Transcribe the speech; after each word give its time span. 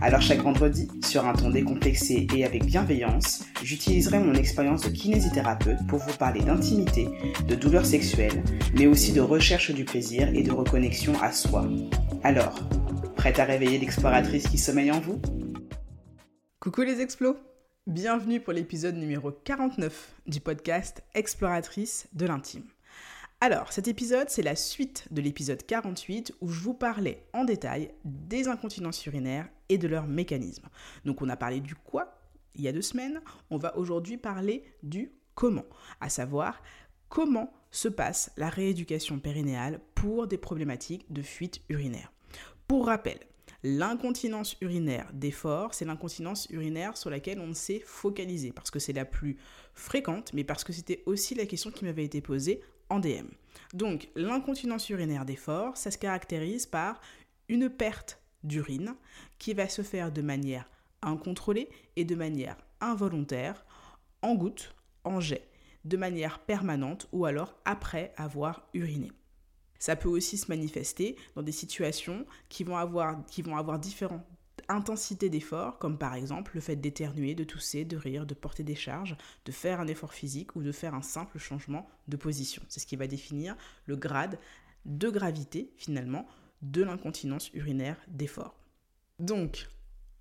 Alors 0.00 0.20
chaque 0.20 0.42
vendredi, 0.42 0.88
sur 1.04 1.26
un 1.26 1.32
ton 1.32 1.50
décomplexé 1.50 2.28
et 2.34 2.44
avec 2.44 2.64
bienveillance, 2.64 3.44
j'utiliserai 3.64 4.20
mon 4.20 4.34
expérience 4.34 4.82
de 4.82 4.90
kinésithérapeute 4.90 5.84
pour 5.88 5.98
vous 5.98 6.16
parler 6.16 6.40
d'intimité, 6.40 7.08
de 7.48 7.54
douleurs 7.56 7.84
sexuelles, 7.84 8.44
mais 8.74 8.86
aussi 8.86 9.12
de 9.12 9.20
recherche 9.20 9.72
du 9.72 9.84
plaisir 9.84 10.28
et 10.28 10.44
de 10.44 10.52
reconnexion 10.52 11.20
à 11.20 11.32
soi. 11.32 11.68
Alors, 12.22 12.60
prête 13.16 13.40
à 13.40 13.44
réveiller 13.44 13.78
l'exploratrice 13.78 14.46
qui 14.46 14.58
sommeille 14.58 14.92
en 14.92 15.00
vous? 15.00 15.20
Coucou 16.60 16.82
les 16.82 17.00
explos 17.00 17.36
Bienvenue 17.88 18.40
pour 18.40 18.52
l'épisode 18.52 18.96
numéro 18.96 19.32
49 19.32 20.14
du 20.26 20.40
podcast 20.40 21.02
Exploratrice 21.14 22.06
de 22.12 22.26
l'intime. 22.26 22.64
Alors, 23.40 23.72
cet 23.72 23.88
épisode, 23.88 24.28
c'est 24.28 24.42
la 24.42 24.56
suite 24.56 25.06
de 25.10 25.22
l'épisode 25.22 25.64
48 25.64 26.34
où 26.40 26.48
je 26.48 26.60
vous 26.60 26.74
parlais 26.74 27.24
en 27.32 27.44
détail 27.44 27.90
des 28.04 28.46
incontinences 28.46 29.06
urinaires 29.06 29.48
et 29.68 29.78
de 29.78 29.88
leurs 29.88 30.06
mécanismes. 30.06 30.68
Donc, 31.04 31.22
on 31.22 31.28
a 31.28 31.36
parlé 31.36 31.60
du 31.60 31.74
quoi 31.74 32.14
il 32.54 32.64
y 32.64 32.68
a 32.68 32.72
deux 32.72 32.82
semaines, 32.82 33.20
on 33.50 33.56
va 33.56 33.76
aujourd'hui 33.76 34.16
parler 34.16 34.64
du 34.82 35.12
comment, 35.34 35.66
à 36.00 36.08
savoir 36.08 36.60
comment 37.08 37.52
se 37.70 37.88
passe 37.88 38.32
la 38.36 38.48
rééducation 38.48 39.20
périnéale 39.20 39.80
pour 39.94 40.26
des 40.26 40.38
problématiques 40.38 41.06
de 41.10 41.22
fuite 41.22 41.62
urinaire. 41.68 42.12
Pour 42.66 42.86
rappel, 42.86 43.18
L'incontinence 43.64 44.56
urinaire 44.60 45.10
d'effort, 45.12 45.74
c'est 45.74 45.84
l'incontinence 45.84 46.46
urinaire 46.50 46.96
sur 46.96 47.10
laquelle 47.10 47.40
on 47.40 47.54
s'est 47.54 47.82
focalisé 47.84 48.52
parce 48.52 48.70
que 48.70 48.78
c'est 48.78 48.92
la 48.92 49.04
plus 49.04 49.36
fréquente, 49.74 50.32
mais 50.32 50.44
parce 50.44 50.62
que 50.62 50.72
c'était 50.72 51.02
aussi 51.06 51.34
la 51.34 51.44
question 51.44 51.72
qui 51.72 51.84
m'avait 51.84 52.04
été 52.04 52.20
posée 52.20 52.60
en 52.88 53.00
DM. 53.00 53.26
Donc, 53.74 54.10
l'incontinence 54.14 54.88
urinaire 54.90 55.24
d'effort, 55.24 55.76
ça 55.76 55.90
se 55.90 55.98
caractérise 55.98 56.66
par 56.66 57.00
une 57.48 57.68
perte 57.68 58.17
d'urine 58.44 58.94
qui 59.38 59.54
va 59.54 59.68
se 59.68 59.82
faire 59.82 60.12
de 60.12 60.22
manière 60.22 60.68
incontrôlée 61.02 61.68
et 61.96 62.04
de 62.04 62.14
manière 62.14 62.56
involontaire, 62.80 63.64
en 64.22 64.34
gouttes, 64.34 64.74
en 65.04 65.20
jet, 65.20 65.48
de 65.84 65.96
manière 65.96 66.40
permanente 66.40 67.08
ou 67.12 67.24
alors 67.24 67.54
après 67.64 68.12
avoir 68.16 68.68
uriné. 68.74 69.12
Ça 69.78 69.94
peut 69.94 70.08
aussi 70.08 70.36
se 70.36 70.48
manifester 70.48 71.16
dans 71.36 71.42
des 71.42 71.52
situations 71.52 72.26
qui 72.48 72.64
vont 72.64 72.76
avoir, 72.76 73.24
qui 73.26 73.42
vont 73.42 73.56
avoir 73.56 73.78
différentes 73.78 74.24
intensités 74.68 75.30
d'effort, 75.30 75.78
comme 75.78 75.98
par 75.98 76.14
exemple 76.14 76.52
le 76.54 76.60
fait 76.60 76.76
d'éternuer, 76.76 77.34
de 77.34 77.44
tousser, 77.44 77.84
de 77.84 77.96
rire, 77.96 78.26
de 78.26 78.34
porter 78.34 78.64
des 78.64 78.74
charges, 78.74 79.16
de 79.44 79.52
faire 79.52 79.80
un 79.80 79.86
effort 79.86 80.12
physique 80.12 80.56
ou 80.56 80.62
de 80.62 80.72
faire 80.72 80.94
un 80.94 81.02
simple 81.02 81.38
changement 81.38 81.88
de 82.08 82.16
position. 82.16 82.62
C'est 82.68 82.80
ce 82.80 82.86
qui 82.86 82.96
va 82.96 83.06
définir 83.06 83.56
le 83.86 83.96
grade 83.96 84.38
de 84.84 85.08
gravité 85.10 85.72
finalement 85.76 86.26
de 86.62 86.82
l'incontinence 86.82 87.50
urinaire 87.54 87.96
d'effort. 88.08 88.54
Donc, 89.18 89.68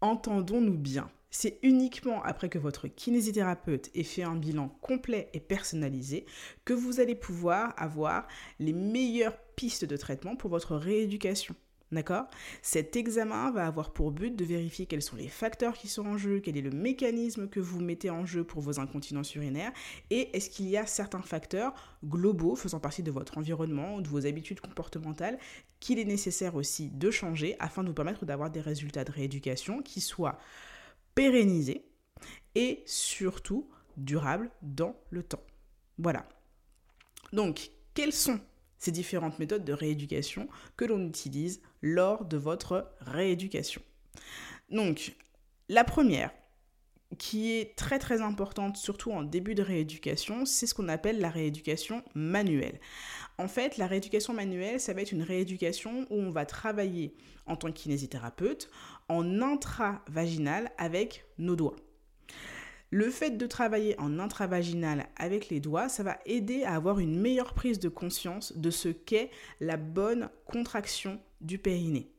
entendons-nous 0.02 0.78
bien, 0.78 1.10
c'est 1.30 1.60
uniquement 1.62 2.24
après 2.24 2.50
que 2.50 2.58
votre 2.58 2.88
kinésithérapeute 2.88 3.90
ait 3.94 4.04
fait 4.04 4.24
un 4.24 4.36
bilan 4.36 4.70
complet 4.82 5.30
et 5.34 5.40
personnalisé 5.40 6.26
que 6.66 6.74
vous 6.74 7.00
allez 7.00 7.16
pouvoir 7.16 7.74
avoir 7.78 8.28
les 8.60 8.74
meilleures 8.74 9.38
pistes 9.56 9.86
de 9.86 9.98
traitement 9.98 10.36
pour 10.36 10.50
votre 10.50 10.76
rééducation. 10.76 11.56
D'accord? 11.92 12.26
Cet 12.62 12.98
examen 12.98 13.50
va 13.52 13.66
avoir 13.66 13.94
pour 13.94 14.12
but 14.12 14.36
de 14.36 14.44
vérifier 14.44 14.86
quels 14.88 15.02
sont 15.02 15.16
les 15.16 15.30
facteurs 15.30 15.74
qui 15.74 15.88
sont 15.88 16.06
en 16.06 16.18
jeu, 16.18 16.42
quel 16.42 16.58
est 16.58 16.62
le 16.62 16.72
mécanisme 16.72 17.48
que 17.48 17.62
vous 17.62 17.80
mettez 17.80 18.10
en 18.10 18.26
jeu 18.26 18.44
pour 18.44 18.62
vos 18.62 18.82
incontinences 18.82 19.34
urinaires 19.36 19.72
et 20.10 20.36
est-ce 20.36 20.50
qu'il 20.50 20.68
y 20.68 20.76
a 20.76 20.86
certains 20.86 21.22
facteurs 21.22 21.74
globaux 22.04 22.58
faisant 22.58 22.82
partie 22.82 23.04
de 23.04 23.12
votre 23.12 23.38
environnement 23.38 23.96
ou 23.96 24.02
de 24.02 24.10
vos 24.10 24.26
habitudes 24.26 24.60
comportementales 24.60 25.40
qu'il 25.80 25.98
est 25.98 26.06
nécessaire 26.06 26.56
aussi 26.56 26.90
de 26.90 27.10
changer 27.10 27.56
afin 27.60 27.84
de 27.84 27.88
vous 27.88 27.94
permettre 27.94 28.26
d'avoir 28.26 28.52
des 28.52 28.62
résultats 28.62 29.06
de 29.06 29.12
rééducation 29.14 29.82
qui 29.82 30.02
soient 30.02 30.40
pérennisés 31.16 31.86
et 32.56 32.84
surtout 32.86 33.70
durables 33.96 34.52
dans 34.62 34.98
le 35.10 35.24
temps. 35.24 35.44
Voilà. 35.98 36.28
Donc, 37.32 37.72
quelles 37.94 38.14
sont 38.14 38.42
ces 38.78 38.92
différentes 38.92 39.40
méthodes 39.40 39.66
de 39.66 39.74
rééducation 39.74 40.48
que 40.76 40.86
l'on 40.86 41.08
utilise 41.08 41.62
lors 41.82 42.26
de 42.26 42.38
votre 42.38 42.92
rééducation. 43.02 43.82
Donc, 44.70 45.16
la 45.70 45.84
première, 45.84 46.32
qui 47.18 47.54
est 47.54 47.78
très 47.78 48.00
très 48.00 48.22
importante, 48.22 48.78
surtout 48.78 49.12
en 49.12 49.24
début 49.24 49.56
de 49.56 49.64
rééducation, 49.64 50.46
c'est 50.46 50.68
ce 50.68 50.74
qu'on 50.74 50.90
appelle 50.90 51.20
la 51.20 51.30
rééducation 51.30 52.04
manuelle. 52.16 52.80
En 53.38 53.48
fait, 53.48 53.78
la 53.78 53.88
rééducation 53.88 54.34
manuelle, 54.34 54.80
ça 54.80 54.94
va 54.94 55.02
être 55.02 55.12
une 55.12 55.24
rééducation 55.24 56.06
où 56.10 56.16
on 56.16 56.32
va 56.32 56.46
travailler 56.46 57.16
en 57.46 57.56
tant 57.56 57.70
que 57.72 57.78
kinésithérapeute 57.78 58.70
en 59.08 59.42
intravaginal 59.42 60.72
avec 60.78 61.26
nos 61.38 61.56
doigts. 61.56 61.78
Le 62.90 63.10
fait 63.10 63.32
de 63.32 63.46
travailler 63.46 64.00
en 64.00 64.18
intravaginal 64.20 65.08
avec 65.18 65.50
les 65.50 65.60
doigts, 65.60 65.90
ça 65.90 66.04
va 66.04 66.20
aider 66.26 66.64
à 66.64 66.76
avoir 66.76 67.00
une 67.00 67.20
meilleure 67.20 67.54
prise 67.54 67.80
de 67.80 67.90
conscience 67.90 68.56
de 68.56 68.70
ce 68.70 68.90
qu'est 68.90 69.30
la 69.60 69.76
bonne 69.76 70.30
contraction 70.46 71.20
du 71.42 71.58
périnée. 71.58 72.12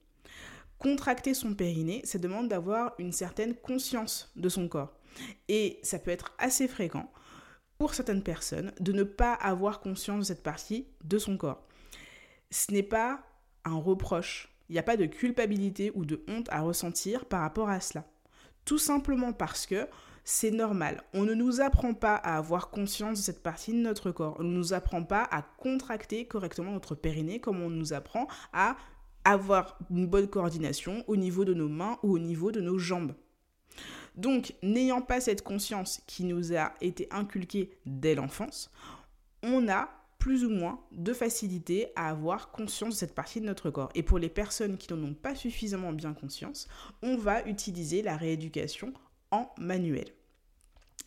Contracter 0.78 1.34
son 1.34 1.54
périnée, 1.54 2.02
ça 2.04 2.18
demande 2.18 2.48
d'avoir 2.48 2.94
une 2.98 3.12
certaine 3.12 3.54
conscience 3.54 4.32
de 4.36 4.48
son 4.48 4.68
corps. 4.68 4.94
Et 5.48 5.80
ça 5.82 5.98
peut 5.98 6.10
être 6.10 6.32
assez 6.38 6.68
fréquent 6.68 7.10
pour 7.78 7.94
certaines 7.94 8.22
personnes 8.22 8.72
de 8.80 8.92
ne 8.92 9.02
pas 9.02 9.32
avoir 9.34 9.80
conscience 9.80 10.20
de 10.20 10.24
cette 10.24 10.42
partie 10.42 10.86
de 11.04 11.18
son 11.18 11.36
corps. 11.36 11.66
Ce 12.50 12.72
n'est 12.72 12.82
pas 12.82 13.22
un 13.64 13.76
reproche. 13.76 14.48
Il 14.68 14.72
n'y 14.74 14.78
a 14.78 14.84
pas 14.84 14.96
de 14.96 15.06
culpabilité 15.06 15.90
ou 15.94 16.04
de 16.04 16.22
honte 16.28 16.48
à 16.50 16.60
ressentir 16.60 17.24
par 17.24 17.40
rapport 17.40 17.68
à 17.68 17.80
cela. 17.80 18.04
Tout 18.64 18.78
simplement 18.78 19.32
parce 19.32 19.66
que 19.66 19.88
c'est 20.24 20.50
normal. 20.50 21.02
On 21.14 21.24
ne 21.24 21.32
nous 21.32 21.62
apprend 21.62 21.94
pas 21.94 22.16
à 22.16 22.36
avoir 22.36 22.68
conscience 22.68 23.18
de 23.18 23.24
cette 23.24 23.42
partie 23.42 23.72
de 23.72 23.78
notre 23.78 24.10
corps. 24.10 24.36
On 24.38 24.44
ne 24.44 24.54
nous 24.54 24.74
apprend 24.74 25.02
pas 25.02 25.26
à 25.30 25.42
contracter 25.42 26.26
correctement 26.26 26.72
notre 26.72 26.94
périnée 26.94 27.40
comme 27.40 27.62
on 27.62 27.70
nous 27.70 27.94
apprend 27.94 28.28
à 28.52 28.76
avoir 29.28 29.78
une 29.90 30.06
bonne 30.06 30.28
coordination 30.28 31.04
au 31.06 31.16
niveau 31.16 31.44
de 31.44 31.52
nos 31.52 31.68
mains 31.68 31.98
ou 32.02 32.14
au 32.14 32.18
niveau 32.18 32.50
de 32.50 32.60
nos 32.60 32.78
jambes. 32.78 33.14
Donc, 34.16 34.54
n'ayant 34.62 35.02
pas 35.02 35.20
cette 35.20 35.42
conscience 35.42 36.00
qui 36.06 36.24
nous 36.24 36.56
a 36.56 36.72
été 36.80 37.06
inculquée 37.10 37.70
dès 37.84 38.14
l'enfance, 38.14 38.70
on 39.42 39.68
a 39.68 39.90
plus 40.18 40.44
ou 40.44 40.50
moins 40.50 40.80
de 40.92 41.12
facilité 41.12 41.88
à 41.94 42.08
avoir 42.08 42.50
conscience 42.50 42.94
de 42.94 42.98
cette 42.98 43.14
partie 43.14 43.40
de 43.40 43.46
notre 43.46 43.70
corps. 43.70 43.90
Et 43.94 44.02
pour 44.02 44.18
les 44.18 44.30
personnes 44.30 44.78
qui 44.78 44.92
n'en 44.92 45.02
ont 45.04 45.14
pas 45.14 45.34
suffisamment 45.34 45.92
bien 45.92 46.14
conscience, 46.14 46.66
on 47.02 47.16
va 47.16 47.46
utiliser 47.46 48.02
la 48.02 48.16
rééducation 48.16 48.92
en 49.30 49.48
manuel. 49.58 50.08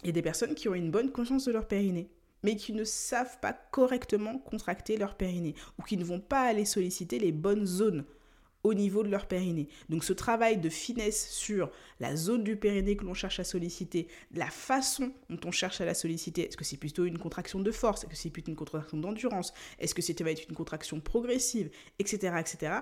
A 0.06 0.12
des 0.12 0.22
personnes 0.22 0.56
qui 0.56 0.70
ont 0.70 0.76
une 0.76 0.92
bonne 0.92 1.12
conscience 1.12 1.46
de 1.46 1.52
leur 1.52 1.68
périnée, 1.68 2.10
mais 2.44 2.56
qui 2.56 2.74
ne 2.74 2.84
savent 2.84 3.40
pas 3.40 3.54
correctement 3.54 4.38
contracter 4.38 4.98
leur 4.98 5.16
périnée, 5.16 5.56
ou 5.78 5.84
qui 5.84 5.98
ne 5.98 6.04
vont 6.04 6.20
pas 6.20 6.42
aller 6.42 6.66
solliciter 6.66 7.20
les 7.20 7.32
bonnes 7.32 7.66
zones 7.66 8.06
au 8.64 8.74
niveau 8.74 9.04
de 9.04 9.10
leur 9.10 9.28
périnée. 9.28 9.68
Donc 9.90 10.04
ce 10.04 10.14
travail 10.14 10.58
de 10.58 10.70
finesse 10.70 11.30
sur 11.30 11.72
la 12.00 12.16
zone 12.16 12.44
du 12.44 12.56
périnée 12.56 12.96
que 12.96 13.06
l'on 13.06 13.14
cherche 13.14 13.40
à 13.40 13.44
solliciter, 13.44 14.08
la 14.34 14.50
façon 14.50 15.12
dont 15.30 15.40
on 15.46 15.52
cherche 15.52 15.82
à 15.82 15.86
la 15.86 15.94
solliciter, 15.94 16.48
est-ce 16.48 16.58
que 16.58 16.64
c'est 16.64 16.78
plutôt 16.78 17.06
une 17.06 17.18
contraction 17.18 17.60
de 17.60 17.72
force, 17.72 18.04
est-ce 18.04 18.12
que 18.12 18.18
c'est 18.18 18.30
plutôt 18.30 18.52
une 18.52 18.58
contraction 18.58 18.98
d'endurance, 18.98 19.54
est-ce 19.80 19.96
que 19.96 20.02
c'était 20.02 20.24
va 20.24 20.32
être 20.32 20.48
une 20.48 20.56
contraction 20.56 21.00
progressive, 21.00 21.72
etc., 22.00 22.36
etc. 22.40 22.74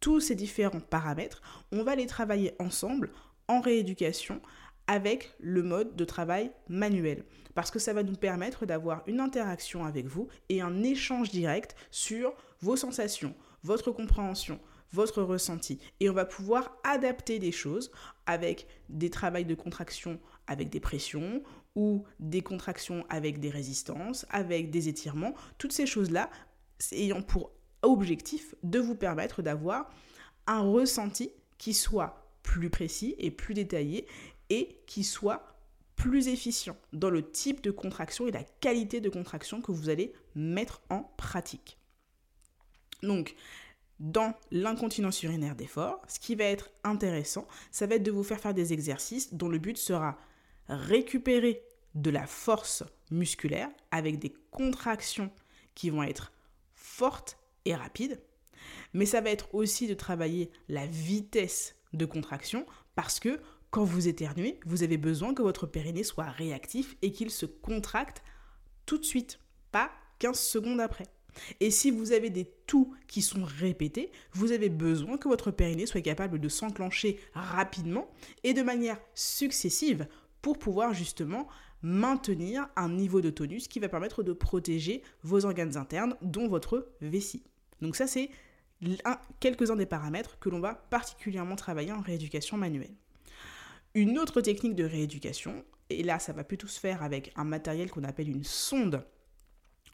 Tous 0.00 0.20
ces 0.20 0.34
différents 0.34 0.80
paramètres, 0.80 1.42
on 1.70 1.84
va 1.84 1.94
les 1.94 2.06
travailler 2.06 2.54
ensemble 2.58 3.12
en 3.46 3.60
rééducation 3.60 4.40
avec 4.86 5.34
le 5.40 5.62
mode 5.62 5.96
de 5.96 6.04
travail 6.04 6.52
manuel. 6.68 7.24
Parce 7.54 7.70
que 7.70 7.78
ça 7.78 7.92
va 7.92 8.02
nous 8.02 8.16
permettre 8.16 8.66
d'avoir 8.66 9.02
une 9.06 9.20
interaction 9.20 9.84
avec 9.84 10.06
vous 10.06 10.28
et 10.48 10.60
un 10.60 10.82
échange 10.82 11.30
direct 11.30 11.76
sur 11.90 12.34
vos 12.60 12.76
sensations, 12.76 13.34
votre 13.62 13.90
compréhension, 13.90 14.58
votre 14.92 15.22
ressenti. 15.22 15.78
Et 16.00 16.08
on 16.08 16.14
va 16.14 16.24
pouvoir 16.24 16.76
adapter 16.84 17.38
des 17.38 17.52
choses 17.52 17.90
avec 18.26 18.66
des 18.88 19.10
travails 19.10 19.44
de 19.44 19.54
contraction 19.54 20.20
avec 20.46 20.70
des 20.70 20.80
pressions 20.80 21.42
ou 21.74 22.04
des 22.20 22.42
contractions 22.42 23.04
avec 23.08 23.40
des 23.40 23.50
résistances, 23.50 24.26
avec 24.30 24.70
des 24.70 24.88
étirements. 24.88 25.34
Toutes 25.58 25.72
ces 25.72 25.86
choses-là 25.86 26.30
ayant 26.92 27.22
pour 27.22 27.52
objectif 27.82 28.54
de 28.62 28.78
vous 28.78 28.94
permettre 28.94 29.42
d'avoir 29.42 29.90
un 30.46 30.60
ressenti 30.60 31.32
qui 31.58 31.74
soit 31.74 32.22
plus 32.42 32.70
précis 32.70 33.14
et 33.18 33.30
plus 33.30 33.54
détaillé 33.54 34.06
et 34.52 34.76
qui 34.86 35.02
soit 35.02 35.56
plus 35.96 36.28
efficient 36.28 36.76
dans 36.92 37.08
le 37.08 37.30
type 37.30 37.62
de 37.62 37.70
contraction 37.70 38.26
et 38.26 38.30
la 38.30 38.44
qualité 38.60 39.00
de 39.00 39.08
contraction 39.08 39.62
que 39.62 39.72
vous 39.72 39.88
allez 39.88 40.12
mettre 40.34 40.82
en 40.90 41.04
pratique. 41.16 41.78
Donc, 43.02 43.34
dans 43.98 44.34
l'incontinence 44.50 45.22
urinaire 45.22 45.56
d'effort, 45.56 46.02
ce 46.06 46.20
qui 46.20 46.34
va 46.34 46.44
être 46.44 46.70
intéressant, 46.84 47.48
ça 47.70 47.86
va 47.86 47.94
être 47.94 48.02
de 48.02 48.10
vous 48.10 48.24
faire 48.24 48.40
faire 48.40 48.52
des 48.52 48.74
exercices 48.74 49.32
dont 49.32 49.48
le 49.48 49.58
but 49.58 49.78
sera 49.78 50.18
récupérer 50.68 51.62
de 51.94 52.10
la 52.10 52.26
force 52.26 52.82
musculaire 53.10 53.70
avec 53.90 54.18
des 54.18 54.34
contractions 54.50 55.30
qui 55.74 55.88
vont 55.88 56.02
être 56.02 56.30
fortes 56.74 57.38
et 57.64 57.74
rapides, 57.74 58.20
mais 58.92 59.06
ça 59.06 59.22
va 59.22 59.30
être 59.30 59.54
aussi 59.54 59.86
de 59.86 59.94
travailler 59.94 60.50
la 60.68 60.86
vitesse 60.86 61.74
de 61.94 62.04
contraction 62.04 62.66
parce 62.94 63.18
que 63.18 63.40
quand 63.72 63.84
vous 63.84 64.06
éternuez, 64.06 64.60
vous 64.66 64.82
avez 64.82 64.98
besoin 64.98 65.32
que 65.32 65.40
votre 65.40 65.66
périnée 65.66 66.04
soit 66.04 66.26
réactif 66.26 66.94
et 67.00 67.10
qu'il 67.10 67.30
se 67.30 67.46
contracte 67.46 68.22
tout 68.84 68.98
de 68.98 69.04
suite, 69.04 69.40
pas 69.72 69.90
15 70.18 70.38
secondes 70.38 70.80
après. 70.80 71.06
Et 71.58 71.70
si 71.70 71.90
vous 71.90 72.12
avez 72.12 72.28
des 72.28 72.44
toux 72.66 72.94
qui 73.08 73.22
sont 73.22 73.42
répétés, 73.42 74.12
vous 74.32 74.52
avez 74.52 74.68
besoin 74.68 75.16
que 75.16 75.26
votre 75.26 75.50
périnée 75.50 75.86
soit 75.86 76.02
capable 76.02 76.38
de 76.38 76.50
s'enclencher 76.50 77.18
rapidement 77.32 78.10
et 78.44 78.52
de 78.52 78.60
manière 78.60 79.00
successive 79.14 80.06
pour 80.42 80.58
pouvoir 80.58 80.92
justement 80.92 81.48
maintenir 81.80 82.68
un 82.76 82.90
niveau 82.90 83.22
de 83.22 83.30
tonus 83.30 83.68
qui 83.68 83.80
va 83.80 83.88
permettre 83.88 84.22
de 84.22 84.34
protéger 84.34 85.02
vos 85.22 85.46
organes 85.46 85.78
internes, 85.78 86.14
dont 86.20 86.46
votre 86.46 86.92
vessie. 87.00 87.42
Donc 87.80 87.96
ça, 87.96 88.06
c'est 88.06 88.28
quelques-uns 89.40 89.76
des 89.76 89.86
paramètres 89.86 90.38
que 90.40 90.50
l'on 90.50 90.60
va 90.60 90.74
particulièrement 90.74 91.56
travailler 91.56 91.92
en 91.92 92.02
rééducation 92.02 92.58
manuelle. 92.58 92.94
Une 93.94 94.18
autre 94.18 94.40
technique 94.40 94.74
de 94.74 94.84
rééducation, 94.84 95.64
et 95.90 96.02
là 96.02 96.18
ça 96.18 96.32
va 96.32 96.44
plutôt 96.44 96.66
se 96.66 96.80
faire 96.80 97.02
avec 97.02 97.32
un 97.36 97.44
matériel 97.44 97.90
qu'on 97.90 98.04
appelle 98.04 98.30
une 98.30 98.44
sonde 98.44 99.04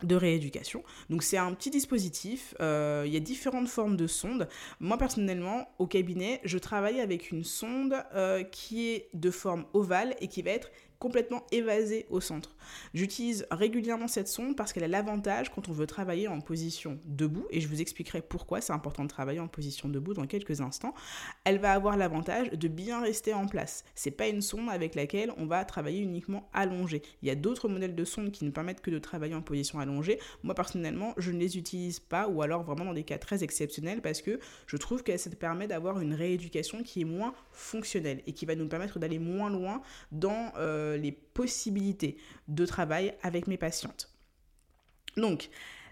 de 0.04 0.14
rééducation. 0.14 0.84
Donc 1.10 1.22
c'est 1.22 1.38
un 1.38 1.52
petit 1.54 1.70
dispositif, 1.70 2.54
euh, 2.60 3.02
il 3.06 3.12
y 3.12 3.16
a 3.16 3.20
différentes 3.20 3.68
formes 3.68 3.96
de 3.96 4.06
sondes. 4.06 4.48
Moi 4.78 4.96
personnellement, 4.98 5.68
au 5.78 5.86
cabinet, 5.86 6.40
je 6.44 6.58
travaille 6.58 7.00
avec 7.00 7.32
une 7.32 7.42
sonde 7.42 7.94
euh, 8.14 8.44
qui 8.44 8.88
est 8.88 9.08
de 9.14 9.30
forme 9.30 9.64
ovale 9.72 10.14
et 10.20 10.28
qui 10.28 10.42
va 10.42 10.50
être 10.50 10.70
complètement 10.98 11.46
évasée 11.52 12.06
au 12.10 12.20
centre. 12.20 12.56
J'utilise 12.92 13.46
régulièrement 13.50 14.08
cette 14.08 14.28
sonde 14.28 14.56
parce 14.56 14.72
qu'elle 14.72 14.84
a 14.84 14.88
l'avantage 14.88 15.50
quand 15.50 15.68
on 15.68 15.72
veut 15.72 15.86
travailler 15.86 16.28
en 16.28 16.40
position 16.40 16.98
debout, 17.04 17.46
et 17.50 17.60
je 17.60 17.68
vous 17.68 17.80
expliquerai 17.80 18.20
pourquoi 18.20 18.60
c'est 18.60 18.72
important 18.72 19.04
de 19.04 19.08
travailler 19.08 19.40
en 19.40 19.48
position 19.48 19.88
debout 19.88 20.14
dans 20.14 20.26
quelques 20.26 20.60
instants, 20.60 20.94
elle 21.44 21.58
va 21.58 21.72
avoir 21.72 21.96
l'avantage 21.96 22.50
de 22.50 22.68
bien 22.68 23.00
rester 23.00 23.32
en 23.32 23.46
place. 23.46 23.84
C'est 23.94 24.10
pas 24.10 24.28
une 24.28 24.42
sonde 24.42 24.68
avec 24.70 24.94
laquelle 24.94 25.32
on 25.36 25.46
va 25.46 25.64
travailler 25.64 26.00
uniquement 26.00 26.48
allongé. 26.52 27.02
Il 27.22 27.28
y 27.28 27.30
a 27.30 27.34
d'autres 27.34 27.68
modèles 27.68 27.94
de 27.94 28.04
sondes 28.04 28.32
qui 28.32 28.44
ne 28.44 28.50
permettent 28.50 28.80
que 28.80 28.90
de 28.90 28.98
travailler 28.98 29.34
en 29.34 29.42
position 29.42 29.78
allongée. 29.78 30.18
Moi 30.42 30.54
personnellement, 30.54 31.14
je 31.16 31.30
ne 31.30 31.38
les 31.38 31.56
utilise 31.56 32.00
pas 32.00 32.28
ou 32.28 32.42
alors 32.42 32.64
vraiment 32.64 32.84
dans 32.84 32.94
des 32.94 33.04
cas 33.04 33.18
très 33.18 33.44
exceptionnels 33.44 34.02
parce 34.02 34.20
que 34.22 34.40
je 34.66 34.76
trouve 34.76 35.02
que 35.02 35.16
ça 35.16 35.30
permet 35.30 35.68
d'avoir 35.68 36.00
une 36.00 36.14
rééducation 36.14 36.82
qui 36.82 37.02
est 37.02 37.04
moins 37.04 37.34
fonctionnelle 37.52 38.22
et 38.26 38.32
qui 38.32 38.46
va 38.46 38.54
nous 38.54 38.68
permettre 38.68 38.98
d'aller 38.98 39.18
moins 39.18 39.50
loin 39.50 39.82
dans 40.12 40.52
euh, 40.56 40.87
euh, 40.88 40.96
les 40.96 41.12
possibilités 41.12 42.16
de 42.48 42.66
travail 42.66 43.14
avec 43.22 43.46
mes 43.46 43.56
patientes. 43.56 44.12
Donc, 45.16 45.50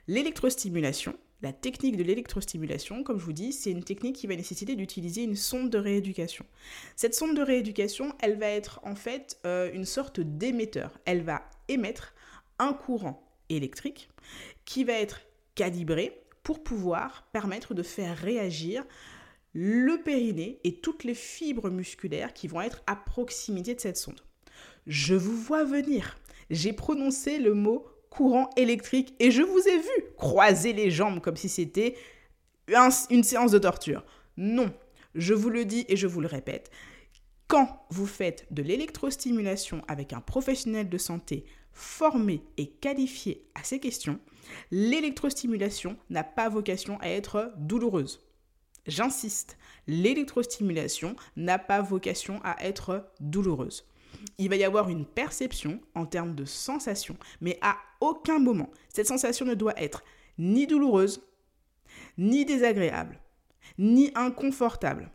l'électrostimulation, 0.09 1.17
la 1.43 1.53
technique 1.53 1.97
de 1.97 2.03
l'électrostimulation, 2.03 3.03
comme 3.03 3.19
je 3.19 3.25
vous 3.25 3.33
dis, 3.33 3.53
c'est 3.53 3.71
une 3.71 3.85
technique 3.85 4.17
qui 4.17 4.27
va 4.27 4.37
nécessiter 4.37 4.75
d'utiliser 4.75 5.23
une 5.23 5.37
sonde 5.37 5.71
de 5.71 5.79
rééducation. 5.79 6.47
Cette 6.97 7.15
sonde 7.15 7.37
de 7.37 7.43
rééducation, 7.43 8.15
elle 8.21 8.39
va 8.39 8.47
être 8.47 8.81
en 8.85 8.95
fait 8.95 9.39
euh, 9.45 9.71
une 9.73 9.85
sorte 9.85 10.21
d'émetteur. 10.21 10.99
Elle 11.05 11.23
va 11.23 11.43
émettre 11.69 12.15
un 12.59 12.73
courant 12.73 13.23
électrique 13.49 14.09
qui 14.65 14.85
va 14.85 14.95
être 14.95 15.21
calibré 15.55 16.23
pour 16.43 16.63
pouvoir 16.63 17.29
permettre 17.33 17.75
de 17.75 17.83
faire 17.83 18.17
réagir 18.17 18.85
le 19.53 20.03
périnée 20.03 20.61
et 20.65 20.81
toutes 20.81 21.05
les 21.05 21.15
fibres 21.15 21.71
musculaires 21.71 22.33
qui 22.33 22.47
vont 22.47 22.61
être 22.61 22.83
à 22.87 22.95
proximité 22.95 23.75
de 23.75 23.81
cette 23.81 23.97
sonde. 23.97 24.21
Je 24.87 25.15
vous 25.15 25.37
vois 25.37 25.65
venir. 25.65 26.17
J'ai 26.49 26.73
prononcé 26.73 27.39
le 27.39 27.55
mot 27.55 27.87
courant 28.09 28.51
électrique 28.57 29.15
et 29.19 29.31
je 29.33 29.43
vous 29.43 29.59
ai 29.59 29.79
vu 29.79 30.15
croiser 30.17 30.73
les 30.73 30.91
jambes 30.91 31.21
comme 31.21 31.37
si 31.37 31.49
c'était 31.49 31.97
une 33.11 33.25
séance 33.25 33.51
de 33.51 33.59
torture. 33.59 34.05
Non, 34.37 34.73
je 35.15 35.35
vous 35.35 35.51
le 35.51 35.65
dis 35.65 35.85
et 35.89 35.97
je 35.97 36.07
vous 36.07 36.21
le 36.21 36.29
répète. 36.29 36.71
Quand 37.49 37.85
vous 37.91 38.07
faites 38.07 38.47
de 38.53 38.63
l'électrostimulation 38.63 39.83
avec 39.89 40.13
un 40.13 40.21
professionnel 40.21 40.89
de 40.89 40.99
santé 40.99 41.45
formé 41.73 42.43
et 42.57 42.69
qualifié 42.69 43.45
à 43.55 43.65
ces 43.65 43.81
questions, 43.81 44.21
l'électrostimulation 44.71 45.97
n'a 46.11 46.25
pas 46.25 46.49
vocation 46.49 46.99
à 47.01 47.09
être 47.09 47.53
douloureuse. 47.59 48.25
J'insiste, 48.87 49.59
l'électrostimulation 49.89 51.17
n'a 51.37 51.59
pas 51.59 51.83
vocation 51.83 52.41
à 52.45 52.57
être 52.65 53.11
douloureuse 53.21 53.85
il 54.39 54.49
va 54.49 54.57
y 54.57 54.65
avoir 54.65 54.89
une 54.89 55.07
perception 55.07 55.81
en 55.95 56.07
termes 56.07 56.35
de 56.35 56.45
sensation, 56.45 57.17
mais 57.41 57.59
à 57.63 57.77
aucun 58.01 58.39
moment, 58.39 58.71
cette 58.93 59.07
sensation 59.07 59.45
ne 59.45 59.55
doit 59.55 59.81
être 59.81 60.05
ni 60.39 60.67
douloureuse, 60.67 61.23
ni 62.19 62.45
désagréable, 62.45 63.21
ni 63.79 64.11
inconfortable. 64.15 65.11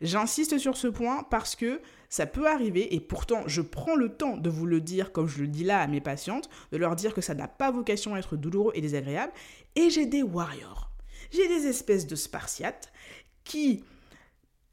J'insiste 0.00 0.58
sur 0.58 0.76
ce 0.76 0.88
point 0.88 1.22
parce 1.24 1.54
que 1.56 1.80
ça 2.08 2.26
peut 2.26 2.46
arriver, 2.46 2.94
et 2.94 3.00
pourtant 3.00 3.42
je 3.46 3.60
prends 3.60 3.96
le 3.96 4.16
temps 4.16 4.36
de 4.36 4.50
vous 4.50 4.66
le 4.66 4.80
dire 4.80 5.12
comme 5.12 5.26
je 5.26 5.42
le 5.42 5.48
dis 5.48 5.64
là 5.64 5.80
à 5.80 5.86
mes 5.86 6.00
patientes, 6.00 6.48
de 6.72 6.76
leur 6.76 6.96
dire 6.96 7.14
que 7.14 7.20
ça 7.20 7.34
n'a 7.34 7.48
pas 7.48 7.70
vocation 7.70 8.14
à 8.14 8.18
être 8.18 8.36
douloureux 8.36 8.72
et 8.74 8.80
désagréable, 8.80 9.32
et 9.76 9.90
j'ai 9.90 10.06
des 10.06 10.22
warriors, 10.22 10.90
j'ai 11.30 11.48
des 11.48 11.66
espèces 11.66 12.06
de 12.06 12.16
spartiates 12.16 12.92
qui 13.44 13.84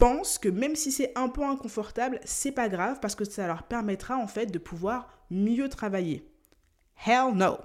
pense 0.02 0.36
que 0.36 0.48
même 0.48 0.74
si 0.74 0.90
c'est 0.90 1.16
un 1.16 1.28
peu 1.28 1.44
inconfortable, 1.44 2.18
c'est 2.24 2.50
pas 2.50 2.68
grave 2.68 2.98
parce 3.00 3.14
que 3.14 3.24
ça 3.24 3.46
leur 3.46 3.62
permettra 3.62 4.16
en 4.16 4.26
fait 4.26 4.46
de 4.46 4.58
pouvoir 4.58 5.08
mieux 5.30 5.68
travailler. 5.68 6.28
Hell 7.06 7.34
no. 7.36 7.56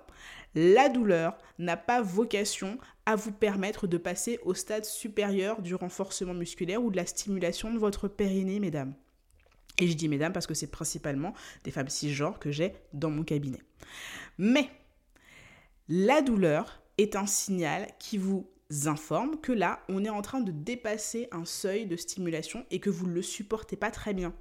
La 0.54 0.88
douleur 0.88 1.36
n'a 1.58 1.78
pas 1.78 2.00
vocation 2.00 2.78
à 3.08 3.16
vous 3.16 3.32
permettre 3.32 3.88
de 3.88 3.98
passer 3.98 4.38
au 4.44 4.54
stade 4.54 4.86
supérieur 4.86 5.64
du 5.64 5.74
renforcement 5.74 6.36
musculaire 6.36 6.84
ou 6.84 6.92
de 6.92 6.98
la 6.98 7.08
stimulation 7.08 7.74
de 7.74 7.80
votre 7.80 8.08
périnée, 8.08 8.60
mesdames. 8.60 8.94
Et 9.80 9.88
je 9.88 9.96
dis 9.96 10.08
mesdames 10.08 10.34
parce 10.34 10.46
que 10.46 10.54
c'est 10.54 10.70
principalement 10.70 11.34
des 11.64 11.72
femmes 11.72 11.90
cisgenres 11.90 12.38
que 12.38 12.52
j'ai 12.52 12.76
dans 12.94 13.10
mon 13.10 13.24
cabinet. 13.24 13.64
Mais 14.38 14.70
la 15.90 16.22
douleur 16.22 16.84
est 17.00 17.16
un 17.16 17.26
signal 17.26 17.88
qui 17.98 18.20
vous 18.20 18.48
informe 18.86 19.40
que 19.40 19.52
là, 19.52 19.82
on 19.90 20.04
est 20.04 20.10
en 20.10 20.22
train 20.22 20.42
de 20.42 20.52
dépasser 20.52 21.28
un 21.32 21.46
seuil 21.46 21.86
de 21.86 21.96
stimulation 21.96 22.66
et 22.72 22.80
que 22.80 22.90
vous 22.90 23.08
ne 23.08 23.14
le 23.14 23.22
supportez 23.22 23.76
pas 23.76 23.92
très 23.92 24.14
bien. 24.14 24.34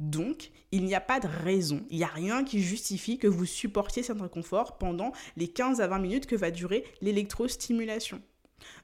Donc, 0.00 0.50
il 0.70 0.84
n'y 0.84 0.94
a 0.94 1.00
pas 1.00 1.18
de 1.18 1.26
raison, 1.26 1.84
il 1.90 1.98
n'y 1.98 2.04
a 2.04 2.08
rien 2.08 2.44
qui 2.44 2.62
justifie 2.62 3.18
que 3.18 3.26
vous 3.26 3.46
supportiez 3.46 4.02
cet 4.02 4.20
inconfort 4.20 4.78
pendant 4.78 5.12
les 5.36 5.48
15 5.48 5.80
à 5.80 5.88
20 5.88 5.98
minutes 5.98 6.26
que 6.26 6.36
va 6.36 6.50
durer 6.50 6.84
l'électrostimulation. 7.00 8.22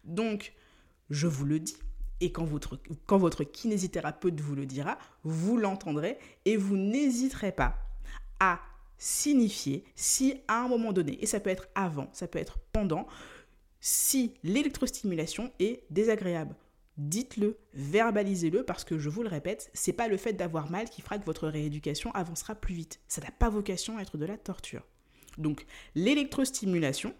Donc, 0.04 0.54
je 1.10 1.26
vous 1.26 1.44
le 1.44 1.60
dis, 1.60 1.76
et 2.20 2.32
quand 2.32 2.44
votre, 2.44 2.80
quand 3.06 3.18
votre 3.18 3.44
kinésithérapeute 3.44 4.40
vous 4.40 4.54
le 4.54 4.66
dira, 4.66 4.98
vous 5.22 5.56
l'entendrez 5.56 6.18
et 6.44 6.56
vous 6.56 6.76
n'hésiterez 6.76 7.52
pas 7.52 7.76
à 8.40 8.60
signifier 8.98 9.84
si 9.94 10.40
à 10.48 10.62
un 10.62 10.68
moment 10.68 10.92
donné, 10.92 11.18
et 11.22 11.26
ça 11.26 11.40
peut 11.40 11.50
être 11.50 11.68
avant, 11.74 12.08
ça 12.12 12.26
peut 12.26 12.38
être 12.38 12.58
pendant, 12.72 13.06
si 13.86 14.32
l'électrostimulation 14.42 15.52
est 15.58 15.84
désagréable. 15.90 16.56
Dites-le, 16.96 17.58
verbalisez-le 17.74 18.62
parce 18.62 18.82
que 18.82 18.98
je 18.98 19.10
vous 19.10 19.22
le 19.22 19.28
répète, 19.28 19.70
c'est 19.74 19.92
pas 19.92 20.08
le 20.08 20.16
fait 20.16 20.32
d'avoir 20.32 20.70
mal 20.70 20.88
qui 20.88 21.02
fera 21.02 21.18
que 21.18 21.26
votre 21.26 21.48
rééducation 21.48 22.10
avancera 22.12 22.54
plus 22.54 22.74
vite. 22.74 23.00
Ça 23.08 23.20
n'a 23.20 23.30
pas 23.30 23.50
vocation 23.50 23.98
à 23.98 24.00
être 24.00 24.16
de 24.16 24.24
la 24.24 24.38
torture. 24.38 24.86
Donc 25.36 25.66
l'électrostimulation 25.94 27.12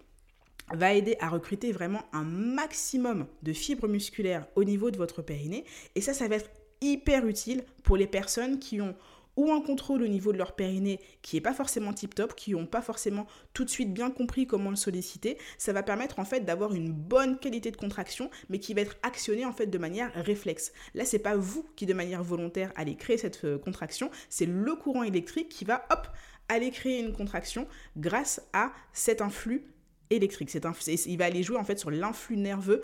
va 0.73 0.95
aider 0.95 1.19
à 1.21 1.29
recruter 1.29 1.71
vraiment 1.71 2.03
un 2.15 2.25
maximum 2.25 3.27
de 3.43 3.53
fibres 3.53 3.87
musculaires 3.87 4.47
au 4.55 4.65
niveau 4.65 4.91
de 4.91 4.97
votre 4.97 5.21
périnée 5.21 5.67
et 5.95 6.01
ça 6.01 6.15
ça 6.15 6.29
va 6.29 6.37
être 6.37 6.51
hyper 6.81 7.27
utile 7.27 7.65
pour 7.83 7.99
les 7.99 8.07
personnes 8.07 8.59
qui 8.59 8.81
ont 8.81 8.97
ou 9.37 9.51
un 9.53 9.61
contrôle 9.61 10.03
au 10.03 10.07
niveau 10.07 10.33
de 10.33 10.39
leur 10.39 10.55
périnée 10.55 11.01
qui 11.23 11.37
n'est 11.37 11.41
pas 11.41 11.55
forcément 11.55 11.93
tip-top, 11.93 12.35
qui 12.35 12.53
n'ont 12.53 12.67
pas 12.67 12.83
forcément 12.83 13.27
tout 13.53 13.65
de 13.65 13.71
suite 13.71 13.93
bien 13.93 14.11
compris 14.11 14.47
comment 14.47 14.71
le 14.71 14.77
solliciter, 14.77 15.39
ça 15.59 15.73
va 15.73 15.83
permettre 15.83 16.19
en 16.19 16.25
fait 16.25 16.41
d'avoir 16.41 16.75
une 16.75 16.93
bonne 16.93 17.39
qualité 17.39 17.71
de 17.71 17.77
contraction, 17.77 18.31
mais 18.49 18.59
qui 18.59 18.75
va 18.75 18.83
être 18.83 18.97
actionnée 19.03 19.45
en 19.45 19.53
fait 19.53 19.67
de 19.67 19.79
manière 19.79 20.13
réflexe. 20.15 20.73
Là, 20.95 21.05
c'est 21.05 21.19
pas 21.19 21.37
vous 21.37 21.67
qui 21.77 21.87
de 21.87 21.95
manière 21.95 22.23
volontaire 22.23 22.73
allez 22.77 22.97
créer 22.97 23.19
cette 23.19 23.45
euh, 23.45 23.59
contraction, 23.59 24.11
c'est 24.29 24.47
le 24.47 24.75
courant 24.77 25.03
électrique 25.03 25.49
qui 25.49 25.65
va 25.65 25.87
hop 25.91 26.09
aller 26.49 26.71
créer 26.71 27.01
une 27.01 27.13
contraction 27.13 27.67
grâce 27.97 28.43
à 28.53 28.73
cet 28.93 29.23
influx 29.23 29.67
électrique. 30.11 30.55
il 30.55 31.19
va 31.19 31.25
aller 31.25 31.43
jouer 31.43 31.57
en 31.57 31.65
fait 31.65 31.79
sur 31.79 31.91
l'influx 31.91 32.37
nerveux 32.37 32.83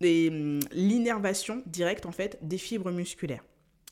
et 0.00 0.28
hum, 0.28 0.60
l'innervation 0.72 1.62
directe 1.66 2.06
en 2.06 2.12
fait 2.12 2.38
des 2.42 2.58
fibres 2.58 2.90
musculaires. 2.90 3.44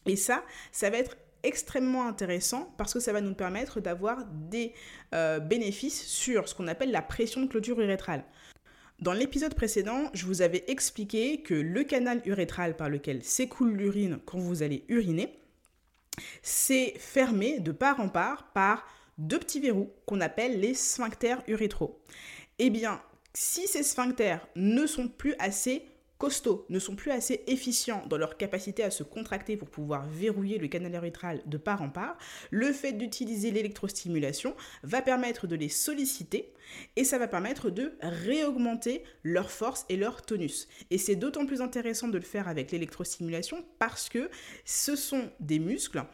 Et 0.06 0.16
ça, 0.16 0.44
ça 0.72 0.90
va 0.90 0.98
être 0.98 1.16
extrêmement 1.42 2.06
intéressant 2.06 2.72
parce 2.76 2.92
que 2.92 3.00
ça 3.00 3.12
va 3.12 3.20
nous 3.20 3.34
permettre 3.34 3.80
d'avoir 3.80 4.24
des 4.26 4.72
euh, 5.14 5.38
bénéfices 5.40 6.06
sur 6.06 6.48
ce 6.48 6.54
qu'on 6.54 6.68
appelle 6.68 6.90
la 6.90 7.02
pression 7.02 7.42
de 7.42 7.46
clôture 7.46 7.80
urétrale. 7.80 8.24
Dans 9.00 9.12
l'épisode 9.14 9.54
précédent, 9.54 10.10
je 10.12 10.26
vous 10.26 10.42
avais 10.42 10.64
expliqué 10.68 11.40
que 11.40 11.54
le 11.54 11.84
canal 11.84 12.20
urétral 12.26 12.76
par 12.76 12.90
lequel 12.90 13.24
s'écoule 13.24 13.72
l'urine 13.72 14.18
quand 14.26 14.38
vous 14.38 14.62
allez 14.62 14.84
uriner, 14.88 15.38
c'est 16.42 16.94
fermé 16.98 17.60
de 17.60 17.72
part 17.72 18.00
en 18.00 18.08
part 18.08 18.52
par 18.52 18.86
deux 19.16 19.38
petits 19.38 19.60
verrous 19.60 19.90
qu'on 20.06 20.20
appelle 20.20 20.60
les 20.60 20.74
sphincters 20.74 21.42
urétraux. 21.46 22.02
Eh 22.58 22.68
bien, 22.68 23.00
si 23.32 23.66
ces 23.66 23.82
sphincters 23.82 24.46
ne 24.56 24.86
sont 24.86 25.08
plus 25.08 25.34
assez 25.38 25.84
costauds, 26.20 26.66
ne 26.68 26.78
sont 26.78 26.94
plus 26.94 27.10
assez 27.10 27.42
efficients 27.46 28.04
dans 28.08 28.18
leur 28.18 28.36
capacité 28.36 28.84
à 28.84 28.90
se 28.90 29.02
contracter 29.02 29.56
pour 29.56 29.70
pouvoir 29.70 30.06
verrouiller 30.06 30.58
le 30.58 30.68
canal 30.68 30.94
urétral 30.94 31.42
de 31.46 31.56
part 31.56 31.80
en 31.80 31.88
part, 31.88 32.18
le 32.50 32.72
fait 32.72 32.92
d'utiliser 32.92 33.50
l'électrostimulation 33.50 34.54
va 34.82 35.00
permettre 35.00 35.46
de 35.46 35.56
les 35.56 35.70
solliciter 35.70 36.52
et 36.94 37.04
ça 37.04 37.18
va 37.18 37.26
permettre 37.26 37.70
de 37.70 37.94
réaugmenter 38.02 39.02
leur 39.24 39.50
force 39.50 39.86
et 39.88 39.96
leur 39.96 40.22
tonus. 40.22 40.68
Et 40.90 40.98
c'est 40.98 41.16
d'autant 41.16 41.46
plus 41.46 41.62
intéressant 41.62 42.08
de 42.08 42.18
le 42.18 42.24
faire 42.24 42.48
avec 42.48 42.70
l'électrostimulation 42.70 43.64
parce 43.78 44.08
que 44.10 44.30
ce 44.66 44.94
sont 44.94 45.30
des 45.40 45.58
muscles 45.58 46.04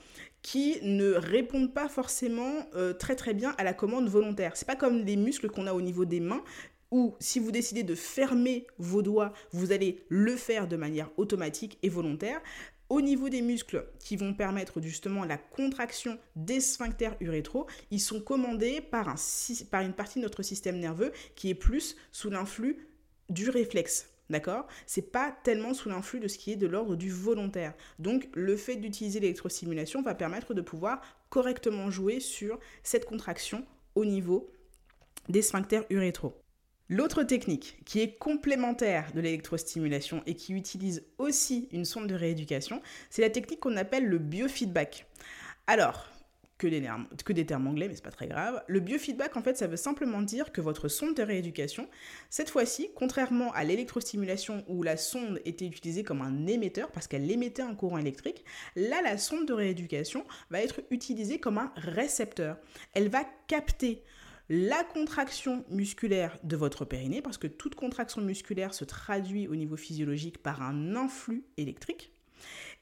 qui 0.43 0.79
ne 0.83 1.11
répondent 1.11 1.75
pas 1.75 1.89
forcément 1.89 2.69
euh, 2.77 2.93
très 2.93 3.17
très 3.17 3.35
bien 3.35 3.57
à 3.59 3.65
la 3.65 3.75
commande 3.75 4.09
volontaire. 4.09 4.53
C'est 4.55 4.69
pas 4.69 4.77
comme 4.77 5.05
les 5.05 5.17
muscles 5.17 5.51
qu'on 5.51 5.67
a 5.67 5.73
au 5.73 5.83
niveau 5.83 6.05
des 6.05 6.21
mains 6.21 6.45
ou 6.91 7.15
si 7.21 7.39
vous 7.39 7.51
décidez 7.51 7.83
de 7.83 7.95
fermer 7.95 8.67
vos 8.79 9.03
doigts, 9.03 9.33
vous 9.53 9.73
allez 9.73 10.05
le 10.09 10.37
faire 10.37 10.69
de 10.69 10.77
manière 10.77 11.11
automatique 11.17 11.79
et 11.83 11.89
volontaire. 11.89 12.41
Au 12.89 13.01
niveau 13.01 13.29
des 13.29 13.43
muscles 13.43 13.85
qui 13.99 14.17
vont 14.17 14.33
permettre 14.33 14.81
justement 14.81 15.25
la 15.25 15.39
contraction 15.39 16.19
des 16.37 16.61
sphincters 16.61 17.17
urétraux, 17.21 17.67
ils 17.91 18.01
sont 18.01 18.21
commandés 18.21 18.81
par, 18.81 19.09
un, 19.09 19.17
par 19.73 19.83
une 19.83 19.93
partie 19.93 20.21
de 20.21 20.25
notre 20.25 20.43
système 20.45 20.79
nerveux 20.79 21.13
qui 21.35 21.51
est 21.51 21.55
plus 21.55 21.97
sous 22.13 22.31
l'influx 22.31 22.87
du 23.29 23.51
réflexe. 23.51 24.11
D'accord? 24.31 24.67
C'est 24.87 25.13
pas 25.13 25.37
tellement 25.45 25.75
sous 25.75 25.89
l'influx 25.89 26.21
de 26.21 26.29
ce 26.29 26.39
qui 26.39 26.53
est 26.53 26.57
de 26.57 26.67
l'ordre 26.67 26.97
du 26.97 27.11
volontaire. 27.11 27.75
Donc 27.99 28.29
le 28.35 28.57
fait 28.57 28.77
d'utiliser 28.77 29.21
l'électrostimulation 29.21 30.03
va 30.03 30.15
permettre 30.15 30.55
de 30.55 30.61
pouvoir 30.61 31.01
correctement 31.29 31.91
jouer 31.91 32.21
sur 32.21 32.59
cette 32.83 33.05
contraction 33.05 33.65
au 33.95 34.05
niveau 34.05 34.53
des 35.29 35.43
sphincters 35.43 35.85
urétraux. 35.91 36.41
L'autre 36.89 37.25
technique 37.25 37.79
qui 37.85 38.01
est 38.01 38.17
complémentaire 38.17 39.11
de 39.13 39.21
l'électrostimulation 39.21 40.23
et 40.27 40.35
qui 40.35 40.53
utilise 40.53 41.05
aussi 41.19 41.69
une 41.73 41.85
sonde 41.85 42.07
de 42.07 42.15
rééducation, 42.15 42.81
c'est 43.11 43.23
la 43.23 43.31
technique 43.31 43.61
qu'on 43.61 43.77
appelle 43.77 44.07
le 44.07 44.19
biofeedback. 44.19 45.07
Alors, 45.67 46.09
que 46.59 46.67
des, 47.33 47.45
termes 47.45 47.67
anglais, 47.67 47.89
mais 47.89 47.95
c'est 47.95 48.05
pas 48.05 48.11
très 48.11 48.29
grave. 48.29 48.63
Le 48.67 48.81
biofeedback, 48.81 49.37
en 49.37 49.43
fait, 49.43 49.59
ça 49.59 49.67
veut 49.67 49.77
simplement 49.77 50.23
dire 50.23 50.53
que 50.53 50.61
votre 50.61 50.89
sonde 50.89 51.15
de 51.15 51.23
rééducation, 51.23 51.89
cette 52.31 52.49
fois-ci, 52.49 52.91
contrairement 52.95 53.53
à 53.53 53.65
l'électrostimulation 53.65 54.65
où 54.69 54.83
la 54.83 54.97
sonde 54.97 55.41
était 55.45 55.67
utilisée 55.67 56.03
comme 56.03 56.23
un 56.23 56.47
émetteur 56.47 56.91
parce 56.93 57.09
qu'elle 57.09 57.31
émettait 57.31 57.63
un 57.63 57.75
courant 57.75 57.99
électrique, 57.99 58.45
là, 58.75 59.03
la 59.03 59.19
sonde 59.19 59.47
de 59.47 59.53
rééducation 59.53 60.25
va 60.51 60.63
être 60.63 60.81
utilisée 60.91 61.41
comme 61.41 61.59
un 61.59 61.73
récepteur. 61.77 62.57
Elle 62.95 63.09
va 63.09 63.25
capter 63.49 64.03
la 64.49 64.85
contraction 64.85 65.65
musculaire 65.71 66.39
de 66.45 66.57
votre 66.57 66.85
périnée, 66.85 67.23
parce 67.23 67.39
que 67.39 67.47
toute 67.47 67.75
contraction 67.75 68.23
musculaire 68.23 68.75
se 68.75 68.85
traduit 68.85 69.49
au 69.49 69.57
niveau 69.57 69.77
physiologique 69.77 70.39
par 70.39 70.63
un 70.63 70.95
influx 70.95 71.45
électrique. 71.57 72.13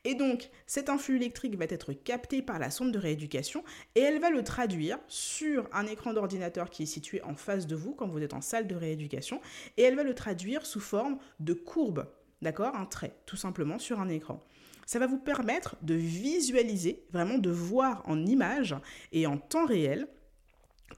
Et 0.06 0.14
donc, 0.14 0.50
cet 0.66 0.90
influx 0.90 1.16
électrique 1.16 1.56
va 1.56 1.64
être 1.64 1.94
capté 1.94 2.42
par 2.42 2.58
la 2.58 2.70
sonde 2.70 2.92
de 2.92 2.98
rééducation 2.98 3.64
et 3.94 4.00
elle 4.00 4.20
va 4.20 4.28
le 4.28 4.44
traduire 4.44 4.98
sur 5.08 5.66
un 5.72 5.86
écran 5.86 6.12
d'ordinateur 6.12 6.68
qui 6.68 6.82
est 6.82 6.86
situé 6.86 7.22
en 7.22 7.34
face 7.34 7.66
de 7.66 7.74
vous 7.74 7.94
quand 7.94 8.08
vous 8.08 8.22
êtes 8.22 8.34
en 8.34 8.42
salle 8.42 8.66
de 8.66 8.74
rééducation 8.74 9.40
et 9.78 9.82
elle 9.82 9.96
va 9.96 10.02
le 10.02 10.14
traduire 10.14 10.66
sous 10.66 10.80
forme 10.80 11.18
de 11.40 11.54
courbe, 11.54 12.06
d'accord 12.42 12.76
Un 12.76 12.84
trait, 12.84 13.16
tout 13.24 13.36
simplement 13.36 13.78
sur 13.78 13.98
un 13.98 14.10
écran. 14.10 14.44
Ça 14.84 14.98
va 14.98 15.06
vous 15.06 15.18
permettre 15.18 15.76
de 15.80 15.94
visualiser, 15.94 17.06
vraiment 17.10 17.38
de 17.38 17.50
voir 17.50 18.02
en 18.04 18.26
image 18.26 18.76
et 19.12 19.26
en 19.26 19.38
temps 19.38 19.64
réel 19.64 20.06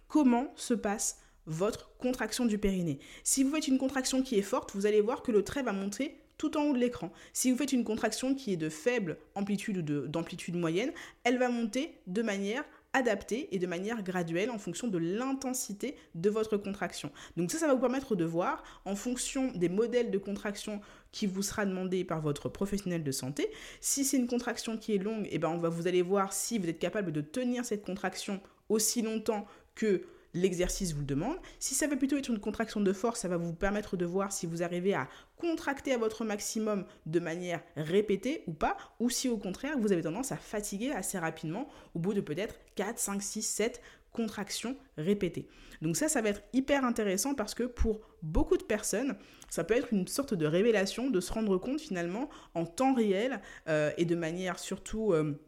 comment 0.08 0.52
se 0.56 0.74
passe 0.74 1.18
votre 1.46 1.96
contraction 1.98 2.44
du 2.44 2.58
périnée. 2.58 2.98
Si 3.22 3.44
vous 3.44 3.54
faites 3.54 3.68
une 3.68 3.78
contraction 3.78 4.22
qui 4.22 4.36
est 4.38 4.42
forte, 4.42 4.74
vous 4.74 4.86
allez 4.86 5.00
voir 5.00 5.22
que 5.22 5.32
le 5.32 5.44
trait 5.44 5.62
va 5.62 5.72
monter 5.72 6.20
tout 6.38 6.56
en 6.58 6.64
haut 6.64 6.72
de 6.74 6.78
l'écran. 6.78 7.12
Si 7.32 7.50
vous 7.50 7.56
faites 7.56 7.72
une 7.72 7.84
contraction 7.84 8.34
qui 8.34 8.52
est 8.52 8.56
de 8.56 8.68
faible 8.68 9.18
amplitude 9.34 9.78
ou 9.78 10.08
d'amplitude 10.08 10.56
moyenne, 10.56 10.92
elle 11.24 11.38
va 11.38 11.48
monter 11.48 11.98
de 12.06 12.22
manière 12.22 12.64
adaptée 12.92 13.54
et 13.54 13.58
de 13.58 13.66
manière 13.66 14.02
graduelle 14.02 14.50
en 14.50 14.58
fonction 14.58 14.88
de 14.88 14.96
l'intensité 14.96 15.96
de 16.14 16.30
votre 16.30 16.56
contraction. 16.56 17.10
Donc 17.36 17.50
ça, 17.50 17.58
ça 17.58 17.66
va 17.66 17.74
vous 17.74 17.80
permettre 17.80 18.16
de 18.16 18.24
voir 18.24 18.62
en 18.86 18.96
fonction 18.96 19.52
des 19.52 19.68
modèles 19.68 20.10
de 20.10 20.18
contraction 20.18 20.80
qui 21.12 21.26
vous 21.26 21.42
sera 21.42 21.66
demandé 21.66 22.04
par 22.04 22.22
votre 22.22 22.48
professionnel 22.48 23.04
de 23.04 23.12
santé. 23.12 23.50
Si 23.80 24.04
c'est 24.04 24.16
une 24.16 24.26
contraction 24.26 24.78
qui 24.78 24.94
est 24.94 24.98
longue, 24.98 25.26
et 25.26 25.30
eh 25.32 25.38
ben 25.38 25.50
on 25.50 25.58
va, 25.58 25.68
vous 25.68 25.86
allez 25.86 26.02
voir 26.02 26.32
si 26.32 26.58
vous 26.58 26.68
êtes 26.68 26.78
capable 26.78 27.12
de 27.12 27.20
tenir 27.20 27.64
cette 27.66 27.84
contraction 27.84 28.40
aussi 28.68 29.02
longtemps 29.02 29.46
que 29.76 30.02
l'exercice 30.36 30.92
vous 30.92 31.00
le 31.00 31.06
demande. 31.06 31.36
Si 31.58 31.74
ça 31.74 31.86
va 31.86 31.96
plutôt 31.96 32.16
être 32.16 32.28
une 32.28 32.38
contraction 32.38 32.80
de 32.80 32.92
force, 32.92 33.20
ça 33.20 33.28
va 33.28 33.36
vous 33.36 33.52
permettre 33.52 33.96
de 33.96 34.04
voir 34.04 34.32
si 34.32 34.46
vous 34.46 34.62
arrivez 34.62 34.94
à 34.94 35.08
contracter 35.36 35.92
à 35.92 35.98
votre 35.98 36.24
maximum 36.24 36.84
de 37.06 37.20
manière 37.20 37.62
répétée 37.76 38.42
ou 38.46 38.52
pas, 38.52 38.76
ou 39.00 39.10
si 39.10 39.28
au 39.28 39.38
contraire 39.38 39.78
vous 39.78 39.92
avez 39.92 40.02
tendance 40.02 40.32
à 40.32 40.36
fatiguer 40.36 40.92
assez 40.92 41.18
rapidement 41.18 41.68
au 41.94 41.98
bout 41.98 42.14
de 42.14 42.20
peut-être 42.20 42.56
4, 42.74 42.98
5, 42.98 43.22
6, 43.22 43.42
7 43.42 43.80
contractions 44.12 44.76
répétées. 44.96 45.46
Donc 45.82 45.96
ça, 45.96 46.08
ça 46.08 46.22
va 46.22 46.30
être 46.30 46.42
hyper 46.54 46.84
intéressant 46.84 47.34
parce 47.34 47.54
que 47.54 47.64
pour 47.64 48.00
beaucoup 48.22 48.56
de 48.56 48.62
personnes, 48.62 49.16
ça 49.50 49.62
peut 49.62 49.74
être 49.74 49.92
une 49.92 50.08
sorte 50.08 50.32
de 50.32 50.46
révélation 50.46 51.10
de 51.10 51.20
se 51.20 51.32
rendre 51.32 51.58
compte 51.58 51.80
finalement 51.80 52.30
en 52.54 52.64
temps 52.64 52.94
réel 52.94 53.40
euh, 53.68 53.90
et 53.96 54.04
de 54.04 54.14
manière 54.14 54.58
surtout... 54.58 55.12
Euh, 55.12 55.38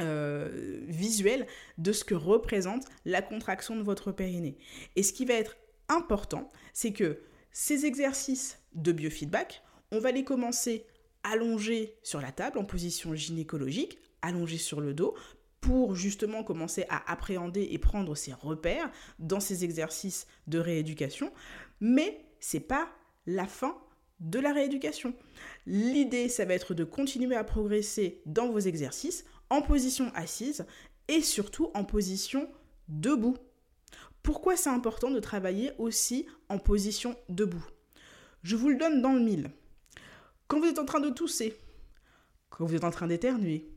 euh, 0.00 0.80
visuel 0.86 1.46
de 1.78 1.92
ce 1.92 2.04
que 2.04 2.14
représente 2.14 2.84
la 3.04 3.22
contraction 3.22 3.76
de 3.76 3.82
votre 3.82 4.12
périnée. 4.12 4.56
Et 4.96 5.02
ce 5.02 5.12
qui 5.12 5.24
va 5.24 5.34
être 5.34 5.56
important, 5.88 6.50
c'est 6.72 6.92
que 6.92 7.20
ces 7.50 7.86
exercices 7.86 8.58
de 8.74 8.92
biofeedback, 8.92 9.62
on 9.90 9.98
va 9.98 10.12
les 10.12 10.24
commencer 10.24 10.86
allongés 11.22 11.96
sur 12.02 12.20
la 12.20 12.32
table 12.32 12.58
en 12.58 12.64
position 12.64 13.14
gynécologique, 13.14 13.98
allongés 14.22 14.58
sur 14.58 14.80
le 14.80 14.94
dos, 14.94 15.14
pour 15.60 15.94
justement 15.94 16.44
commencer 16.44 16.84
à 16.88 17.10
appréhender 17.10 17.68
et 17.70 17.78
prendre 17.78 18.14
ses 18.14 18.32
repères 18.32 18.90
dans 19.18 19.40
ces 19.40 19.64
exercices 19.64 20.26
de 20.46 20.58
rééducation. 20.58 21.32
Mais 21.80 22.24
c'est 22.40 22.60
pas 22.60 22.88
la 23.26 23.46
fin 23.46 23.76
de 24.20 24.38
la 24.38 24.52
rééducation. 24.52 25.14
L'idée, 25.66 26.28
ça 26.28 26.44
va 26.44 26.54
être 26.54 26.74
de 26.74 26.84
continuer 26.84 27.36
à 27.36 27.44
progresser 27.44 28.20
dans 28.26 28.48
vos 28.48 28.58
exercices 28.58 29.24
en 29.50 29.62
position 29.62 30.10
assise 30.14 30.66
et 31.08 31.22
surtout 31.22 31.70
en 31.74 31.84
position 31.84 32.48
debout. 32.88 33.36
Pourquoi 34.22 34.56
c'est 34.56 34.70
important 34.70 35.10
de 35.10 35.20
travailler 35.20 35.72
aussi 35.78 36.26
en 36.48 36.58
position 36.58 37.16
debout? 37.28 37.64
Je 38.42 38.56
vous 38.56 38.68
le 38.68 38.76
donne 38.76 39.00
dans 39.00 39.12
le 39.12 39.20
mille. 39.20 39.50
Quand 40.46 40.60
vous 40.60 40.66
êtes 40.66 40.78
en 40.78 40.84
train 40.84 41.00
de 41.00 41.10
tousser, 41.10 41.56
quand 42.50 42.64
vous 42.64 42.74
êtes 42.74 42.84
en 42.84 42.90
train 42.90 43.06
d'éternuer, 43.06 43.70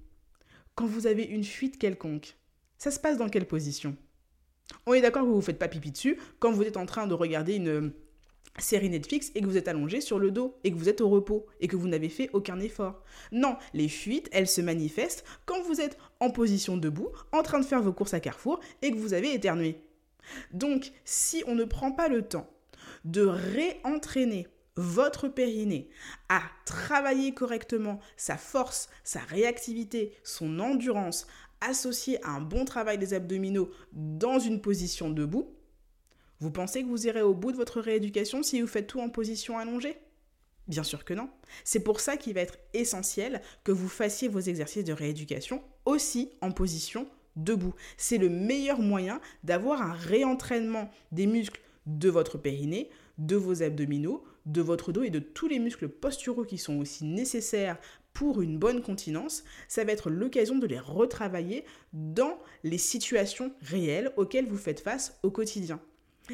quand 0.76 0.86
vous 0.86 1.08
avez 1.08 1.24
une 1.24 1.44
fuite 1.44 1.78
quelconque, 1.78 2.38
ça 2.78 2.92
se 2.92 3.00
passe 3.00 3.18
dans 3.18 3.30
quelle 3.30 3.48
position? 3.48 3.96
On 4.86 4.94
est 4.94 5.02
d'accord 5.02 5.24
que 5.24 5.30
vous 5.30 5.38
ne 5.38 5.42
faites 5.42 5.60
pas 5.60 5.68
pipi 5.68 5.92
dessus 5.92 6.20
quand 6.40 6.52
vous 6.52 6.64
êtes 6.64 6.78
en 6.78 6.86
train 6.86 7.08
de 7.08 7.14
regarder 7.14 7.56
une 7.56 7.94
série 8.60 8.90
Netflix 8.90 9.32
et 9.36 9.42
que 9.42 9.46
vous 9.46 9.58
êtes 9.58 9.68
allongé 9.68 10.02
sur 10.02 10.20
le 10.20 10.32
dos 10.32 10.58
et 10.64 10.72
que 10.72 10.78
vous 10.78 10.90
êtes 10.90 11.02
au 11.02 11.10
repos 11.10 11.46
et 11.60 11.68
que 11.68 11.76
vous 11.76 11.88
n'avez 11.88 12.10
fait 12.10 12.30
aucun 12.34 12.60
effort. 12.60 13.04
Non, 13.32 13.56
les 13.74 13.88
fuites, 13.88 14.30
elles 14.32 14.48
se 14.48 14.62
manifestent 14.62 15.26
quand 15.46 15.62
vous 15.64 15.82
êtes 15.82 15.98
en 16.20 16.30
position 16.30 16.78
debout, 16.78 17.10
en 17.32 17.44
train 17.44 17.60
de 17.60 17.66
faire 17.66 17.82
vos 17.82 17.94
courses 17.94 18.14
à 18.14 18.20
Carrefour 18.20 18.60
et 18.82 18.92
que 18.92 18.98
vous 18.98 19.14
avez 19.14 19.34
éternué. 19.34 19.82
Donc, 20.54 20.92
si 21.06 21.44
on 21.48 21.56
ne 21.56 21.64
prend 21.64 21.92
pas 21.92 22.08
le 22.08 22.22
temps 22.22 22.50
de 23.06 23.22
réentraîner 23.22 24.48
votre 24.76 25.28
périnée 25.28 25.90
à 26.30 26.42
travailler 26.66 27.34
correctement 27.34 28.00
sa 28.16 28.38
force, 28.38 28.90
sa 29.04 29.20
réactivité, 29.20 30.14
son 30.24 30.60
endurance, 30.60 31.28
associée 31.62 32.24
à 32.24 32.32
un 32.32 32.42
bon 32.42 32.66
travail 32.66 32.98
des 32.98 33.14
abdominaux 33.14 33.70
dans 33.94 34.40
une 34.40 34.62
position 34.62 35.10
debout, 35.10 35.54
vous 36.42 36.52
pensez 36.52 36.82
que 36.82 36.88
vous 36.88 37.06
irez 37.06 37.22
au 37.22 37.36
bout 37.36 37.52
de 37.52 37.58
votre 37.58 37.80
rééducation 37.80 38.42
si 38.42 38.60
vous 38.62 38.68
faites 38.68 38.88
tout 38.88 39.00
en 39.00 39.10
position 39.10 39.60
allongée? 39.60 39.98
Bien 40.68 40.84
sûr 40.84 41.06
que 41.06 41.14
non. 41.14 41.30
C'est 41.64 41.84
pour 41.84 42.00
ça 42.00 42.18
qu'il 42.18 42.34
va 42.34 42.42
être 42.42 42.58
essentiel 42.74 43.42
que 43.64 43.72
vous 43.72 43.88
fassiez 43.88 44.28
vos 44.28 44.40
exercices 44.40 44.84
de 44.84 44.94
rééducation 44.94 45.62
aussi 45.86 46.32
en 46.42 46.52
position 46.52 47.08
debout. 47.36 47.76
C'est 47.96 48.18
le 48.18 48.30
meilleur 48.30 48.80
moyen 48.80 49.22
d'avoir 49.44 49.84
un 49.84 49.94
réentraînement 49.94 50.90
des 51.12 51.28
muscles 51.28 51.62
de 51.86 52.10
votre 52.10 52.40
périnée, 52.40 52.90
de 53.20 53.36
vos 53.36 53.62
abdominaux, 53.62 54.24
de 54.48 54.62
votre 54.62 54.92
dos 54.92 55.04
et 55.04 55.12
de 55.12 55.20
tous 55.20 55.48
les 55.48 55.60
muscles 55.60 55.90
posturaux 55.90 56.46
qui 56.46 56.58
sont 56.58 56.80
aussi 56.80 57.06
nécessaires 57.06 57.78
pour 58.14 58.42
une 58.42 58.58
bonne 58.58 58.82
continence. 58.82 59.44
Ça 59.68 59.84
va 59.84 59.92
être 59.92 60.10
l'occasion 60.10 60.58
de 60.58 60.66
les 60.66 60.80
retravailler 60.80 61.66
dans 61.94 62.40
les 62.64 62.80
situations 62.80 63.54
réelles 63.62 64.12
auxquelles 64.18 64.48
vous 64.48 64.58
faites 64.58 64.80
face 64.80 65.20
au 65.22 65.30
quotidien. 65.30 65.80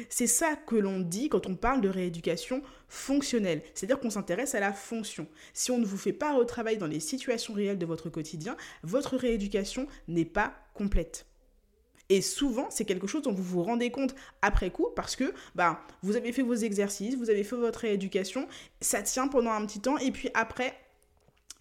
C'est 0.08 0.26
ça 0.26 0.56
que 0.56 0.76
l'on 0.76 1.00
dit 1.00 1.28
quand 1.28 1.46
on 1.46 1.56
parle 1.56 1.80
de 1.80 1.88
rééducation 1.88 2.62
fonctionnelle, 2.88 3.62
c'est-à-dire 3.74 4.00
qu'on 4.00 4.10
s'intéresse 4.10 4.54
à 4.54 4.60
la 4.60 4.72
fonction. 4.72 5.26
Si 5.52 5.70
on 5.70 5.78
ne 5.78 5.86
vous 5.86 5.98
fait 5.98 6.12
pas 6.12 6.34
retravailler 6.34 6.78
dans 6.78 6.86
les 6.86 7.00
situations 7.00 7.54
réelles 7.54 7.78
de 7.78 7.86
votre 7.86 8.10
quotidien, 8.10 8.56
votre 8.82 9.16
rééducation 9.16 9.86
n'est 10.08 10.24
pas 10.24 10.54
complète. 10.74 11.26
Et 12.10 12.22
souvent, 12.22 12.68
c'est 12.70 12.86
quelque 12.86 13.06
chose 13.06 13.22
dont 13.22 13.32
vous 13.32 13.42
vous 13.42 13.62
rendez 13.62 13.90
compte 13.90 14.14
après 14.40 14.70
coup 14.70 14.88
parce 14.96 15.14
que 15.14 15.34
bah, 15.54 15.82
vous 16.02 16.16
avez 16.16 16.32
fait 16.32 16.42
vos 16.42 16.54
exercices, 16.54 17.16
vous 17.16 17.28
avez 17.28 17.44
fait 17.44 17.56
votre 17.56 17.80
rééducation, 17.80 18.48
ça 18.80 19.02
tient 19.02 19.28
pendant 19.28 19.50
un 19.50 19.66
petit 19.66 19.80
temps 19.80 19.98
et 19.98 20.10
puis 20.10 20.30
après, 20.32 20.74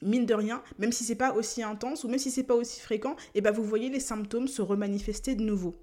mine 0.01 0.25
de 0.25 0.33
rien, 0.33 0.63
même 0.79 0.93
si 0.93 1.03
c'est 1.03 1.15
pas 1.15 1.33
aussi 1.33 1.63
intense 1.63 2.05
ou 2.05 2.07
même 2.07 2.19
si 2.19 2.31
c'est 2.31 2.43
pas 2.43 2.55
aussi 2.55 2.79
fréquent, 2.79 3.15
et 3.33 3.39
eh 3.39 3.41
ben 3.41 3.51
vous 3.51 3.63
voyez 3.63 3.89
les 3.89 3.99
symptômes 3.99 4.47
se 4.47 4.61
remanifester 4.61 5.35
de 5.35 5.43
nouveau. 5.43 5.75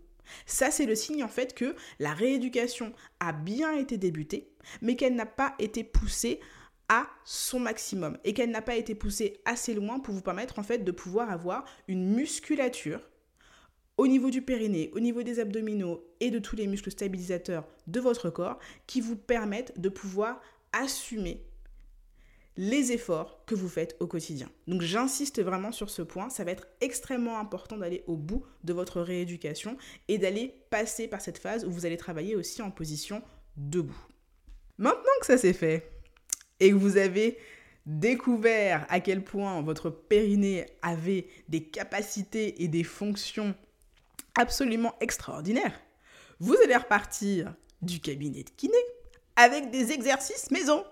Ça, 0.47 0.71
c'est 0.71 0.87
le 0.87 0.95
signe 0.95 1.25
en 1.25 1.29
fait 1.29 1.55
que 1.55 1.75
la 1.99 2.13
rééducation 2.13 2.93
a 3.21 3.33
bien 3.33 3.75
été 3.75 3.99
débutée, 3.99 4.51
mais 4.83 4.97
qu'elle 4.97 5.15
n'a 5.15 5.27
pas 5.27 5.55
été 5.59 5.85
poussée 5.85 6.41
à 6.89 7.07
son 7.25 7.61
maximum 7.61 8.19
et 8.25 8.35
qu'elle 8.35 8.51
n'a 8.51 8.63
pas 8.63 8.77
été 8.77 8.95
poussée 8.95 9.41
assez 9.45 9.75
loin 9.75 10.01
pour 10.01 10.15
vous 10.15 10.21
permettre 10.21 10.59
en 10.59 10.63
fait 10.63 10.85
de 10.85 10.93
pouvoir 10.93 11.31
avoir 11.31 11.65
une 11.89 12.15
musculature 12.15 13.01
au 13.97 14.07
niveau 14.07 14.31
du 14.31 14.43
périnée, 14.43 14.91
au 14.95 15.01
niveau 15.01 15.23
des 15.23 15.41
abdominaux 15.41 16.05
et 16.21 16.31
de 16.31 16.39
tous 16.39 16.57
les 16.57 16.67
muscles 16.67 16.91
stabilisateurs 16.91 17.67
de 17.87 18.01
votre 18.01 18.29
corps 18.29 18.59
qui 18.87 19.01
vous 19.01 19.17
permettent 19.17 19.79
de 19.81 19.89
pouvoir 19.89 20.41
assumer 20.73 21.45
les 22.57 22.93
efforts 22.93 23.45
que 23.47 23.55
vous 23.55 23.69
faites 23.69 23.97
au 24.01 24.07
quotidien. 24.07 24.49
Donc 24.67 24.83
j'insiste 24.83 25.43
vraiment 25.43 25.73
sur 25.73 25.91
ce 25.91 26.03
point, 26.03 26.31
ça 26.31 26.45
va 26.45 26.53
être 26.53 26.69
extrêmement 26.81 27.39
important 27.39 27.77
d'aller 27.77 28.05
au 28.07 28.17
bout 28.17 28.45
de 28.63 28.73
votre 28.73 29.01
rééducation 29.01 29.77
et 30.09 30.19
d'aller 30.19 30.55
passer 30.71 31.09
par 31.09 31.21
cette 31.21 31.39
phase 31.39 31.65
où 31.65 31.71
vous 31.71 31.87
allez 31.87 31.97
travailler 31.97 32.37
aussi 32.37 32.63
en 32.63 32.71
position 32.71 33.23
debout. 33.57 34.07
Maintenant 34.79 35.03
que 35.21 35.27
ça 35.27 35.39
c'est 35.39 35.53
fait 35.53 35.91
et 36.61 36.71
que 36.71 36.77
vous 36.77 36.97
avez 36.97 37.39
découvert 37.87 38.87
à 38.89 39.01
quel 39.01 39.23
point 39.23 39.61
votre 39.61 39.91
périnée 39.91 40.67
avait 40.81 41.27
des 41.49 41.65
capacités 41.65 42.63
et 42.63 42.69
des 42.69 42.85
fonctions 42.85 43.55
absolument 44.37 44.95
extraordinaires, 45.01 45.79
vous 46.41 46.57
allez 46.65 46.77
repartir 46.77 47.55
du 47.83 48.01
cabinet 48.01 48.43
de 48.43 48.51
kiné 48.51 48.79
avec 49.37 49.71
des 49.71 49.93
exercices 49.93 50.51
maison. 50.51 50.85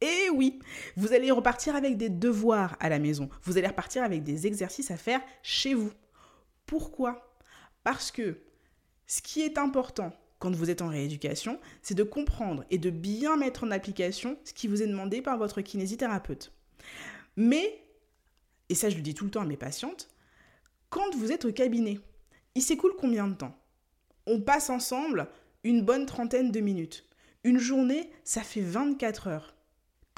Et 0.00 0.30
oui, 0.32 0.60
vous 0.96 1.12
allez 1.12 1.30
repartir 1.30 1.74
avec 1.74 1.96
des 1.96 2.08
devoirs 2.08 2.76
à 2.80 2.88
la 2.88 2.98
maison. 2.98 3.28
Vous 3.42 3.58
allez 3.58 3.66
repartir 3.66 4.04
avec 4.04 4.22
des 4.22 4.46
exercices 4.46 4.90
à 4.90 4.96
faire 4.96 5.20
chez 5.42 5.74
vous. 5.74 5.92
Pourquoi? 6.66 7.36
Parce 7.82 8.10
que 8.10 8.38
ce 9.06 9.22
qui 9.22 9.42
est 9.42 9.58
important 9.58 10.12
quand 10.38 10.54
vous 10.54 10.70
êtes 10.70 10.82
en 10.82 10.88
rééducation, 10.88 11.58
c'est 11.82 11.94
de 11.94 12.04
comprendre 12.04 12.64
et 12.70 12.78
de 12.78 12.90
bien 12.90 13.36
mettre 13.36 13.64
en 13.64 13.70
application 13.70 14.38
ce 14.44 14.52
qui 14.52 14.68
vous 14.68 14.82
est 14.82 14.86
demandé 14.86 15.20
par 15.20 15.36
votre 15.36 15.60
kinésithérapeute. 15.62 16.52
Mais, 17.36 17.82
et 18.68 18.74
ça 18.74 18.90
je 18.90 18.96
le 18.96 19.02
dis 19.02 19.14
tout 19.14 19.24
le 19.24 19.30
temps 19.30 19.40
à 19.40 19.46
mes 19.46 19.56
patientes, 19.56 20.08
quand 20.90 21.14
vous 21.16 21.32
êtes 21.32 21.44
au 21.44 21.52
cabinet, 21.52 21.98
il 22.54 22.62
s'écoule 22.62 22.94
combien 22.98 23.26
de 23.26 23.34
temps? 23.34 23.56
On 24.26 24.40
passe 24.40 24.70
ensemble 24.70 25.28
une 25.64 25.82
bonne 25.82 26.06
trentaine 26.06 26.52
de 26.52 26.60
minutes. 26.60 27.08
Une 27.44 27.58
journée, 27.58 28.10
ça 28.24 28.42
fait 28.42 28.60
24 28.60 29.26
heures. 29.28 29.57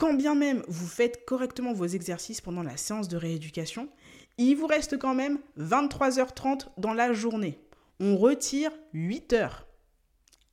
Quand 0.00 0.14
bien 0.14 0.34
même 0.34 0.62
vous 0.66 0.86
faites 0.86 1.26
correctement 1.26 1.74
vos 1.74 1.84
exercices 1.84 2.40
pendant 2.40 2.62
la 2.62 2.78
séance 2.78 3.06
de 3.06 3.18
rééducation, 3.18 3.90
il 4.38 4.54
vous 4.54 4.66
reste 4.66 4.98
quand 4.98 5.12
même 5.12 5.38
23h30 5.58 6.68
dans 6.78 6.94
la 6.94 7.12
journée. 7.12 7.58
On 8.00 8.16
retire 8.16 8.70
8 8.94 9.34
heures. 9.34 9.66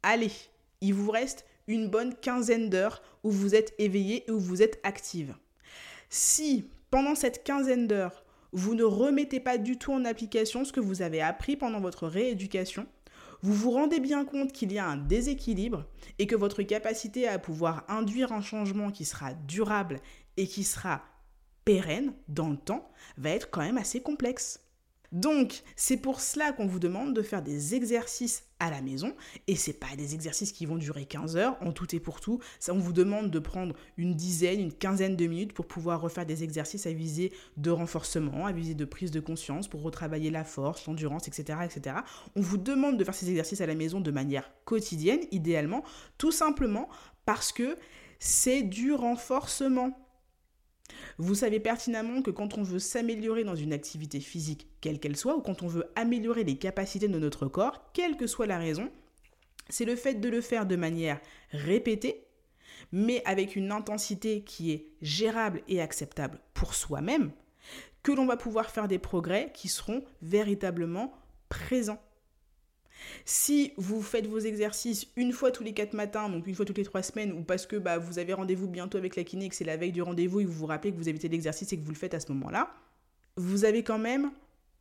Allez, 0.03 0.33
il 0.81 0.93
vous 0.93 1.09
reste 1.09 1.45
une 1.67 1.87
bonne 1.87 2.13
quinzaine 2.13 2.69
d'heures 2.69 3.01
où 3.23 3.31
vous 3.31 3.55
êtes 3.55 3.73
éveillé 3.79 4.25
et 4.27 4.31
où 4.31 4.39
vous 4.41 4.61
êtes 4.61 4.81
active. 4.83 5.33
Si 6.09 6.69
pendant 6.91 7.15
cette 7.15 7.45
quinzaine 7.45 7.87
d'heures, 7.87 8.25
vous 8.51 8.75
ne 8.75 8.83
remettez 8.83 9.39
pas 9.39 9.57
du 9.57 9.77
tout 9.77 9.93
en 9.93 10.03
application 10.03 10.65
ce 10.65 10.73
que 10.73 10.81
vous 10.81 11.01
avez 11.01 11.21
appris 11.21 11.55
pendant 11.55 11.79
votre 11.79 12.05
rééducation, 12.09 12.85
vous 13.41 13.53
vous 13.53 13.71
rendez 13.71 13.99
bien 13.99 14.25
compte 14.25 14.51
qu'il 14.51 14.71
y 14.71 14.79
a 14.79 14.87
un 14.87 14.97
déséquilibre 14.97 15.85
et 16.19 16.27
que 16.27 16.35
votre 16.35 16.63
capacité 16.63 17.27
à 17.27 17.39
pouvoir 17.39 17.83
induire 17.87 18.31
un 18.31 18.41
changement 18.41 18.91
qui 18.91 19.05
sera 19.05 19.33
durable 19.33 19.99
et 20.37 20.47
qui 20.47 20.63
sera 20.63 21.01
pérenne 21.65 22.13
dans 22.27 22.49
le 22.49 22.57
temps 22.57 22.89
va 23.17 23.31
être 23.31 23.49
quand 23.49 23.61
même 23.61 23.77
assez 23.77 24.01
complexe. 24.01 24.66
Donc, 25.11 25.63
c'est 25.75 25.97
pour 25.97 26.19
cela 26.19 26.51
qu'on 26.51 26.67
vous 26.67 26.79
demande 26.79 27.15
de 27.15 27.21
faire 27.21 27.41
des 27.41 27.75
exercices 27.75 28.43
à 28.59 28.69
la 28.69 28.81
maison. 28.81 29.13
Et 29.47 29.55
c'est 29.55 29.73
pas 29.73 29.95
des 29.95 30.13
exercices 30.13 30.51
qui 30.51 30.65
vont 30.65 30.77
durer 30.77 31.05
15 31.05 31.37
heures 31.37 31.57
en 31.61 31.71
tout 31.71 31.95
et 31.95 31.99
pour 31.99 32.19
tout. 32.19 32.39
Ça, 32.59 32.73
on 32.73 32.79
vous 32.79 32.93
demande 32.93 33.31
de 33.31 33.39
prendre 33.39 33.75
une 33.97 34.15
dizaine, 34.15 34.59
une 34.59 34.73
quinzaine 34.73 35.15
de 35.15 35.27
minutes 35.27 35.53
pour 35.53 35.67
pouvoir 35.67 36.01
refaire 36.01 36.25
des 36.25 36.43
exercices 36.43 36.85
à 36.87 36.91
visée 36.91 37.31
de 37.55 37.71
renforcement, 37.71 38.45
à 38.45 38.51
visée 38.51 38.75
de 38.75 38.85
prise 38.85 39.11
de 39.11 39.19
conscience, 39.19 39.67
pour 39.67 39.81
retravailler 39.81 40.31
la 40.31 40.43
force, 40.43 40.85
l'endurance, 40.87 41.27
etc., 41.27 41.59
etc. 41.63 41.97
On 42.35 42.41
vous 42.41 42.57
demande 42.57 42.97
de 42.97 43.03
faire 43.03 43.15
ces 43.15 43.29
exercices 43.29 43.61
à 43.61 43.65
la 43.65 43.75
maison 43.75 44.01
de 44.01 44.11
manière 44.11 44.51
quotidienne, 44.65 45.21
idéalement, 45.31 45.83
tout 46.17 46.31
simplement 46.31 46.89
parce 47.25 47.51
que 47.51 47.77
c'est 48.19 48.63
du 48.63 48.93
renforcement. 48.93 50.06
Vous 51.19 51.33
savez 51.33 51.59
pertinemment 51.59 52.21
que 52.21 52.29
quand 52.29 52.57
on 52.57 52.63
veut 52.63 52.79
s'améliorer 52.79 53.43
dans 53.43 53.55
une 53.55 53.73
activité 53.73 54.19
physique, 54.19 54.67
quelle 54.81 54.99
qu'elle 54.99 55.17
soit, 55.17 55.35
ou 55.35 55.41
quand 55.41 55.63
on 55.63 55.67
veut 55.67 55.91
améliorer 55.95 56.43
les 56.43 56.57
capacités 56.57 57.07
de 57.07 57.17
notre 57.17 57.47
corps, 57.47 57.91
quelle 57.93 58.17
que 58.17 58.27
soit 58.27 58.45
la 58.45 58.59
raison, 58.59 58.91
c'est 59.67 59.85
le 59.85 59.95
fait 59.95 60.15
de 60.15 60.29
le 60.29 60.41
faire 60.41 60.67
de 60.67 60.75
manière 60.75 61.19
répétée, 61.51 62.27
mais 62.91 63.23
avec 63.25 63.55
une 63.55 63.71
intensité 63.71 64.41
qui 64.41 64.71
est 64.71 64.85
gérable 65.01 65.63
et 65.67 65.81
acceptable 65.81 66.39
pour 66.53 66.75
soi-même, 66.75 67.31
que 68.03 68.11
l'on 68.11 68.27
va 68.27 68.37
pouvoir 68.37 68.69
faire 68.69 68.87
des 68.87 68.99
progrès 68.99 69.51
qui 69.53 69.69
seront 69.69 70.03
véritablement 70.21 71.13
présents. 71.49 72.01
Si 73.25 73.73
vous 73.77 74.01
faites 74.01 74.27
vos 74.27 74.39
exercices 74.39 75.07
une 75.15 75.31
fois 75.31 75.51
tous 75.51 75.63
les 75.63 75.73
quatre 75.73 75.93
matins, 75.93 76.29
donc 76.29 76.47
une 76.47 76.55
fois 76.55 76.65
toutes 76.65 76.77
les 76.77 76.83
trois 76.83 77.03
semaines, 77.03 77.31
ou 77.31 77.43
parce 77.43 77.65
que 77.65 77.75
bah, 77.75 77.97
vous 77.97 78.19
avez 78.19 78.33
rendez-vous 78.33 78.67
bientôt 78.67 78.97
avec 78.97 79.15
la 79.15 79.23
kiné 79.23 79.49
que 79.49 79.55
c'est 79.55 79.65
la 79.65 79.77
veille 79.77 79.91
du 79.91 80.01
rendez-vous 80.01 80.41
et 80.41 80.45
vous 80.45 80.53
vous 80.53 80.65
rappelez 80.65 80.91
que 80.91 80.97
vous 80.97 81.07
avez 81.07 81.19
fait 81.19 81.27
l'exercice 81.27 81.71
et 81.73 81.77
que 81.77 81.83
vous 81.83 81.91
le 81.91 81.97
faites 81.97 82.13
à 82.13 82.19
ce 82.19 82.31
moment-là, 82.31 82.73
vous 83.35 83.65
avez 83.65 83.83
quand 83.83 83.99
même 83.99 84.31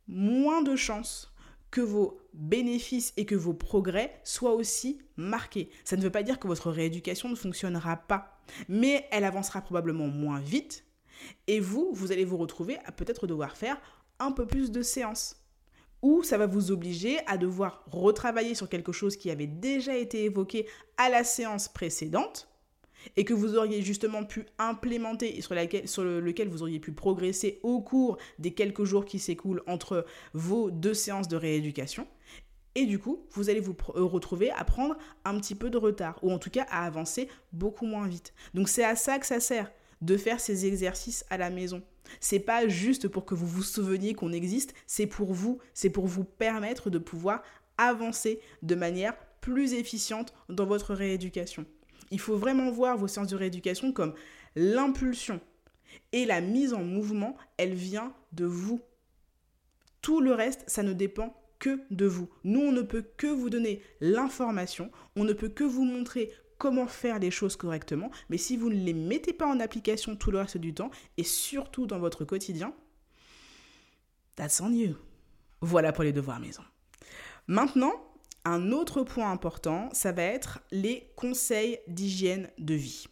moins 0.07 0.61
de 0.61 0.75
chances 0.75 1.33
que 1.69 1.81
vos 1.81 2.19
bénéfices 2.33 3.13
et 3.17 3.25
que 3.25 3.35
vos 3.35 3.53
progrès 3.53 4.19
soient 4.23 4.53
aussi 4.53 4.99
marqués. 5.17 5.69
Ça 5.83 5.97
ne 5.97 6.01
veut 6.01 6.11
pas 6.11 6.23
dire 6.23 6.39
que 6.39 6.47
votre 6.47 6.71
rééducation 6.71 7.29
ne 7.29 7.35
fonctionnera 7.35 7.97
pas, 7.97 8.39
mais 8.69 9.05
elle 9.11 9.25
avancera 9.25 9.61
probablement 9.61 10.07
moins 10.07 10.39
vite 10.39 10.85
et 11.47 11.59
vous, 11.59 11.89
vous 11.93 12.11
allez 12.11 12.25
vous 12.25 12.37
retrouver 12.37 12.77
à 12.85 12.91
peut-être 12.91 13.27
devoir 13.27 13.57
faire 13.57 13.77
un 14.19 14.31
peu 14.31 14.45
plus 14.45 14.71
de 14.71 14.81
séances 14.81 15.35
ou 16.01 16.23
ça 16.23 16.37
va 16.37 16.47
vous 16.47 16.71
obliger 16.71 17.19
à 17.27 17.37
devoir 17.37 17.83
retravailler 17.87 18.55
sur 18.55 18.69
quelque 18.69 18.91
chose 18.91 19.17
qui 19.17 19.31
avait 19.31 19.47
déjà 19.47 19.95
été 19.95 20.23
évoqué 20.23 20.67
à 20.97 21.09
la 21.09 21.23
séance 21.23 21.67
précédente 21.67 22.47
et 23.15 23.23
que 23.23 23.33
vous 23.33 23.55
auriez 23.55 23.81
justement 23.81 24.23
pu 24.23 24.45
implémenter 24.57 25.37
et 25.37 25.41
sur, 25.41 25.55
sur 25.85 26.03
lequel 26.03 26.49
vous 26.49 26.61
auriez 26.61 26.79
pu 26.79 26.91
progresser 26.91 27.59
au 27.63 27.81
cours 27.81 28.17
des 28.39 28.51
quelques 28.51 28.83
jours 28.83 29.05
qui 29.05 29.19
s'écoulent 29.19 29.63
entre 29.67 30.05
vos 30.33 30.71
deux 30.71 30.93
séances 30.93 31.27
de 31.27 31.37
rééducation. 31.37 32.07
Et 32.75 32.85
du 32.85 32.99
coup, 32.99 33.25
vous 33.31 33.49
allez 33.49 33.59
vous 33.59 33.75
euh, 33.95 34.03
retrouver 34.03 34.51
à 34.51 34.63
prendre 34.63 34.97
un 35.25 35.39
petit 35.39 35.55
peu 35.55 35.71
de 35.71 35.79
retard, 35.79 36.19
ou 36.21 36.31
en 36.31 36.37
tout 36.37 36.51
cas 36.51 36.67
à 36.69 36.85
avancer 36.85 37.27
beaucoup 37.51 37.87
moins 37.87 38.07
vite. 38.07 38.33
Donc 38.53 38.69
c'est 38.69 38.83
à 38.83 38.95
ça 38.95 39.17
que 39.17 39.25
ça 39.25 39.39
sert, 39.39 39.71
de 40.01 40.15
faire 40.15 40.39
ces 40.39 40.67
exercices 40.67 41.25
à 41.31 41.37
la 41.37 41.49
maison. 41.49 41.81
C'est 42.19 42.39
pas 42.39 42.67
juste 42.67 43.07
pour 43.07 43.25
que 43.25 43.35
vous 43.35 43.47
vous 43.47 43.63
souveniez 43.63 44.13
qu'on 44.13 44.31
existe, 44.31 44.73
c'est 44.85 45.07
pour 45.07 45.33
vous, 45.33 45.59
c'est 45.73 45.89
pour 45.89 46.07
vous 46.07 46.23
permettre 46.23 46.89
de 46.89 46.97
pouvoir 46.97 47.43
avancer 47.77 48.39
de 48.63 48.75
manière 48.75 49.15
plus 49.41 49.73
efficiente 49.73 50.33
dans 50.49 50.65
votre 50.65 50.93
rééducation. 50.93 51.65
Il 52.11 52.19
faut 52.19 52.37
vraiment 52.37 52.71
voir 52.71 52.97
vos 52.97 53.07
séances 53.07 53.27
de 53.27 53.35
rééducation 53.35 53.91
comme 53.91 54.13
l'impulsion 54.55 55.39
et 56.11 56.25
la 56.25 56.41
mise 56.41 56.73
en 56.73 56.83
mouvement, 56.83 57.35
elle 57.57 57.73
vient 57.73 58.13
de 58.33 58.45
vous. 58.45 58.81
Tout 60.01 60.21
le 60.21 60.33
reste, 60.33 60.63
ça 60.67 60.83
ne 60.83 60.93
dépend 60.93 61.35
que 61.59 61.79
de 61.91 62.05
vous. 62.05 62.29
Nous, 62.43 62.59
on 62.59 62.71
ne 62.71 62.81
peut 62.81 63.05
que 63.17 63.27
vous 63.27 63.49
donner 63.49 63.81
l'information, 63.99 64.91
on 65.15 65.23
ne 65.23 65.33
peut 65.33 65.49
que 65.49 65.63
vous 65.63 65.85
montrer 65.85 66.31
comment 66.57 66.87
faire 66.87 67.19
les 67.19 67.31
choses 67.31 67.55
correctement, 67.55 68.11
mais 68.29 68.37
si 68.37 68.57
vous 68.57 68.69
ne 68.69 68.75
les 68.75 68.93
mettez 68.93 69.33
pas 69.33 69.47
en 69.47 69.59
application 69.59 70.15
tout 70.15 70.31
le 70.31 70.39
reste 70.39 70.57
du 70.57 70.73
temps, 70.73 70.91
et 71.17 71.23
surtout 71.23 71.87
dans 71.87 71.99
votre 71.99 72.25
quotidien, 72.25 72.73
that's 74.35 74.61
on 74.61 74.71
you. 74.71 74.95
Voilà 75.61 75.91
pour 75.91 76.03
les 76.03 76.13
devoirs 76.13 76.39
maison. 76.39 76.63
Maintenant, 77.47 77.93
un 78.45 78.71
autre 78.71 79.03
point 79.03 79.31
important, 79.31 79.89
ça 79.93 80.11
va 80.11 80.23
être 80.23 80.59
les 80.71 81.11
conseils 81.15 81.79
d'hygiène 81.87 82.49
de 82.57 82.75
vie. 82.75 83.07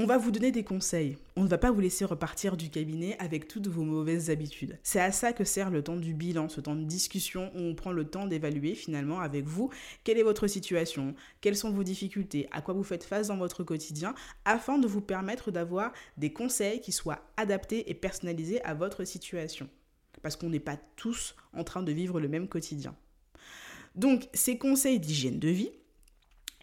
On 0.00 0.06
va 0.06 0.16
vous 0.16 0.30
donner 0.30 0.50
des 0.50 0.64
conseils. 0.64 1.18
On 1.36 1.44
ne 1.44 1.48
va 1.48 1.58
pas 1.58 1.70
vous 1.70 1.80
laisser 1.80 2.06
repartir 2.06 2.56
du 2.56 2.70
cabinet 2.70 3.18
avec 3.18 3.46
toutes 3.46 3.66
vos 3.66 3.82
mauvaises 3.82 4.30
habitudes. 4.30 4.78
C'est 4.82 4.98
à 4.98 5.12
ça 5.12 5.34
que 5.34 5.44
sert 5.44 5.68
le 5.68 5.84
temps 5.84 5.96
du 5.96 6.14
bilan, 6.14 6.48
ce 6.48 6.62
temps 6.62 6.74
de 6.74 6.84
discussion 6.84 7.52
où 7.54 7.58
on 7.58 7.74
prend 7.74 7.92
le 7.92 8.06
temps 8.06 8.26
d'évaluer 8.26 8.74
finalement 8.74 9.20
avec 9.20 9.44
vous 9.44 9.68
quelle 10.02 10.16
est 10.16 10.22
votre 10.22 10.46
situation, 10.46 11.14
quelles 11.42 11.56
sont 11.56 11.70
vos 11.70 11.82
difficultés, 11.82 12.48
à 12.50 12.62
quoi 12.62 12.72
vous 12.72 12.82
faites 12.82 13.04
face 13.04 13.28
dans 13.28 13.36
votre 13.36 13.62
quotidien, 13.62 14.14
afin 14.46 14.78
de 14.78 14.86
vous 14.86 15.02
permettre 15.02 15.50
d'avoir 15.50 15.92
des 16.16 16.32
conseils 16.32 16.80
qui 16.80 16.92
soient 16.92 17.20
adaptés 17.36 17.90
et 17.90 17.94
personnalisés 17.94 18.64
à 18.64 18.72
votre 18.72 19.04
situation. 19.04 19.68
Parce 20.22 20.34
qu'on 20.34 20.48
n'est 20.48 20.60
pas 20.60 20.78
tous 20.96 21.34
en 21.52 21.62
train 21.62 21.82
de 21.82 21.92
vivre 21.92 22.20
le 22.20 22.28
même 22.28 22.48
quotidien. 22.48 22.96
Donc, 23.96 24.30
ces 24.32 24.56
conseils 24.56 24.98
d'hygiène 24.98 25.38
de 25.38 25.48
vie, 25.48 25.72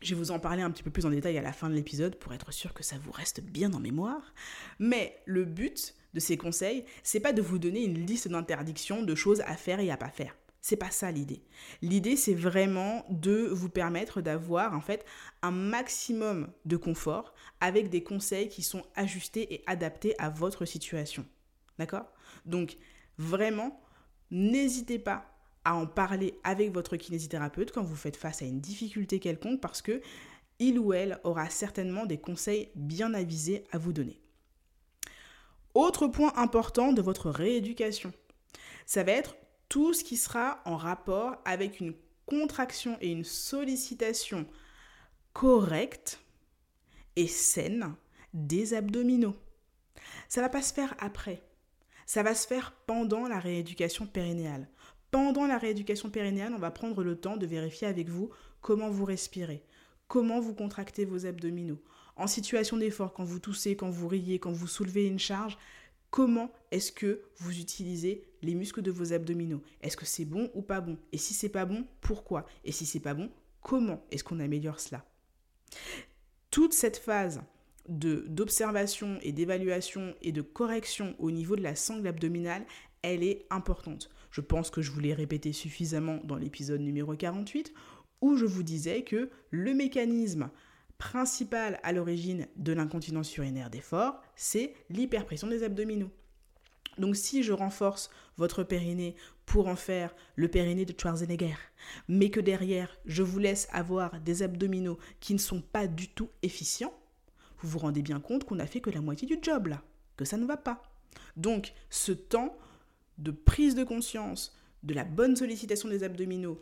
je 0.01 0.13
vais 0.13 0.19
vous 0.19 0.31
en 0.31 0.39
parler 0.39 0.61
un 0.61 0.71
petit 0.71 0.83
peu 0.83 0.91
plus 0.91 1.05
en 1.05 1.09
détail 1.09 1.37
à 1.37 1.41
la 1.41 1.53
fin 1.53 1.69
de 1.69 1.75
l'épisode 1.75 2.15
pour 2.17 2.33
être 2.33 2.51
sûr 2.51 2.73
que 2.73 2.83
ça 2.83 2.97
vous 2.97 3.11
reste 3.11 3.41
bien 3.41 3.73
en 3.73 3.79
mémoire. 3.79 4.33
Mais 4.79 5.21
le 5.25 5.45
but 5.45 5.95
de 6.13 6.19
ces 6.19 6.37
conseils, 6.37 6.85
c'est 7.03 7.19
pas 7.19 7.33
de 7.33 7.41
vous 7.41 7.59
donner 7.59 7.83
une 7.83 8.05
liste 8.05 8.27
d'interdictions 8.27 9.03
de 9.03 9.15
choses 9.15 9.41
à 9.41 9.55
faire 9.55 9.79
et 9.79 9.91
à 9.91 9.97
pas 9.97 10.09
faire. 10.09 10.35
C'est 10.61 10.75
pas 10.75 10.91
ça 10.91 11.11
l'idée. 11.11 11.43
L'idée, 11.81 12.15
c'est 12.17 12.33
vraiment 12.33 13.05
de 13.09 13.47
vous 13.47 13.69
permettre 13.69 14.21
d'avoir 14.21 14.73
en 14.73 14.81
fait 14.81 15.05
un 15.41 15.51
maximum 15.51 16.51
de 16.65 16.77
confort 16.77 17.33
avec 17.61 17.89
des 17.89 18.03
conseils 18.03 18.49
qui 18.49 18.63
sont 18.63 18.83
ajustés 18.95 19.53
et 19.53 19.63
adaptés 19.65 20.13
à 20.19 20.29
votre 20.29 20.65
situation. 20.65 21.25
D'accord? 21.79 22.11
Donc, 22.45 22.75
vraiment, 23.17 23.79
n'hésitez 24.29 24.99
pas 24.99 25.36
à 25.67 25.75
en 25.75 25.85
parler 25.85 26.39
avec 26.45 26.71
votre 26.71 26.95
kinésithérapeute 26.95 27.73
quand 27.73 27.83
vous 27.83 27.97
faites 27.97 28.15
face 28.15 28.41
à 28.41 28.45
une 28.45 28.61
difficulté 28.61 29.19
quelconque 29.19 29.59
parce 29.59 29.81
que 29.81 30.01
il 30.59 30.79
ou 30.79 30.93
elle 30.93 31.19
aura 31.25 31.49
certainement 31.49 32.05
des 32.05 32.17
conseils 32.17 32.71
bien 32.75 33.13
avisés 33.13 33.65
à 33.71 33.77
vous 33.77 33.91
donner. 33.91 34.21
Autre 35.73 36.07
point 36.07 36.31
important 36.37 36.93
de 36.93 37.01
votre 37.01 37.29
rééducation, 37.29 38.13
ça 38.85 39.03
va 39.03 39.11
être 39.11 39.35
tout 39.67 39.93
ce 39.93 40.05
qui 40.05 40.15
sera 40.15 40.61
en 40.63 40.77
rapport 40.77 41.35
avec 41.43 41.81
une 41.81 41.93
contraction 42.25 42.97
et 43.01 43.11
une 43.11 43.25
sollicitation 43.25 44.47
correcte 45.33 46.21
et 47.17 47.27
saine 47.27 47.93
des 48.33 48.73
abdominaux. 48.73 49.35
Ça 50.29 50.39
va 50.39 50.47
pas 50.47 50.61
se 50.61 50.73
faire 50.73 50.95
après. 50.99 51.43
Ça 52.05 52.23
va 52.23 52.33
se 52.33 52.47
faire 52.47 52.71
pendant 52.85 53.27
la 53.27 53.37
rééducation 53.37 54.05
périnéale. 54.07 54.69
Pendant 55.17 55.47
la 55.47 55.57
rééducation 55.57 56.11
périnéale, 56.11 56.53
on 56.53 56.59
va 56.59 56.69
prendre 56.69 57.03
le 57.03 57.15
temps 57.15 57.37
de 57.37 57.47
vérifier 57.47 57.87
avec 57.87 58.07
vous 58.07 58.29
comment 58.61 58.91
vous 58.91 59.03
respirez, 59.03 59.63
comment 60.07 60.39
vous 60.39 60.53
contractez 60.53 61.05
vos 61.05 61.25
abdominaux. 61.25 61.81
En 62.17 62.27
situation 62.27 62.77
d'effort, 62.77 63.13
quand 63.13 63.23
vous 63.23 63.39
toussez, 63.39 63.75
quand 63.75 63.89
vous 63.89 64.07
riez, 64.07 64.37
quand 64.37 64.51
vous 64.51 64.67
soulevez 64.67 65.07
une 65.07 65.17
charge, 65.17 65.57
comment 66.11 66.51
est-ce 66.69 66.91
que 66.91 67.23
vous 67.37 67.59
utilisez 67.59 68.25
les 68.43 68.53
muscles 68.53 68.83
de 68.83 68.91
vos 68.91 69.11
abdominaux? 69.11 69.63
Est-ce 69.81 69.97
que 69.97 70.05
c'est 70.05 70.23
bon 70.23 70.51
ou 70.53 70.61
pas 70.61 70.81
bon? 70.81 70.99
Et 71.11 71.17
si 71.17 71.33
c'est 71.33 71.49
pas 71.49 71.65
bon, 71.65 71.87
pourquoi? 71.99 72.45
Et 72.63 72.71
si 72.71 72.85
c'est 72.85 72.99
pas 72.99 73.15
bon, 73.15 73.31
comment 73.63 74.05
est-ce 74.11 74.23
qu'on 74.23 74.39
améliore 74.39 74.79
cela? 74.79 75.03
Toute 76.51 76.73
cette 76.73 76.97
phase 76.97 77.41
d'observation 77.89 79.17
et 79.23 79.31
d'évaluation 79.31 80.13
et 80.21 80.31
de 80.31 80.43
correction 80.43 81.15
au 81.17 81.31
niveau 81.31 81.55
de 81.55 81.63
la 81.63 81.75
sangle 81.75 82.05
abdominale, 82.05 82.67
elle 83.01 83.23
est 83.23 83.47
importante. 83.49 84.11
Je 84.31 84.41
pense 84.41 84.69
que 84.69 84.81
je 84.81 84.91
vous 84.91 84.99
l'ai 84.99 85.13
répété 85.13 85.53
suffisamment 85.53 86.19
dans 86.23 86.35
l'épisode 86.35 86.81
numéro 86.81 87.15
48, 87.15 87.73
où 88.21 88.35
je 88.35 88.45
vous 88.45 88.63
disais 88.63 89.03
que 89.03 89.29
le 89.51 89.73
mécanisme 89.73 90.49
principal 90.97 91.79
à 91.83 91.91
l'origine 91.93 92.47
de 92.55 92.73
l'incontinence 92.73 93.35
urinaire 93.37 93.69
d'effort, 93.69 94.19
c'est 94.35 94.73
l'hyperpression 94.89 95.47
des 95.47 95.63
abdominaux. 95.63 96.11
Donc 96.97 97.15
si 97.15 97.43
je 97.43 97.53
renforce 97.53 98.09
votre 98.37 98.63
périnée 98.63 99.15
pour 99.45 99.67
en 99.67 99.75
faire 99.75 100.15
le 100.35 100.47
périnée 100.47 100.85
de 100.85 100.99
Schwarzenegger, 100.99 101.55
mais 102.07 102.29
que 102.29 102.39
derrière 102.39 102.97
je 103.05 103.21
vous 103.21 103.39
laisse 103.39 103.67
avoir 103.71 104.19
des 104.21 104.41
abdominaux 104.41 104.97
qui 105.19 105.33
ne 105.33 105.39
sont 105.39 105.61
pas 105.61 105.87
du 105.87 106.09
tout 106.09 106.29
efficients, 106.41 106.93
vous 107.59 107.69
vous 107.69 107.79
rendez 107.79 108.01
bien 108.01 108.19
compte 108.19 108.43
qu'on 108.43 108.55
n'a 108.55 108.67
fait 108.67 108.81
que 108.81 108.89
la 108.89 109.01
moitié 109.01 109.27
du 109.27 109.37
job 109.41 109.67
là, 109.67 109.83
que 110.15 110.25
ça 110.25 110.37
ne 110.37 110.45
va 110.45 110.57
pas. 110.57 110.81
Donc 111.35 111.73
ce 111.89 112.11
temps 112.11 112.57
de 113.17 113.31
prise 113.31 113.75
de 113.75 113.83
conscience, 113.83 114.57
de 114.83 114.93
la 114.93 115.03
bonne 115.03 115.35
sollicitation 115.35 115.89
des 115.89 116.03
abdominaux, 116.03 116.61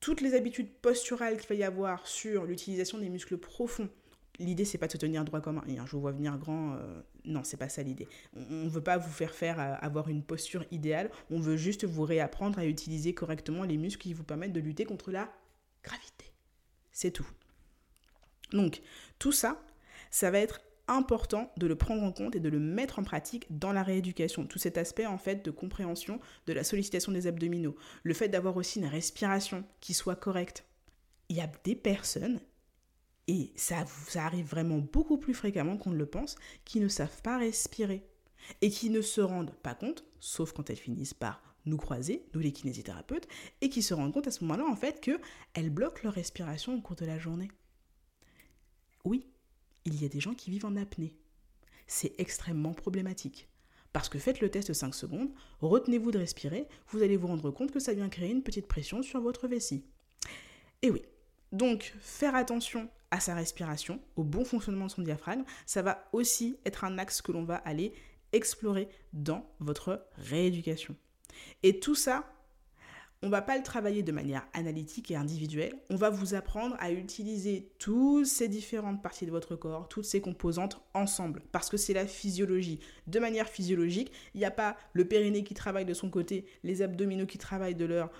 toutes 0.00 0.20
les 0.20 0.34
habitudes 0.34 0.70
posturales 0.82 1.38
qu'il 1.38 1.48
va 1.48 1.54
y 1.54 1.64
avoir 1.64 2.06
sur 2.06 2.44
l'utilisation 2.44 2.98
des 2.98 3.08
muscles 3.08 3.38
profonds. 3.38 3.88
L'idée, 4.38 4.66
c'est 4.66 4.76
pas 4.76 4.86
de 4.86 4.92
se 4.92 4.98
tenir 4.98 5.24
droit 5.24 5.40
comme 5.40 5.58
un. 5.58 5.86
je 5.86 5.92
vous 5.92 6.00
vois 6.00 6.12
venir 6.12 6.36
grand. 6.36 6.74
Euh, 6.74 7.00
non, 7.24 7.42
c'est 7.42 7.56
pas 7.56 7.70
ça 7.70 7.82
l'idée. 7.82 8.06
On 8.34 8.64
ne 8.64 8.68
veut 8.68 8.82
pas 8.82 8.98
vous 8.98 9.10
faire 9.10 9.34
faire 9.34 9.58
euh, 9.58 9.74
avoir 9.80 10.08
une 10.08 10.22
posture 10.22 10.64
idéale. 10.70 11.10
On 11.30 11.40
veut 11.40 11.56
juste 11.56 11.84
vous 11.86 12.02
réapprendre 12.02 12.58
à 12.58 12.66
utiliser 12.66 13.14
correctement 13.14 13.64
les 13.64 13.78
muscles 13.78 14.02
qui 14.02 14.12
vous 14.12 14.24
permettent 14.24 14.52
de 14.52 14.60
lutter 14.60 14.84
contre 14.84 15.10
la 15.10 15.32
gravité. 15.82 16.26
C'est 16.92 17.10
tout. 17.10 17.28
Donc, 18.52 18.82
tout 19.18 19.32
ça, 19.32 19.62
ça 20.10 20.30
va 20.30 20.38
être 20.38 20.60
important 20.88 21.52
de 21.56 21.66
le 21.66 21.76
prendre 21.76 22.02
en 22.02 22.12
compte 22.12 22.36
et 22.36 22.40
de 22.40 22.48
le 22.48 22.58
mettre 22.58 22.98
en 22.98 23.04
pratique 23.04 23.46
dans 23.50 23.72
la 23.72 23.82
rééducation. 23.82 24.46
Tout 24.46 24.58
cet 24.58 24.78
aspect 24.78 25.06
en 25.06 25.18
fait 25.18 25.44
de 25.44 25.50
compréhension 25.50 26.20
de 26.46 26.52
la 26.52 26.64
sollicitation 26.64 27.12
des 27.12 27.26
abdominaux, 27.26 27.76
le 28.02 28.14
fait 28.14 28.28
d'avoir 28.28 28.56
aussi 28.56 28.78
une 28.78 28.86
respiration 28.86 29.64
qui 29.80 29.94
soit 29.94 30.16
correcte. 30.16 30.64
Il 31.28 31.36
y 31.36 31.40
a 31.40 31.50
des 31.64 31.74
personnes 31.74 32.40
et 33.28 33.52
ça, 33.56 33.84
ça 34.06 34.24
arrive 34.24 34.46
vraiment 34.46 34.78
beaucoup 34.78 35.18
plus 35.18 35.34
fréquemment 35.34 35.76
qu'on 35.76 35.90
ne 35.90 35.96
le 35.96 36.06
pense, 36.06 36.36
qui 36.64 36.78
ne 36.78 36.88
savent 36.88 37.22
pas 37.22 37.38
respirer 37.38 38.06
et 38.60 38.70
qui 38.70 38.90
ne 38.90 39.00
se 39.00 39.20
rendent 39.20 39.54
pas 39.62 39.74
compte, 39.74 40.04
sauf 40.20 40.52
quand 40.52 40.70
elles 40.70 40.76
finissent 40.76 41.14
par 41.14 41.42
nous 41.64 41.76
croiser, 41.78 42.28
nous 42.32 42.40
les 42.40 42.52
kinésithérapeutes, 42.52 43.26
et 43.60 43.68
qui 43.68 43.82
se 43.82 43.92
rendent 43.92 44.12
compte 44.12 44.28
à 44.28 44.30
ce 44.30 44.44
moment-là 44.44 44.64
en 44.66 44.76
fait 44.76 45.00
qu'elles 45.00 45.70
bloquent 45.70 46.02
leur 46.04 46.12
respiration 46.12 46.76
au 46.76 46.80
cours 46.80 46.94
de 46.94 47.04
la 47.04 47.18
journée. 47.18 47.50
Oui, 49.04 49.26
il 49.86 50.00
y 50.00 50.04
a 50.04 50.08
des 50.08 50.20
gens 50.20 50.34
qui 50.34 50.50
vivent 50.50 50.66
en 50.66 50.76
apnée. 50.76 51.16
C'est 51.86 52.14
extrêmement 52.18 52.74
problématique. 52.74 53.48
Parce 53.92 54.08
que 54.10 54.18
faites 54.18 54.40
le 54.40 54.50
test 54.50 54.72
5 54.72 54.94
secondes, 54.94 55.30
retenez-vous 55.60 56.10
de 56.10 56.18
respirer, 56.18 56.68
vous 56.88 57.02
allez 57.02 57.16
vous 57.16 57.28
rendre 57.28 57.50
compte 57.50 57.72
que 57.72 57.80
ça 57.80 57.94
vient 57.94 58.10
créer 58.10 58.30
une 58.30 58.42
petite 58.42 58.66
pression 58.66 59.02
sur 59.02 59.20
votre 59.22 59.48
vessie. 59.48 59.86
Et 60.82 60.90
oui, 60.90 61.02
donc 61.52 61.94
faire 62.00 62.34
attention 62.34 62.90
à 63.10 63.20
sa 63.20 63.34
respiration, 63.34 64.00
au 64.16 64.24
bon 64.24 64.44
fonctionnement 64.44 64.86
de 64.86 64.90
son 64.90 65.02
diaphragme, 65.02 65.44
ça 65.64 65.80
va 65.80 66.08
aussi 66.12 66.58
être 66.66 66.84
un 66.84 66.98
axe 66.98 67.22
que 67.22 67.32
l'on 67.32 67.44
va 67.44 67.56
aller 67.56 67.94
explorer 68.32 68.88
dans 69.12 69.48
votre 69.60 70.06
rééducation. 70.16 70.96
Et 71.62 71.80
tout 71.80 71.94
ça, 71.94 72.35
on 73.22 73.28
va 73.28 73.42
pas 73.42 73.56
le 73.56 73.62
travailler 73.62 74.02
de 74.02 74.12
manière 74.12 74.46
analytique 74.52 75.10
et 75.10 75.16
individuelle. 75.16 75.74
On 75.90 75.96
va 75.96 76.10
vous 76.10 76.34
apprendre 76.34 76.76
à 76.78 76.92
utiliser 76.92 77.70
toutes 77.78 78.26
ces 78.26 78.48
différentes 78.48 79.02
parties 79.02 79.26
de 79.26 79.30
votre 79.30 79.56
corps, 79.56 79.88
toutes 79.88 80.04
ces 80.04 80.20
composantes 80.20 80.80
ensemble, 80.94 81.42
parce 81.50 81.70
que 81.70 81.76
c'est 81.76 81.94
la 81.94 82.06
physiologie. 82.06 82.78
De 83.06 83.18
manière 83.18 83.48
physiologique, 83.48 84.12
il 84.34 84.38
n'y 84.38 84.44
a 84.44 84.50
pas 84.50 84.76
le 84.92 85.06
périnée 85.06 85.44
qui 85.44 85.54
travaille 85.54 85.86
de 85.86 85.94
son 85.94 86.10
côté, 86.10 86.46
les 86.62 86.82
abdominaux 86.82 87.26
qui 87.26 87.38
travaillent 87.38 87.74
de 87.74 87.86
leur 87.86 88.10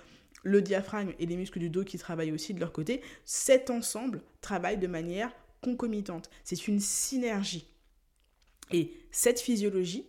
le 0.43 0.61
diaphragme 0.61 1.13
et 1.19 1.25
les 1.25 1.35
muscles 1.35 1.59
du 1.59 1.69
dos 1.69 1.83
qui 1.83 1.97
travaillent 1.97 2.31
aussi 2.31 2.53
de 2.53 2.59
leur 2.59 2.71
côté. 2.71 3.01
Cet 3.25 3.69
ensemble 3.69 4.21
travaille 4.39 4.77
de 4.77 4.87
manière 4.87 5.31
concomitante. 5.61 6.29
C'est 6.43 6.67
une 6.67 6.79
synergie. 6.79 7.67
Et 8.71 8.93
cette 9.11 9.39
physiologie, 9.39 10.05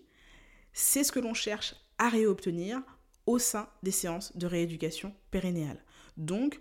c'est 0.73 1.03
ce 1.03 1.13
que 1.13 1.21
l'on 1.21 1.35
cherche 1.35 1.75
à 1.99 2.09
réobtenir 2.09 2.83
au 3.29 3.39
sein 3.39 3.69
des 3.83 3.91
séances 3.91 4.35
de 4.39 4.47
rééducation 4.47 5.13
périnéale. 5.31 5.85
Donc, 6.17 6.61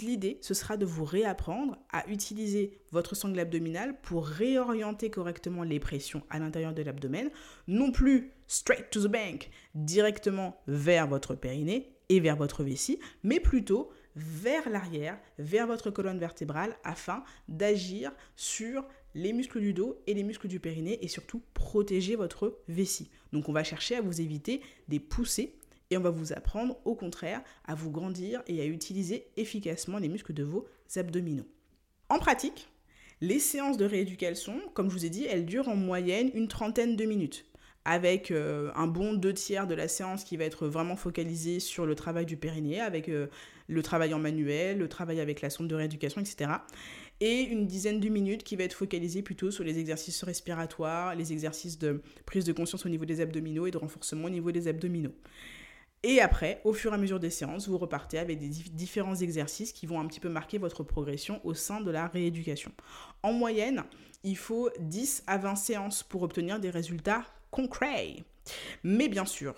l'idée, 0.00 0.38
ce 0.40 0.54
sera 0.54 0.76
de 0.76 0.84
vous 0.84 1.04
réapprendre 1.04 1.78
à 1.92 2.04
utiliser 2.08 2.80
votre 2.90 3.14
sangle 3.14 3.38
abdominale 3.38 3.94
pour 4.02 4.26
réorienter 4.26 5.08
correctement 5.08 5.62
les 5.62 5.78
pressions 5.78 6.24
à 6.28 6.40
l'intérieur 6.40 6.74
de 6.74 6.82
l'abdomen, 6.82 7.30
non 7.68 7.92
plus 7.92 8.32
straight 8.48 8.90
to 8.90 9.06
the 9.06 9.10
bank, 9.10 9.50
directement 9.76 10.60
vers 10.66 11.06
votre 11.06 11.36
périnée 11.36 11.94
et 12.08 12.18
vers 12.18 12.34
votre 12.34 12.64
vessie, 12.64 12.98
mais 13.22 13.38
plutôt 13.38 13.88
vers 14.16 14.68
l'arrière, 14.68 15.16
vers 15.38 15.68
votre 15.68 15.92
colonne 15.92 16.18
vertébrale, 16.18 16.76
afin 16.82 17.22
d'agir 17.46 18.10
sur 18.34 18.84
les 19.14 19.32
muscles 19.32 19.60
du 19.60 19.72
dos 19.74 20.02
et 20.08 20.14
les 20.14 20.24
muscles 20.24 20.48
du 20.48 20.58
périnée 20.58 20.98
et 21.04 21.08
surtout 21.08 21.40
protéger 21.54 22.16
votre 22.16 22.58
vessie. 22.66 23.10
Donc 23.32 23.48
on 23.48 23.52
va 23.52 23.62
chercher 23.62 23.94
à 23.94 24.00
vous 24.00 24.20
éviter 24.20 24.60
des 24.88 24.98
poussées 24.98 25.54
et 25.90 25.96
on 25.96 26.00
va 26.00 26.10
vous 26.10 26.32
apprendre 26.32 26.76
au 26.84 26.94
contraire 26.94 27.42
à 27.64 27.74
vous 27.74 27.90
grandir 27.90 28.42
et 28.46 28.60
à 28.60 28.66
utiliser 28.66 29.26
efficacement 29.36 29.98
les 29.98 30.08
muscles 30.08 30.32
de 30.32 30.42
vos 30.42 30.66
abdominaux. 30.96 31.46
En 32.08 32.18
pratique, 32.18 32.68
les 33.20 33.38
séances 33.38 33.76
de 33.76 33.84
rééducation, 33.84 34.60
comme 34.74 34.88
je 34.88 34.94
vous 34.94 35.04
ai 35.04 35.10
dit, 35.10 35.26
elles 35.26 35.46
durent 35.46 35.68
en 35.68 35.76
moyenne 35.76 36.30
une 36.34 36.48
trentaine 36.48 36.96
de 36.96 37.04
minutes 37.04 37.44
avec 37.84 38.30
euh, 38.30 38.70
un 38.74 38.86
bon 38.86 39.14
deux 39.14 39.32
tiers 39.32 39.66
de 39.66 39.74
la 39.74 39.88
séance 39.88 40.24
qui 40.24 40.36
va 40.36 40.44
être 40.44 40.66
vraiment 40.66 40.96
focalisé 40.96 41.60
sur 41.60 41.86
le 41.86 41.94
travail 41.94 42.26
du 42.26 42.36
périnée, 42.36 42.80
avec 42.80 43.08
euh, 43.08 43.28
le 43.68 43.82
travail 43.82 44.12
en 44.12 44.18
manuel, 44.18 44.78
le 44.78 44.88
travail 44.88 45.20
avec 45.20 45.40
la 45.40 45.48
sonde 45.48 45.68
de 45.68 45.74
rééducation, 45.74 46.20
etc. 46.20 46.50
et 47.20 47.40
une 47.40 47.66
dizaine 47.66 48.00
de 48.00 48.08
minutes 48.08 48.42
qui 48.42 48.56
va 48.56 48.64
être 48.64 48.74
focalisée 48.74 49.22
plutôt 49.22 49.50
sur 49.50 49.64
les 49.64 49.78
exercices 49.78 50.22
respiratoires, 50.22 51.14
les 51.14 51.32
exercices 51.32 51.78
de 51.78 52.02
prise 52.26 52.44
de 52.44 52.52
conscience 52.52 52.84
au 52.84 52.88
niveau 52.88 53.06
des 53.06 53.20
abdominaux 53.20 53.66
et 53.66 53.70
de 53.70 53.78
renforcement 53.78 54.26
au 54.26 54.30
niveau 54.30 54.52
des 54.52 54.68
abdominaux. 54.68 55.14
Et 56.02 56.20
après, 56.20 56.62
au 56.64 56.72
fur 56.72 56.92
et 56.92 56.94
à 56.94 56.98
mesure 56.98 57.20
des 57.20 57.28
séances, 57.28 57.68
vous 57.68 57.76
repartez 57.76 58.18
avec 58.18 58.38
des 58.38 58.48
différents 58.48 59.16
exercices 59.16 59.72
qui 59.72 59.86
vont 59.86 60.00
un 60.00 60.06
petit 60.06 60.20
peu 60.20 60.30
marquer 60.30 60.56
votre 60.56 60.82
progression 60.82 61.40
au 61.44 61.52
sein 61.52 61.82
de 61.82 61.90
la 61.90 62.06
rééducation. 62.06 62.72
En 63.22 63.32
moyenne, 63.34 63.84
il 64.24 64.36
faut 64.36 64.70
10 64.80 65.24
à 65.26 65.36
20 65.36 65.56
séances 65.56 66.02
pour 66.02 66.22
obtenir 66.22 66.58
des 66.58 66.70
résultats 66.70 67.24
concrets. 67.50 68.24
Mais 68.82 69.08
bien 69.08 69.26
sûr, 69.26 69.54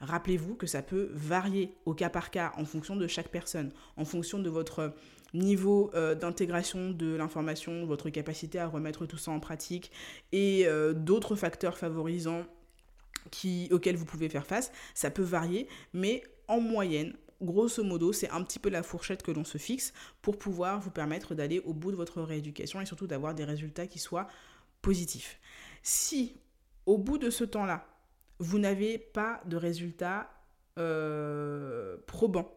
rappelez-vous 0.00 0.56
que 0.56 0.66
ça 0.66 0.82
peut 0.82 1.10
varier 1.14 1.74
au 1.86 1.94
cas 1.94 2.10
par 2.10 2.30
cas 2.30 2.52
en 2.58 2.66
fonction 2.66 2.94
de 2.94 3.06
chaque 3.06 3.28
personne, 3.28 3.72
en 3.96 4.04
fonction 4.04 4.38
de 4.38 4.50
votre 4.50 4.92
niveau 5.32 5.90
euh, 5.94 6.14
d'intégration 6.14 6.90
de 6.90 7.14
l'information, 7.14 7.86
votre 7.86 8.10
capacité 8.10 8.58
à 8.58 8.66
remettre 8.66 9.06
tout 9.06 9.18
ça 9.18 9.30
en 9.30 9.40
pratique 9.40 9.90
et 10.32 10.66
euh, 10.66 10.92
d'autres 10.92 11.34
facteurs 11.34 11.76
favorisant 11.76 12.44
qui, 13.30 13.68
auxquels 13.72 13.96
vous 13.96 14.04
pouvez 14.04 14.28
faire 14.28 14.46
face. 14.46 14.72
Ça 14.94 15.10
peut 15.10 15.22
varier, 15.22 15.68
mais 15.92 16.22
en 16.46 16.60
moyenne, 16.60 17.14
grosso 17.42 17.82
modo, 17.84 18.12
c'est 18.12 18.30
un 18.30 18.42
petit 18.42 18.58
peu 18.58 18.70
la 18.70 18.82
fourchette 18.82 19.22
que 19.22 19.30
l'on 19.30 19.44
se 19.44 19.58
fixe 19.58 19.92
pour 20.22 20.38
pouvoir 20.38 20.80
vous 20.80 20.90
permettre 20.90 21.34
d'aller 21.34 21.60
au 21.60 21.74
bout 21.74 21.90
de 21.90 21.96
votre 21.96 22.22
rééducation 22.22 22.80
et 22.80 22.86
surtout 22.86 23.06
d'avoir 23.06 23.34
des 23.34 23.44
résultats 23.44 23.86
qui 23.86 23.98
soient 23.98 24.28
positifs. 24.82 25.38
Si 25.82 26.36
au 26.86 26.98
bout 26.98 27.18
de 27.18 27.30
ce 27.30 27.44
temps-là, 27.44 27.86
vous 28.38 28.58
n'avez 28.58 28.98
pas 28.98 29.40
de 29.46 29.56
résultats 29.56 30.30
euh, 30.78 31.96
probants, 32.06 32.50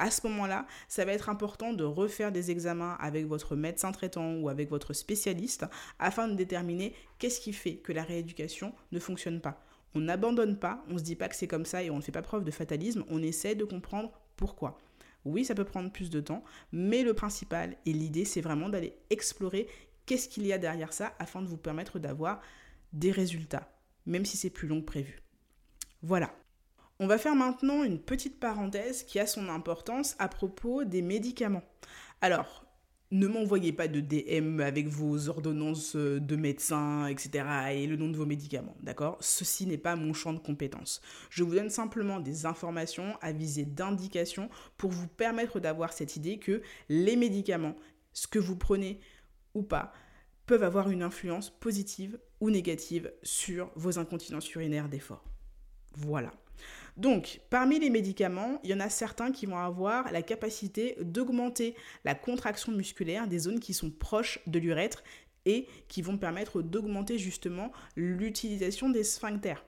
à 0.00 0.10
ce 0.10 0.26
moment-là, 0.28 0.66
ça 0.88 1.04
va 1.04 1.12
être 1.12 1.28
important 1.28 1.74
de 1.74 1.84
refaire 1.84 2.32
des 2.32 2.50
examens 2.50 2.96
avec 3.00 3.26
votre 3.26 3.54
médecin 3.54 3.92
traitant 3.92 4.34
ou 4.36 4.48
avec 4.48 4.70
votre 4.70 4.94
spécialiste 4.94 5.66
afin 5.98 6.26
de 6.26 6.34
déterminer 6.34 6.94
qu'est-ce 7.18 7.38
qui 7.38 7.52
fait 7.52 7.76
que 7.76 7.92
la 7.92 8.02
rééducation 8.02 8.74
ne 8.92 8.98
fonctionne 8.98 9.42
pas. 9.42 9.62
On 9.94 10.00
n'abandonne 10.00 10.56
pas, 10.56 10.84
on 10.88 10.94
ne 10.94 10.98
se 10.98 11.04
dit 11.04 11.16
pas 11.16 11.28
que 11.28 11.36
c'est 11.36 11.48
comme 11.48 11.64
ça 11.64 11.82
et 11.82 11.90
on 11.90 11.96
ne 11.96 12.02
fait 12.02 12.12
pas 12.12 12.22
preuve 12.22 12.44
de 12.44 12.50
fatalisme, 12.50 13.04
on 13.08 13.22
essaie 13.22 13.54
de 13.54 13.64
comprendre 13.64 14.12
pourquoi. 14.36 14.78
Oui, 15.24 15.44
ça 15.44 15.54
peut 15.54 15.64
prendre 15.64 15.90
plus 15.90 16.10
de 16.10 16.20
temps, 16.20 16.44
mais 16.72 17.02
le 17.02 17.14
principal 17.14 17.76
et 17.86 17.92
l'idée, 17.92 18.24
c'est 18.24 18.40
vraiment 18.40 18.68
d'aller 18.68 18.96
explorer 19.10 19.66
qu'est-ce 20.06 20.28
qu'il 20.28 20.46
y 20.46 20.52
a 20.52 20.58
derrière 20.58 20.92
ça 20.92 21.14
afin 21.18 21.42
de 21.42 21.48
vous 21.48 21.56
permettre 21.56 21.98
d'avoir 21.98 22.40
des 22.92 23.10
résultats, 23.10 23.70
même 24.06 24.24
si 24.24 24.36
c'est 24.36 24.50
plus 24.50 24.68
long 24.68 24.80
que 24.80 24.86
prévu. 24.86 25.22
Voilà. 26.02 26.34
On 26.98 27.06
va 27.06 27.18
faire 27.18 27.34
maintenant 27.34 27.82
une 27.82 27.98
petite 27.98 28.38
parenthèse 28.38 29.04
qui 29.04 29.18
a 29.18 29.26
son 29.26 29.48
importance 29.48 30.16
à 30.18 30.28
propos 30.28 30.84
des 30.84 31.02
médicaments. 31.02 31.64
Alors, 32.20 32.64
ne 33.12 33.26
m'envoyez 33.26 33.72
pas 33.72 33.88
de 33.88 34.00
DM 34.00 34.60
avec 34.60 34.86
vos 34.86 35.28
ordonnances 35.28 35.96
de 35.96 36.36
médecin, 36.36 37.06
etc. 37.06 37.44
et 37.72 37.86
le 37.86 37.96
nom 37.96 38.08
de 38.08 38.16
vos 38.16 38.26
médicaments, 38.26 38.76
d'accord? 38.82 39.16
Ceci 39.20 39.66
n'est 39.66 39.78
pas 39.78 39.96
mon 39.96 40.12
champ 40.12 40.32
de 40.32 40.38
compétences. 40.38 41.00
Je 41.28 41.42
vous 41.42 41.54
donne 41.54 41.70
simplement 41.70 42.20
des 42.20 42.46
informations 42.46 43.16
à 43.20 43.32
visée 43.32 43.64
d'indication 43.64 44.48
pour 44.76 44.90
vous 44.90 45.08
permettre 45.08 45.58
d'avoir 45.58 45.92
cette 45.92 46.16
idée 46.16 46.38
que 46.38 46.62
les 46.88 47.16
médicaments, 47.16 47.76
ce 48.12 48.28
que 48.28 48.38
vous 48.38 48.56
prenez 48.56 49.00
ou 49.54 49.62
pas, 49.62 49.92
peuvent 50.46 50.62
avoir 50.62 50.90
une 50.90 51.02
influence 51.02 51.50
positive 51.50 52.18
ou 52.40 52.50
négative 52.50 53.12
sur 53.22 53.70
vos 53.74 53.98
incontinences 53.98 54.52
urinaires 54.54 54.88
d'effort. 54.88 55.24
Voilà. 55.96 56.32
Donc, 56.96 57.40
parmi 57.50 57.78
les 57.78 57.90
médicaments, 57.90 58.60
il 58.64 58.70
y 58.70 58.74
en 58.74 58.80
a 58.80 58.88
certains 58.88 59.32
qui 59.32 59.46
vont 59.46 59.58
avoir 59.58 60.10
la 60.12 60.22
capacité 60.22 60.96
d'augmenter 61.00 61.74
la 62.04 62.14
contraction 62.14 62.72
musculaire 62.72 63.26
des 63.26 63.38
zones 63.38 63.60
qui 63.60 63.74
sont 63.74 63.90
proches 63.90 64.40
de 64.46 64.58
l'urètre 64.58 65.02
et 65.46 65.66
qui 65.88 66.02
vont 66.02 66.18
permettre 66.18 66.62
d'augmenter 66.62 67.18
justement 67.18 67.72
l'utilisation 67.96 68.90
des 68.90 69.04
sphincters. 69.04 69.64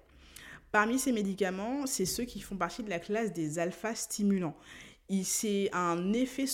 Parmi 0.70 0.98
ces 0.98 1.12
médicaments, 1.12 1.86
c'est 1.86 2.06
ceux 2.06 2.24
qui 2.24 2.40
font 2.40 2.56
partie 2.56 2.82
de 2.82 2.90
la 2.90 2.98
classe 2.98 3.32
des 3.32 3.58
alpha-stimulants. 3.58 4.56
Un 5.72 6.12
effet, 6.14 6.46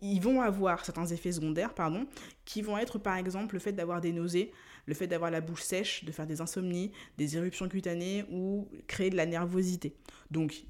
ils 0.00 0.20
vont 0.20 0.40
avoir 0.40 0.84
certains 0.84 1.06
effets 1.06 1.32
secondaires, 1.32 1.74
pardon, 1.74 2.06
qui 2.44 2.62
vont 2.62 2.78
être 2.78 2.98
par 2.98 3.16
exemple 3.16 3.56
le 3.56 3.58
fait 3.58 3.72
d'avoir 3.72 4.00
des 4.00 4.12
nausées, 4.12 4.52
le 4.86 4.94
fait 4.94 5.06
d'avoir 5.06 5.30
la 5.30 5.40
bouche 5.40 5.62
sèche, 5.62 6.04
de 6.04 6.12
faire 6.12 6.26
des 6.26 6.40
insomnies, 6.40 6.92
des 7.18 7.36
éruptions 7.36 7.68
cutanées 7.68 8.24
ou 8.30 8.68
créer 8.86 9.10
de 9.10 9.16
la 9.16 9.26
nervosité. 9.26 9.96
Donc, 10.30 10.64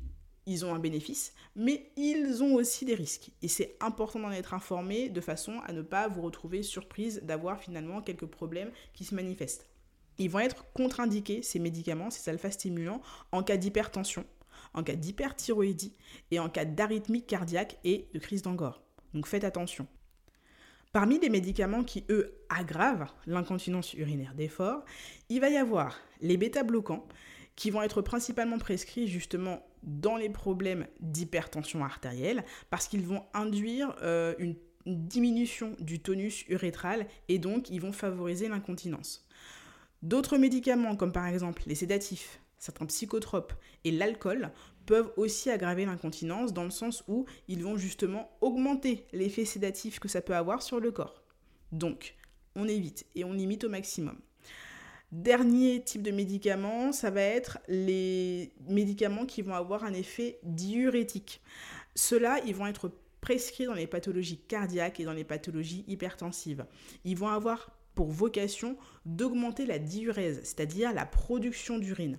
ils 0.46 0.64
ont 0.64 0.74
un 0.74 0.78
bénéfice, 0.78 1.32
mais 1.56 1.90
ils 1.96 2.42
ont 2.42 2.54
aussi 2.54 2.84
des 2.84 2.94
risques. 2.94 3.30
Et 3.42 3.48
c'est 3.48 3.76
important 3.80 4.18
d'en 4.18 4.30
être 4.30 4.52
informé 4.52 5.08
de 5.08 5.20
façon 5.20 5.60
à 5.66 5.72
ne 5.72 5.82
pas 5.82 6.08
vous 6.08 6.22
retrouver 6.22 6.62
surprise 6.62 7.22
d'avoir 7.22 7.60
finalement 7.60 8.02
quelques 8.02 8.26
problèmes 8.26 8.70
qui 8.92 9.04
se 9.04 9.14
manifestent. 9.14 9.68
Ils 10.18 10.30
vont 10.30 10.40
être 10.40 10.70
contre-indiqués, 10.72 11.42
ces 11.42 11.58
médicaments, 11.58 12.10
ces 12.10 12.30
alpha-stimulants, 12.30 13.00
en 13.32 13.42
cas 13.42 13.56
d'hypertension, 13.56 14.24
en 14.74 14.82
cas 14.82 14.94
d'hyperthyroïdie 14.96 15.94
et 16.30 16.38
en 16.38 16.48
cas 16.48 16.64
d'arythmie 16.64 17.24
cardiaque 17.24 17.78
et 17.84 18.08
de 18.12 18.18
crise 18.18 18.42
d'angor. 18.42 18.82
Donc 19.12 19.26
faites 19.26 19.44
attention. 19.44 19.88
Parmi 20.94 21.18
les 21.18 21.28
médicaments 21.28 21.82
qui, 21.82 22.04
eux, 22.08 22.38
aggravent 22.48 23.12
l'incontinence 23.26 23.94
urinaire 23.94 24.32
d'effort, 24.32 24.84
il 25.28 25.40
va 25.40 25.50
y 25.50 25.56
avoir 25.56 25.98
les 26.20 26.36
bêta-bloquants 26.36 27.04
qui 27.56 27.72
vont 27.72 27.82
être 27.82 28.00
principalement 28.00 28.58
prescrits 28.58 29.08
justement 29.08 29.66
dans 29.82 30.16
les 30.16 30.28
problèmes 30.28 30.86
d'hypertension 31.00 31.84
artérielle 31.84 32.44
parce 32.70 32.86
qu'ils 32.86 33.02
vont 33.02 33.24
induire 33.34 33.96
euh, 34.02 34.36
une 34.38 34.54
diminution 34.86 35.74
du 35.80 35.98
tonus 35.98 36.44
urétral 36.48 37.08
et 37.26 37.40
donc 37.40 37.70
ils 37.70 37.80
vont 37.80 37.92
favoriser 37.92 38.46
l'incontinence. 38.46 39.26
D'autres 40.02 40.38
médicaments 40.38 40.94
comme 40.94 41.12
par 41.12 41.26
exemple 41.26 41.64
les 41.66 41.74
sédatifs, 41.74 42.38
certains 42.58 42.86
psychotropes 42.86 43.52
et 43.82 43.90
l'alcool 43.90 44.52
peuvent 44.86 45.12
aussi 45.16 45.50
aggraver 45.50 45.84
l'incontinence 45.84 46.52
dans 46.52 46.64
le 46.64 46.70
sens 46.70 47.04
où 47.08 47.26
ils 47.48 47.62
vont 47.62 47.76
justement 47.76 48.30
augmenter 48.40 49.06
l'effet 49.12 49.44
sédatif 49.44 49.98
que 49.98 50.08
ça 50.08 50.22
peut 50.22 50.34
avoir 50.34 50.62
sur 50.62 50.80
le 50.80 50.90
corps. 50.90 51.22
Donc, 51.72 52.14
on 52.54 52.68
évite 52.68 53.06
et 53.14 53.24
on 53.24 53.32
limite 53.32 53.64
au 53.64 53.68
maximum. 53.68 54.18
Dernier 55.12 55.82
type 55.82 56.02
de 56.02 56.10
médicaments, 56.10 56.92
ça 56.92 57.10
va 57.10 57.20
être 57.20 57.58
les 57.68 58.52
médicaments 58.68 59.26
qui 59.26 59.42
vont 59.42 59.54
avoir 59.54 59.84
un 59.84 59.92
effet 59.92 60.38
diurétique. 60.42 61.40
Ceux-là, 61.94 62.40
ils 62.46 62.54
vont 62.54 62.66
être 62.66 62.90
prescrits 63.20 63.66
dans 63.66 63.74
les 63.74 63.86
pathologies 63.86 64.38
cardiaques 64.38 65.00
et 65.00 65.04
dans 65.04 65.12
les 65.12 65.24
pathologies 65.24 65.84
hypertensives. 65.86 66.66
Ils 67.04 67.16
vont 67.16 67.28
avoir 67.28 67.70
pour 67.94 68.10
vocation 68.10 68.76
d'augmenter 69.06 69.66
la 69.66 69.78
diurèse, 69.78 70.40
c'est-à-dire 70.42 70.92
la 70.92 71.06
production 71.06 71.78
d'urine. 71.78 72.18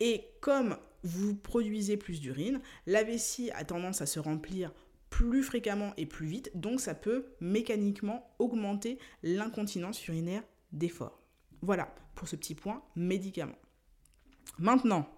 Et 0.00 0.24
comme 0.40 0.78
vous 1.02 1.34
produisez 1.34 1.96
plus 1.96 2.20
d'urine, 2.20 2.60
la 2.86 3.02
vessie 3.02 3.50
a 3.52 3.64
tendance 3.64 4.00
à 4.00 4.06
se 4.06 4.20
remplir 4.20 4.72
plus 5.10 5.42
fréquemment 5.42 5.92
et 5.96 6.06
plus 6.06 6.26
vite, 6.26 6.50
donc 6.54 6.80
ça 6.80 6.94
peut 6.94 7.26
mécaniquement 7.40 8.32
augmenter 8.38 8.98
l'incontinence 9.22 10.06
urinaire 10.06 10.44
d'effort. 10.72 11.20
Voilà 11.62 11.94
pour 12.14 12.28
ce 12.28 12.36
petit 12.36 12.54
point 12.54 12.82
médicament. 12.96 13.58
Maintenant, 14.58 15.08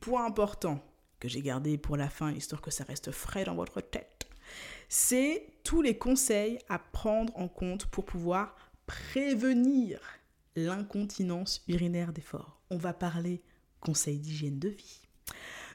point 0.00 0.26
important 0.26 0.84
que 1.20 1.28
j'ai 1.28 1.42
gardé 1.42 1.78
pour 1.78 1.96
la 1.96 2.08
fin, 2.08 2.32
histoire 2.32 2.60
que 2.60 2.70
ça 2.70 2.84
reste 2.84 3.12
frais 3.12 3.44
dans 3.44 3.54
votre 3.54 3.80
tête, 3.80 4.28
c'est 4.88 5.46
tous 5.62 5.80
les 5.80 5.96
conseils 5.96 6.58
à 6.68 6.78
prendre 6.78 7.36
en 7.38 7.48
compte 7.48 7.86
pour 7.86 8.04
pouvoir 8.04 8.56
prévenir 8.86 10.00
l'incontinence 10.56 11.64
urinaire 11.68 12.12
d'effort. 12.12 12.60
On 12.70 12.76
va 12.76 12.92
parler 12.92 13.42
conseils 13.84 14.18
d'hygiène 14.18 14.58
de 14.58 14.70
vie. 14.70 15.02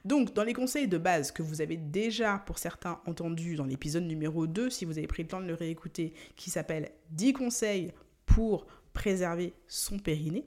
Donc, 0.05 0.33
dans 0.33 0.43
les 0.43 0.53
conseils 0.53 0.87
de 0.87 0.97
base 0.97 1.31
que 1.31 1.41
vous 1.41 1.61
avez 1.61 1.77
déjà, 1.77 2.41
pour 2.45 2.57
certains, 2.57 3.01
entendus 3.05 3.55
dans 3.55 3.65
l'épisode 3.65 4.03
numéro 4.03 4.47
2, 4.47 4.69
si 4.69 4.85
vous 4.85 4.97
avez 4.97 5.07
pris 5.07 5.23
le 5.23 5.29
temps 5.29 5.41
de 5.41 5.45
le 5.45 5.53
réécouter, 5.53 6.13
qui 6.35 6.49
s'appelle 6.49 6.91
10 7.11 7.33
conseils 7.33 7.91
pour 8.25 8.65
préserver 8.93 9.53
son 9.67 9.99
périnée. 9.99 10.45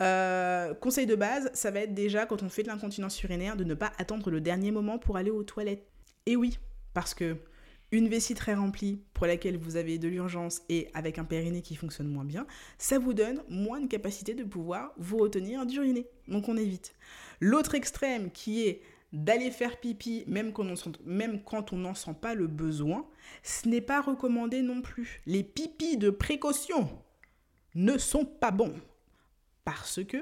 Euh, 0.00 0.74
conseil 0.74 1.06
de 1.06 1.14
base, 1.14 1.50
ça 1.54 1.70
va 1.70 1.80
être 1.80 1.94
déjà, 1.94 2.26
quand 2.26 2.42
on 2.42 2.48
fait 2.48 2.62
de 2.62 2.68
l'incontinence 2.68 3.22
urinaire, 3.22 3.56
de 3.56 3.64
ne 3.64 3.74
pas 3.74 3.92
attendre 3.98 4.30
le 4.30 4.40
dernier 4.40 4.72
moment 4.72 4.98
pour 4.98 5.16
aller 5.16 5.30
aux 5.30 5.44
toilettes. 5.44 5.86
Et 6.26 6.36
oui, 6.36 6.58
parce 6.92 7.14
que 7.14 7.36
une 7.96 8.08
vessie 8.08 8.34
très 8.34 8.54
remplie 8.54 9.00
pour 9.14 9.26
laquelle 9.26 9.56
vous 9.56 9.76
avez 9.76 9.98
de 9.98 10.08
l'urgence 10.08 10.62
et 10.68 10.88
avec 10.94 11.18
un 11.18 11.24
périnée 11.24 11.62
qui 11.62 11.76
fonctionne 11.76 12.08
moins 12.08 12.24
bien, 12.24 12.46
ça 12.78 12.98
vous 12.98 13.14
donne 13.14 13.42
moins 13.48 13.80
de 13.80 13.86
capacité 13.86 14.34
de 14.34 14.44
pouvoir 14.44 14.92
vous 14.98 15.16
retenir 15.16 15.66
d'uriner. 15.66 16.06
Donc 16.28 16.48
on 16.48 16.56
évite. 16.56 16.94
L'autre 17.40 17.74
extrême 17.74 18.30
qui 18.30 18.66
est 18.66 18.82
d'aller 19.12 19.50
faire 19.50 19.80
pipi 19.80 20.24
même 20.26 20.52
quand, 20.52 20.66
on 20.66 20.92
même 21.04 21.42
quand 21.42 21.72
on 21.72 21.78
n'en 21.78 21.94
sent 21.94 22.16
pas 22.20 22.34
le 22.34 22.46
besoin, 22.46 23.08
ce 23.42 23.68
n'est 23.68 23.80
pas 23.80 24.00
recommandé 24.00 24.62
non 24.62 24.82
plus. 24.82 25.20
Les 25.26 25.42
pipis 25.42 25.96
de 25.96 26.10
précaution 26.10 26.88
ne 27.74 27.96
sont 27.98 28.24
pas 28.24 28.50
bons 28.50 28.74
parce 29.64 30.00
que 30.04 30.18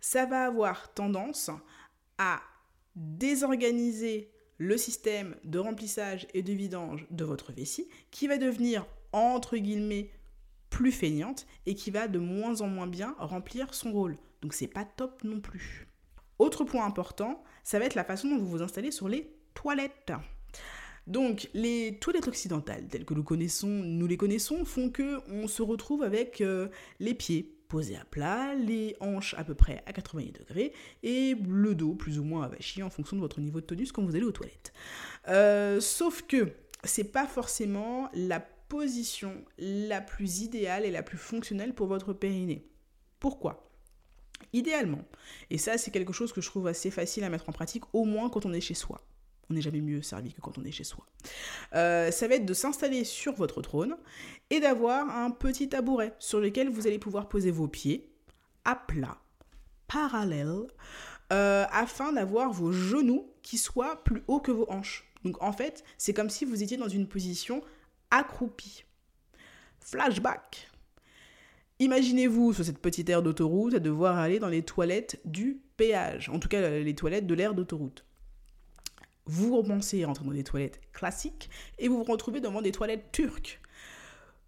ça 0.00 0.26
va 0.26 0.44
avoir 0.44 0.92
tendance 0.92 1.50
à 2.18 2.40
désorganiser 2.94 4.30
le 4.58 4.76
système 4.76 5.36
de 5.44 5.58
remplissage 5.58 6.26
et 6.34 6.42
de 6.42 6.52
vidange 6.52 7.06
de 7.10 7.24
votre 7.24 7.52
vessie 7.52 7.88
qui 8.10 8.26
va 8.26 8.38
devenir 8.38 8.86
entre 9.12 9.56
guillemets 9.56 10.10
plus 10.70 10.92
feignante 10.92 11.46
et 11.66 11.74
qui 11.74 11.90
va 11.90 12.08
de 12.08 12.18
moins 12.18 12.60
en 12.60 12.66
moins 12.66 12.86
bien 12.86 13.14
remplir 13.18 13.74
son 13.74 13.92
rôle. 13.92 14.16
Donc 14.42 14.52
c'est 14.52 14.66
pas 14.66 14.84
top 14.84 15.24
non 15.24 15.40
plus. 15.40 15.86
Autre 16.38 16.64
point 16.64 16.84
important, 16.84 17.42
ça 17.64 17.78
va 17.78 17.86
être 17.86 17.94
la 17.94 18.04
façon 18.04 18.28
dont 18.28 18.38
vous 18.38 18.48
vous 18.48 18.62
installez 18.62 18.90
sur 18.90 19.08
les 19.08 19.30
toilettes. 19.54 20.12
Donc 21.06 21.48
les 21.54 21.98
toilettes 22.00 22.28
occidentales 22.28 22.88
telles 22.88 23.04
que 23.04 23.14
nous 23.14 23.22
connaissons, 23.22 23.68
nous 23.68 24.06
les 24.06 24.16
connaissons, 24.16 24.64
font 24.64 24.90
que 24.90 25.20
on 25.30 25.46
se 25.46 25.62
retrouve 25.62 26.02
avec 26.02 26.40
euh, 26.40 26.68
les 26.98 27.14
pieds 27.14 27.55
posés 27.68 27.96
à 27.96 28.04
plat, 28.04 28.54
les 28.54 28.96
hanches 29.00 29.34
à 29.38 29.44
peu 29.44 29.54
près 29.54 29.82
à 29.86 29.92
90 29.92 30.32
degrés 30.32 30.72
et 31.02 31.34
le 31.34 31.74
dos 31.74 31.94
plus 31.94 32.18
ou 32.18 32.24
moins 32.24 32.44
avachi 32.44 32.82
en 32.82 32.90
fonction 32.90 33.16
de 33.16 33.20
votre 33.20 33.40
niveau 33.40 33.60
de 33.60 33.66
tonus 33.66 33.92
quand 33.92 34.02
vous 34.04 34.16
allez 34.16 34.24
aux 34.24 34.32
toilettes. 34.32 34.72
Euh, 35.28 35.80
sauf 35.80 36.22
que 36.22 36.52
c'est 36.84 37.12
pas 37.12 37.26
forcément 37.26 38.08
la 38.14 38.40
position 38.40 39.44
la 39.58 40.00
plus 40.00 40.42
idéale 40.42 40.84
et 40.84 40.90
la 40.90 41.02
plus 41.02 41.18
fonctionnelle 41.18 41.74
pour 41.74 41.86
votre 41.86 42.12
périnée. 42.12 42.68
Pourquoi? 43.20 43.70
Idéalement, 44.52 45.04
et 45.50 45.58
ça 45.58 45.78
c'est 45.78 45.90
quelque 45.90 46.12
chose 46.12 46.32
que 46.32 46.40
je 46.40 46.48
trouve 46.48 46.66
assez 46.66 46.90
facile 46.90 47.24
à 47.24 47.30
mettre 47.30 47.48
en 47.48 47.52
pratique, 47.52 47.84
au 47.92 48.04
moins 48.04 48.28
quand 48.28 48.44
on 48.44 48.52
est 48.52 48.60
chez 48.60 48.74
soi. 48.74 49.00
On 49.50 49.54
n'est 49.54 49.62
jamais 49.62 49.80
mieux 49.80 50.02
servi 50.02 50.32
que 50.32 50.40
quand 50.40 50.58
on 50.58 50.64
est 50.64 50.72
chez 50.72 50.84
soi. 50.84 51.06
Euh, 51.74 52.10
ça 52.10 52.26
va 52.26 52.34
être 52.34 52.46
de 52.46 52.54
s'installer 52.54 53.04
sur 53.04 53.34
votre 53.34 53.62
trône 53.62 53.96
et 54.50 54.60
d'avoir 54.60 55.08
un 55.08 55.30
petit 55.30 55.68
tabouret 55.68 56.14
sur 56.18 56.40
lequel 56.40 56.68
vous 56.68 56.86
allez 56.86 56.98
pouvoir 56.98 57.28
poser 57.28 57.50
vos 57.50 57.68
pieds 57.68 58.10
à 58.64 58.74
plat, 58.74 59.18
parallèle, 59.86 60.66
euh, 61.32 61.64
afin 61.70 62.12
d'avoir 62.12 62.52
vos 62.52 62.72
genoux 62.72 63.30
qui 63.42 63.58
soient 63.58 64.02
plus 64.04 64.22
hauts 64.26 64.40
que 64.40 64.52
vos 64.52 64.70
hanches. 64.70 65.04
Donc 65.24 65.42
en 65.42 65.52
fait, 65.52 65.84
c'est 65.98 66.12
comme 66.12 66.30
si 66.30 66.44
vous 66.44 66.62
étiez 66.62 66.76
dans 66.76 66.88
une 66.88 67.08
position 67.08 67.62
accroupi. 68.10 68.84
Flashback. 69.80 70.68
Imaginez-vous 71.78 72.54
sur 72.54 72.64
cette 72.64 72.78
petite 72.78 73.08
aire 73.08 73.22
d'autoroute 73.22 73.74
à 73.74 73.78
devoir 73.78 74.18
aller 74.18 74.38
dans 74.38 74.48
les 74.48 74.62
toilettes 74.62 75.20
du 75.24 75.60
péage, 75.76 76.28
en 76.30 76.38
tout 76.38 76.48
cas 76.48 76.70
les 76.70 76.94
toilettes 76.94 77.26
de 77.26 77.34
l'aire 77.34 77.54
d'autoroute. 77.54 78.04
Vous 79.26 79.62
pensez 79.62 80.04
rentrer 80.04 80.24
dans 80.24 80.32
des 80.32 80.44
toilettes 80.44 80.80
classiques 80.92 81.50
et 81.78 81.88
vous 81.88 81.98
vous 81.98 82.04
retrouvez 82.04 82.40
devant 82.40 82.62
des 82.62 82.72
toilettes 82.72 83.10
turques. 83.12 83.60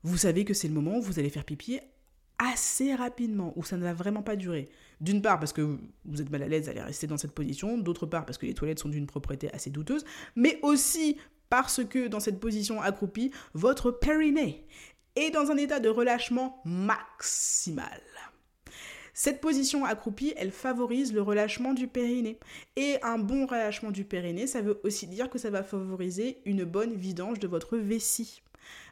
Vous 0.05 0.17
savez 0.17 0.45
que 0.45 0.55
c'est 0.55 0.69
le 0.69 0.75
moment 0.75 0.99
où 0.99 1.03
vous 1.03 1.19
allez 1.19 1.31
faire 1.31 1.45
pipi 1.45 1.81
assez 2.39 2.95
rapidement, 2.95 3.53
où 3.57 3.65
ça 3.65 3.77
ne 3.77 3.83
va 3.83 3.93
vraiment 3.93 4.23
pas 4.23 4.37
durer. 4.37 4.69
D'une 5.01 5.21
part 5.23 5.41
parce 5.41 5.53
que 5.53 5.79
vous 6.05 6.23
êtes 6.23 6.31
mal 6.31 6.43
à 6.43 6.49
l'aise 6.49 6.67
d'aller 6.67 6.81
rester 6.81 7.09
dans 7.09 7.17
cette 7.17 7.33
position, 7.33 7.79
d'autre 7.79 8.07
part 8.07 8.25
parce 8.25 8.39
que 8.39 8.47
les 8.47 8.55
toilettes 8.55 8.79
sont 8.79 8.89
d'une 8.89 9.07
propriété 9.07 9.53
assez 9.53 9.71
douteuse, 9.71 10.05
mais 10.37 10.61
aussi 10.63 11.17
parce 11.51 11.85
que 11.85 12.07
dans 12.07 12.21
cette 12.21 12.39
position 12.39 12.81
accroupie, 12.81 13.33
votre 13.55 13.91
périnée 13.91 14.65
est 15.17 15.31
dans 15.31 15.51
un 15.51 15.57
état 15.57 15.81
de 15.81 15.89
relâchement 15.89 16.63
maximal. 16.65 18.01
Cette 19.21 19.41
position 19.41 19.85
accroupie, 19.85 20.33
elle 20.37 20.53
favorise 20.53 21.13
le 21.13 21.23
relâchement 21.23 21.75
du 21.75 21.89
périnée. 21.89 22.39
Et 22.77 23.03
un 23.03 23.19
bon 23.19 23.47
relâchement 23.47 23.91
du 23.91 24.05
périnée, 24.05 24.47
ça 24.47 24.61
veut 24.61 24.81
aussi 24.85 25.09
dire 25.09 25.29
que 25.29 25.41
ça 25.41 25.51
va 25.51 25.65
favoriser 25.65 26.41
une 26.45 26.63
bonne 26.63 26.95
vidange 26.95 27.41
de 27.41 27.49
votre 27.49 27.77
vessie. 27.77 28.43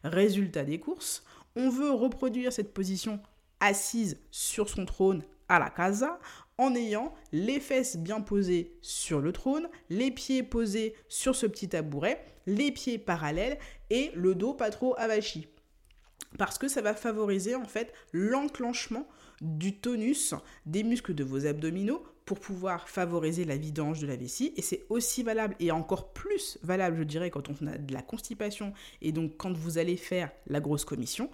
Résultat 0.02 0.64
des 0.64 0.80
courses, 0.80 1.24
on 1.54 1.70
veut 1.70 1.92
reproduire 1.92 2.52
cette 2.52 2.74
position 2.74 3.20
assise 3.60 4.18
sur 4.32 4.68
son 4.68 4.84
trône 4.84 5.22
à 5.48 5.60
la 5.60 5.70
casa 5.70 6.18
en 6.58 6.74
ayant 6.74 7.14
les 7.30 7.60
fesses 7.60 7.96
bien 7.96 8.20
posées 8.20 8.76
sur 8.82 9.20
le 9.20 9.30
trône, 9.30 9.68
les 9.90 10.10
pieds 10.10 10.42
posés 10.42 10.96
sur 11.08 11.36
ce 11.36 11.46
petit 11.46 11.68
tabouret, 11.68 12.20
les 12.46 12.72
pieds 12.72 12.98
parallèles 12.98 13.58
et 13.90 14.10
le 14.16 14.34
dos 14.34 14.54
pas 14.54 14.70
trop 14.70 14.96
avachi. 14.98 15.46
Parce 16.36 16.58
que 16.58 16.66
ça 16.66 16.82
va 16.82 16.94
favoriser 16.94 17.54
en 17.54 17.64
fait 17.64 17.92
l'enclenchement 18.12 19.06
du 19.40 19.78
tonus 19.78 20.34
des 20.64 20.82
muscles 20.82 21.14
de 21.14 21.24
vos 21.24 21.46
abdominaux 21.46 22.02
pour 22.26 22.40
pouvoir 22.40 22.88
favoriser 22.88 23.44
la 23.44 23.56
vidange 23.56 24.00
de 24.00 24.06
la 24.06 24.16
vessie. 24.16 24.52
Et 24.56 24.62
c'est 24.62 24.84
aussi 24.88 25.22
valable 25.22 25.54
et 25.60 25.70
encore 25.70 26.12
plus 26.12 26.58
valable, 26.62 26.98
je 26.98 27.04
dirais, 27.04 27.30
quand 27.30 27.48
on 27.48 27.66
a 27.68 27.78
de 27.78 27.94
la 27.94 28.02
constipation 28.02 28.72
et 29.00 29.12
donc 29.12 29.36
quand 29.36 29.56
vous 29.56 29.78
allez 29.78 29.96
faire 29.96 30.30
la 30.48 30.60
grosse 30.60 30.84
commission. 30.84 31.30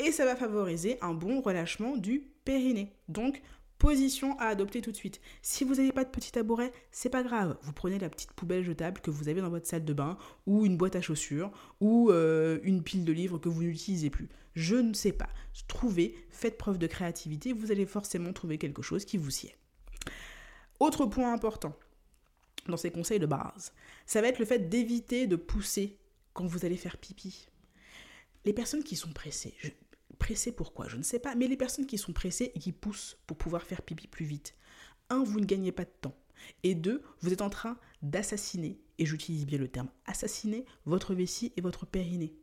Et 0.00 0.10
ça 0.10 0.24
va 0.24 0.34
favoriser 0.34 0.98
un 1.00 1.14
bon 1.14 1.40
relâchement 1.40 1.96
du 1.96 2.28
périnée. 2.44 2.92
Donc, 3.08 3.40
position 3.82 4.38
à 4.38 4.44
adopter 4.44 4.80
tout 4.80 4.92
de 4.92 4.96
suite. 4.96 5.20
Si 5.42 5.64
vous 5.64 5.74
n'avez 5.74 5.90
pas 5.90 6.04
de 6.04 6.08
petit 6.08 6.30
tabouret, 6.30 6.72
c'est 6.92 7.08
pas 7.08 7.24
grave. 7.24 7.58
Vous 7.62 7.72
prenez 7.72 7.98
la 7.98 8.08
petite 8.08 8.32
poubelle 8.32 8.62
jetable 8.62 9.00
que 9.00 9.10
vous 9.10 9.28
avez 9.28 9.40
dans 9.40 9.50
votre 9.50 9.66
salle 9.66 9.84
de 9.84 9.92
bain, 9.92 10.16
ou 10.46 10.64
une 10.64 10.76
boîte 10.76 10.94
à 10.94 11.00
chaussures, 11.00 11.50
ou 11.80 12.12
euh, 12.12 12.60
une 12.62 12.84
pile 12.84 13.04
de 13.04 13.12
livres 13.12 13.38
que 13.38 13.48
vous 13.48 13.64
n'utilisez 13.64 14.08
plus. 14.08 14.28
Je 14.54 14.76
ne 14.76 14.94
sais 14.94 15.10
pas. 15.10 15.28
Trouvez, 15.66 16.14
faites 16.30 16.58
preuve 16.58 16.78
de 16.78 16.86
créativité, 16.86 17.52
vous 17.52 17.72
allez 17.72 17.84
forcément 17.84 18.32
trouver 18.32 18.56
quelque 18.56 18.82
chose 18.82 19.04
qui 19.04 19.16
vous 19.16 19.30
sied. 19.30 19.56
Autre 20.78 21.04
point 21.06 21.32
important 21.32 21.74
dans 22.68 22.76
ces 22.76 22.92
conseils 22.92 23.18
de 23.18 23.26
base, 23.26 23.72
ça 24.06 24.20
va 24.20 24.28
être 24.28 24.38
le 24.38 24.44
fait 24.44 24.68
d'éviter 24.68 25.26
de 25.26 25.34
pousser 25.34 25.98
quand 26.34 26.46
vous 26.46 26.64
allez 26.64 26.76
faire 26.76 26.98
pipi. 26.98 27.48
Les 28.44 28.52
personnes 28.52 28.84
qui 28.84 28.94
sont 28.94 29.12
pressées, 29.12 29.56
Pressées 30.22 30.52
pourquoi? 30.52 30.86
Je 30.86 30.96
ne 30.96 31.02
sais 31.02 31.18
pas. 31.18 31.34
Mais 31.34 31.48
les 31.48 31.56
personnes 31.56 31.84
qui 31.84 31.98
sont 31.98 32.12
pressées 32.12 32.52
et 32.54 32.60
qui 32.60 32.70
poussent 32.70 33.18
pour 33.26 33.36
pouvoir 33.36 33.64
faire 33.64 33.82
pipi 33.82 34.06
plus 34.06 34.24
vite. 34.24 34.54
Un, 35.10 35.24
vous 35.24 35.40
ne 35.40 35.44
gagnez 35.44 35.72
pas 35.72 35.84
de 35.84 35.90
temps. 36.00 36.14
Et 36.62 36.76
deux, 36.76 37.02
vous 37.22 37.32
êtes 37.32 37.42
en 37.42 37.50
train 37.50 37.76
d'assassiner, 38.02 38.80
et 38.98 39.04
j'utilise 39.04 39.46
bien 39.46 39.58
le 39.58 39.66
terme 39.66 39.88
assassiner, 40.06 40.64
votre 40.86 41.12
vessie 41.12 41.52
et 41.56 41.60
votre 41.60 41.86
périnée. 41.86 42.36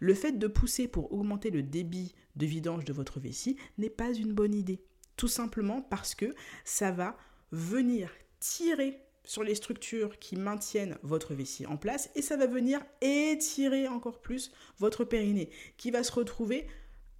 Le 0.00 0.14
fait 0.14 0.32
de 0.32 0.46
pousser 0.46 0.88
pour 0.88 1.12
augmenter 1.12 1.50
le 1.50 1.62
débit 1.62 2.14
de 2.36 2.46
vidange 2.46 2.86
de 2.86 2.94
votre 2.94 3.20
vessie 3.20 3.58
n'est 3.76 3.90
pas 3.90 4.14
une 4.14 4.32
bonne 4.32 4.54
idée. 4.54 4.82
Tout 5.16 5.28
simplement 5.28 5.82
parce 5.82 6.14
que 6.14 6.34
ça 6.64 6.92
va 6.92 7.18
venir 7.50 8.10
tirer 8.40 9.02
sur 9.24 9.42
les 9.42 9.54
structures 9.54 10.18
qui 10.18 10.36
maintiennent 10.36 10.96
votre 11.02 11.34
vessie 11.34 11.66
en 11.66 11.76
place 11.76 12.10
et 12.14 12.22
ça 12.22 12.38
va 12.38 12.46
venir 12.46 12.80
étirer 13.02 13.86
encore 13.86 14.20
plus 14.20 14.50
votre 14.78 15.04
périnée 15.04 15.50
qui 15.76 15.90
va 15.90 16.02
se 16.02 16.12
retrouver 16.12 16.66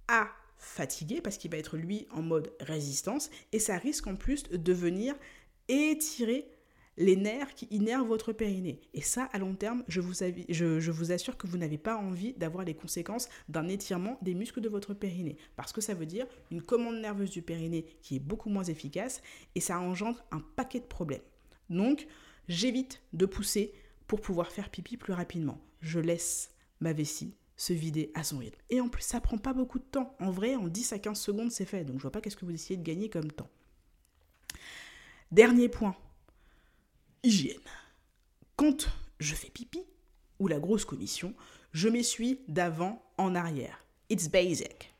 à 0.07 0.29
fatigué 0.57 1.21
parce 1.21 1.37
qu'il 1.37 1.51
va 1.51 1.57
être 1.57 1.77
lui 1.77 2.07
en 2.11 2.21
mode 2.21 2.53
résistance 2.59 3.29
et 3.51 3.59
ça 3.59 3.77
risque 3.77 4.07
en 4.07 4.15
plus 4.15 4.43
de 4.43 4.73
venir 4.73 5.15
étirer 5.67 6.47
les 6.97 7.15
nerfs 7.15 7.55
qui 7.55 7.67
innervent 7.71 8.07
votre 8.07 8.33
périnée. 8.33 8.79
Et 8.93 9.01
ça, 9.01 9.23
à 9.33 9.39
long 9.39 9.55
terme, 9.55 9.83
je 9.87 9.99
vous, 9.99 10.13
je 10.13 10.91
vous 10.91 11.11
assure 11.11 11.37
que 11.37 11.47
vous 11.47 11.57
n'avez 11.57 11.77
pas 11.77 11.97
envie 11.97 12.33
d'avoir 12.33 12.63
les 12.65 12.75
conséquences 12.75 13.29
d'un 13.49 13.67
étirement 13.67 14.19
des 14.21 14.35
muscles 14.35 14.61
de 14.61 14.69
votre 14.69 14.93
périnée. 14.93 15.37
Parce 15.55 15.73
que 15.73 15.81
ça 15.81 15.95
veut 15.95 16.05
dire 16.05 16.27
une 16.51 16.61
commande 16.61 16.97
nerveuse 16.97 17.31
du 17.31 17.41
périnée 17.41 17.85
qui 18.01 18.17
est 18.17 18.19
beaucoup 18.19 18.49
moins 18.49 18.63
efficace 18.63 19.21
et 19.55 19.59
ça 19.59 19.79
engendre 19.79 20.23
un 20.31 20.39
paquet 20.55 20.79
de 20.79 20.85
problèmes. 20.85 21.21
Donc, 21.69 22.07
j'évite 22.47 23.01
de 23.13 23.25
pousser 23.25 23.73
pour 24.07 24.21
pouvoir 24.21 24.51
faire 24.51 24.69
pipi 24.69 24.97
plus 24.97 25.13
rapidement. 25.13 25.59
Je 25.81 25.99
laisse 25.99 26.51
ma 26.79 26.93
vessie 26.93 27.35
se 27.63 27.71
vider 27.71 28.11
à 28.13 28.23
son 28.23 28.39
rythme. 28.39 28.59
Et 28.69 28.81
en 28.81 28.89
plus, 28.89 29.03
ça 29.03 29.21
prend 29.21 29.37
pas 29.37 29.53
beaucoup 29.53 29.79
de 29.79 29.85
temps. 29.85 30.15
En 30.19 30.31
vrai, 30.31 30.55
en 30.55 30.67
10 30.67 30.91
à 30.91 30.99
15 30.99 31.17
secondes, 31.17 31.51
c'est 31.51 31.65
fait. 31.65 31.85
Donc 31.85 31.97
je 31.97 32.01
vois 32.01 32.11
pas 32.11 32.19
qu'est-ce 32.19 32.35
que 32.35 32.43
vous 32.43 32.51
essayez 32.51 32.75
de 32.75 32.83
gagner 32.83 33.09
comme 33.09 33.31
temps. 33.31 33.49
Dernier 35.31 35.69
point. 35.69 35.95
Hygiène. 37.23 37.61
Quand 38.57 38.89
je 39.19 39.33
fais 39.33 39.49
pipi 39.49 39.81
ou 40.39 40.47
la 40.49 40.59
grosse 40.59 40.83
commission, 40.83 41.33
je 41.71 41.87
m'essuie 41.87 42.41
d'avant 42.49 43.01
en 43.17 43.33
arrière. 43.33 43.85
It's 44.09 44.27
basic. 44.27 44.93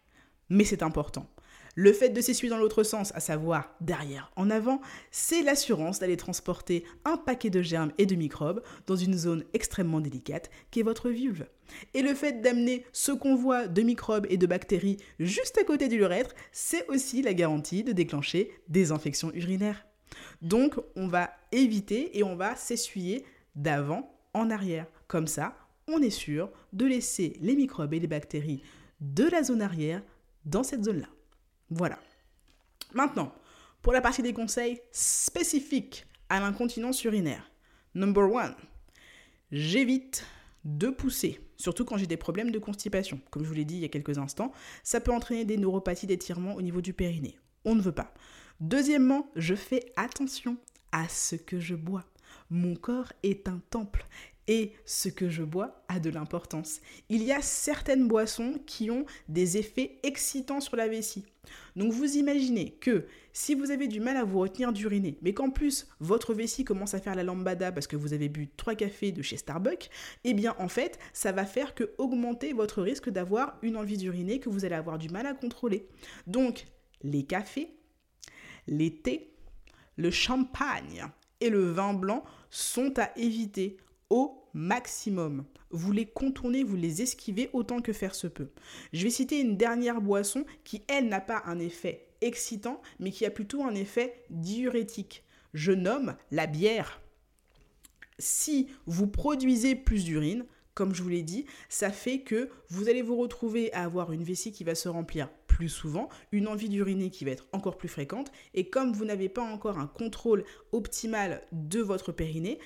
Mais 0.47 0.63
c'est 0.63 0.83
important. 0.83 1.29
Le 1.75 1.91
fait 1.91 2.09
de 2.09 2.21
s'essuyer 2.21 2.51
dans 2.51 2.57
l'autre 2.57 2.83
sens, 2.83 3.11
à 3.15 3.19
savoir 3.19 3.75
derrière, 3.81 4.31
en 4.35 4.51
avant, 4.51 4.79
c'est 5.09 5.41
l'assurance 5.41 5.99
d'aller 5.99 6.17
transporter 6.17 6.83
un 7.03 7.17
paquet 7.17 7.49
de 7.49 7.63
germes 7.63 7.91
et 7.97 8.05
de 8.05 8.13
microbes 8.13 8.61
dans 8.85 8.95
une 8.95 9.17
zone 9.17 9.43
extrêmement 9.53 9.99
délicate 9.99 10.51
qui 10.69 10.81
est 10.81 10.83
votre 10.83 11.09
vulve. 11.09 11.47
Et 11.95 12.03
le 12.03 12.13
fait 12.13 12.41
d'amener 12.41 12.85
ce 12.93 13.11
convoi 13.11 13.67
de 13.67 13.81
microbes 13.81 14.27
et 14.29 14.37
de 14.37 14.45
bactéries 14.45 14.97
juste 15.19 15.57
à 15.57 15.63
côté 15.63 15.87
du 15.87 15.97
l'urètre, 15.97 16.35
c'est 16.51 16.87
aussi 16.89 17.23
la 17.23 17.33
garantie 17.33 17.83
de 17.83 17.91
déclencher 17.91 18.51
des 18.67 18.91
infections 18.91 19.31
urinaires. 19.33 19.83
Donc, 20.43 20.75
on 20.95 21.07
va 21.07 21.31
éviter 21.51 22.17
et 22.19 22.23
on 22.23 22.35
va 22.35 22.55
s'essuyer 22.55 23.25
d'avant 23.55 24.15
en 24.35 24.51
arrière. 24.51 24.85
Comme 25.07 25.27
ça, 25.27 25.57
on 25.87 26.03
est 26.03 26.11
sûr 26.11 26.51
de 26.71 26.85
laisser 26.85 27.35
les 27.41 27.55
microbes 27.55 27.95
et 27.95 27.99
les 27.99 28.07
bactéries 28.07 28.61
de 29.01 29.23
la 29.23 29.41
zone 29.41 29.63
arrière 29.63 30.03
dans 30.45 30.63
cette 30.63 30.83
zone-là. 30.83 31.07
Voilà. 31.69 31.99
Maintenant, 32.93 33.33
pour 33.81 33.93
la 33.93 34.01
partie 34.01 34.21
des 34.21 34.33
conseils 34.33 34.81
spécifiques 34.91 36.05
à 36.29 36.39
l'incontinence 36.39 37.03
urinaire. 37.03 37.51
Number 37.95 38.31
one, 38.31 38.55
j'évite 39.51 40.25
de 40.63 40.89
pousser, 40.89 41.39
surtout 41.57 41.85
quand 41.85 41.97
j'ai 41.97 42.07
des 42.07 42.17
problèmes 42.17 42.51
de 42.51 42.59
constipation. 42.59 43.19
Comme 43.29 43.43
je 43.43 43.49
vous 43.49 43.53
l'ai 43.53 43.65
dit 43.65 43.75
il 43.75 43.81
y 43.81 43.85
a 43.85 43.89
quelques 43.89 44.17
instants, 44.17 44.51
ça 44.83 45.01
peut 45.01 45.11
entraîner 45.11 45.45
des 45.45 45.57
neuropathies 45.57 46.07
d'étirement 46.07 46.55
au 46.55 46.61
niveau 46.61 46.81
du 46.81 46.93
périnée. 46.93 47.37
On 47.65 47.75
ne 47.75 47.81
veut 47.81 47.91
pas. 47.91 48.13
Deuxièmement, 48.59 49.29
je 49.35 49.55
fais 49.55 49.91
attention 49.95 50.57
à 50.91 51.07
ce 51.09 51.35
que 51.35 51.59
je 51.59 51.75
bois. 51.75 52.05
Mon 52.49 52.75
corps 52.75 53.11
est 53.23 53.47
un 53.47 53.59
temple 53.69 54.05
Et 54.47 54.73
ce 54.85 55.09
que 55.09 55.29
je 55.29 55.43
bois 55.43 55.83
a 55.87 55.99
de 55.99 56.09
l'importance. 56.09 56.81
Il 57.09 57.23
y 57.23 57.31
a 57.31 57.41
certaines 57.41 58.07
boissons 58.07 58.59
qui 58.65 58.91
ont 58.91 59.05
des 59.29 59.57
effets 59.57 59.99
excitants 60.03 60.59
sur 60.59 60.75
la 60.75 60.87
vessie. 60.87 61.25
Donc 61.75 61.91
vous 61.91 62.17
imaginez 62.17 62.71
que 62.71 63.05
si 63.33 63.55
vous 63.55 63.71
avez 63.71 63.87
du 63.87 63.99
mal 63.99 64.15
à 64.17 64.23
vous 64.23 64.39
retenir 64.39 64.71
d'uriner, 64.71 65.17
mais 65.21 65.33
qu'en 65.33 65.49
plus 65.49 65.87
votre 65.99 66.33
vessie 66.33 66.63
commence 66.63 66.93
à 66.93 66.99
faire 66.99 67.15
la 67.15 67.23
lambada 67.23 67.71
parce 67.71 67.87
que 67.87 67.95
vous 67.95 68.13
avez 68.13 68.29
bu 68.29 68.49
trois 68.55 68.75
cafés 68.75 69.11
de 69.11 69.21
chez 69.21 69.37
Starbucks, 69.37 69.89
eh 70.23 70.33
bien 70.33 70.55
en 70.59 70.67
fait 70.67 70.99
ça 71.13 71.31
va 71.31 71.45
faire 71.45 71.75
que 71.75 71.91
augmenter 71.97 72.53
votre 72.53 72.81
risque 72.81 73.09
d'avoir 73.09 73.57
une 73.61 73.77
envie 73.77 73.97
d'uriner 73.97 74.39
que 74.39 74.49
vous 74.49 74.65
allez 74.65 74.75
avoir 74.75 74.97
du 74.97 75.09
mal 75.09 75.25
à 75.25 75.33
contrôler. 75.33 75.87
Donc 76.27 76.65
les 77.01 77.23
cafés, 77.23 77.75
les 78.67 78.95
thés, 78.95 79.33
le 79.97 80.11
champagne 80.11 81.05
et 81.41 81.49
le 81.49 81.71
vin 81.71 81.93
blanc 81.93 82.23
sont 82.49 82.97
à 82.97 83.11
éviter 83.17 83.77
au 84.13 84.45
maximum. 84.53 85.43
Vous 85.71 85.91
les 85.91 86.05
contournez, 86.05 86.63
vous 86.63 86.75
les 86.75 87.01
esquivez 87.01 87.49
autant 87.51 87.81
que 87.81 87.93
faire 87.93 88.13
se 88.13 88.27
peut. 88.27 88.49
Je 88.93 89.03
vais 89.03 89.09
citer 89.09 89.41
une 89.41 89.57
dernière 89.57 90.01
boisson 90.01 90.45
qui, 90.63 90.83
elle, 90.87 91.09
n'a 91.09 91.19
pas 91.19 91.41
un 91.47 91.57
effet 91.57 92.05
excitant, 92.21 92.79
mais 92.99 93.09
qui 93.09 93.25
a 93.25 93.31
plutôt 93.31 93.63
un 93.63 93.73
effet 93.73 94.23
diurétique. 94.29 95.23
Je 95.55 95.71
nomme 95.71 96.15
la 96.29 96.45
bière. 96.45 97.01
Si 98.19 98.69
vous 98.85 99.07
produisez 99.07 99.73
plus 99.73 100.05
d'urine, 100.05 100.45
comme 100.75 100.93
je 100.93 101.01
vous 101.01 101.09
l'ai 101.09 101.23
dit, 101.23 101.47
ça 101.67 101.89
fait 101.89 102.19
que 102.19 102.49
vous 102.69 102.89
allez 102.89 103.01
vous 103.01 103.17
retrouver 103.17 103.73
à 103.73 103.83
avoir 103.83 104.11
une 104.11 104.23
vessie 104.23 104.51
qui 104.51 104.63
va 104.63 104.75
se 104.75 104.89
remplir 104.89 105.27
plus 105.47 105.69
souvent, 105.69 106.09
une 106.31 106.47
envie 106.47 106.69
d'uriner 106.69 107.09
qui 107.09 107.25
va 107.25 107.31
être 107.31 107.47
encore 107.51 107.77
plus 107.77 107.89
fréquente, 107.89 108.31
et 108.53 108.69
comme 108.69 108.93
vous 108.93 109.05
n'avez 109.05 109.29
pas 109.29 109.41
encore 109.41 109.79
un 109.79 109.87
contrôle 109.87 110.45
optimal 110.71 111.41
de 111.51 111.79
votre 111.79 112.11
périnée, 112.11 112.59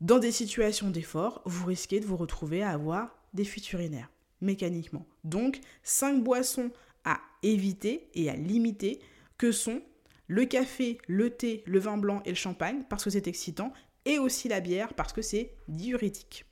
dans 0.00 0.18
des 0.18 0.32
situations 0.32 0.90
d'effort, 0.90 1.42
vous 1.44 1.66
risquez 1.66 2.00
de 2.00 2.06
vous 2.06 2.16
retrouver 2.16 2.62
à 2.62 2.70
avoir 2.70 3.16
des 3.34 3.44
fuites 3.44 3.72
urinaires, 3.72 4.10
mécaniquement. 4.40 5.06
Donc, 5.24 5.60
5 5.82 6.22
boissons 6.22 6.70
à 7.04 7.20
éviter 7.42 8.08
et 8.14 8.30
à 8.30 8.34
limiter, 8.34 9.00
que 9.38 9.52
sont 9.52 9.82
le 10.26 10.44
café, 10.44 10.98
le 11.06 11.30
thé, 11.30 11.62
le 11.66 11.78
vin 11.78 11.96
blanc 11.96 12.22
et 12.24 12.30
le 12.30 12.36
champagne, 12.36 12.84
parce 12.88 13.04
que 13.04 13.10
c'est 13.10 13.26
excitant, 13.26 13.72
et 14.04 14.18
aussi 14.18 14.48
la 14.48 14.60
bière, 14.60 14.94
parce 14.94 15.12
que 15.12 15.22
c'est 15.22 15.54
diurétique. 15.68 16.44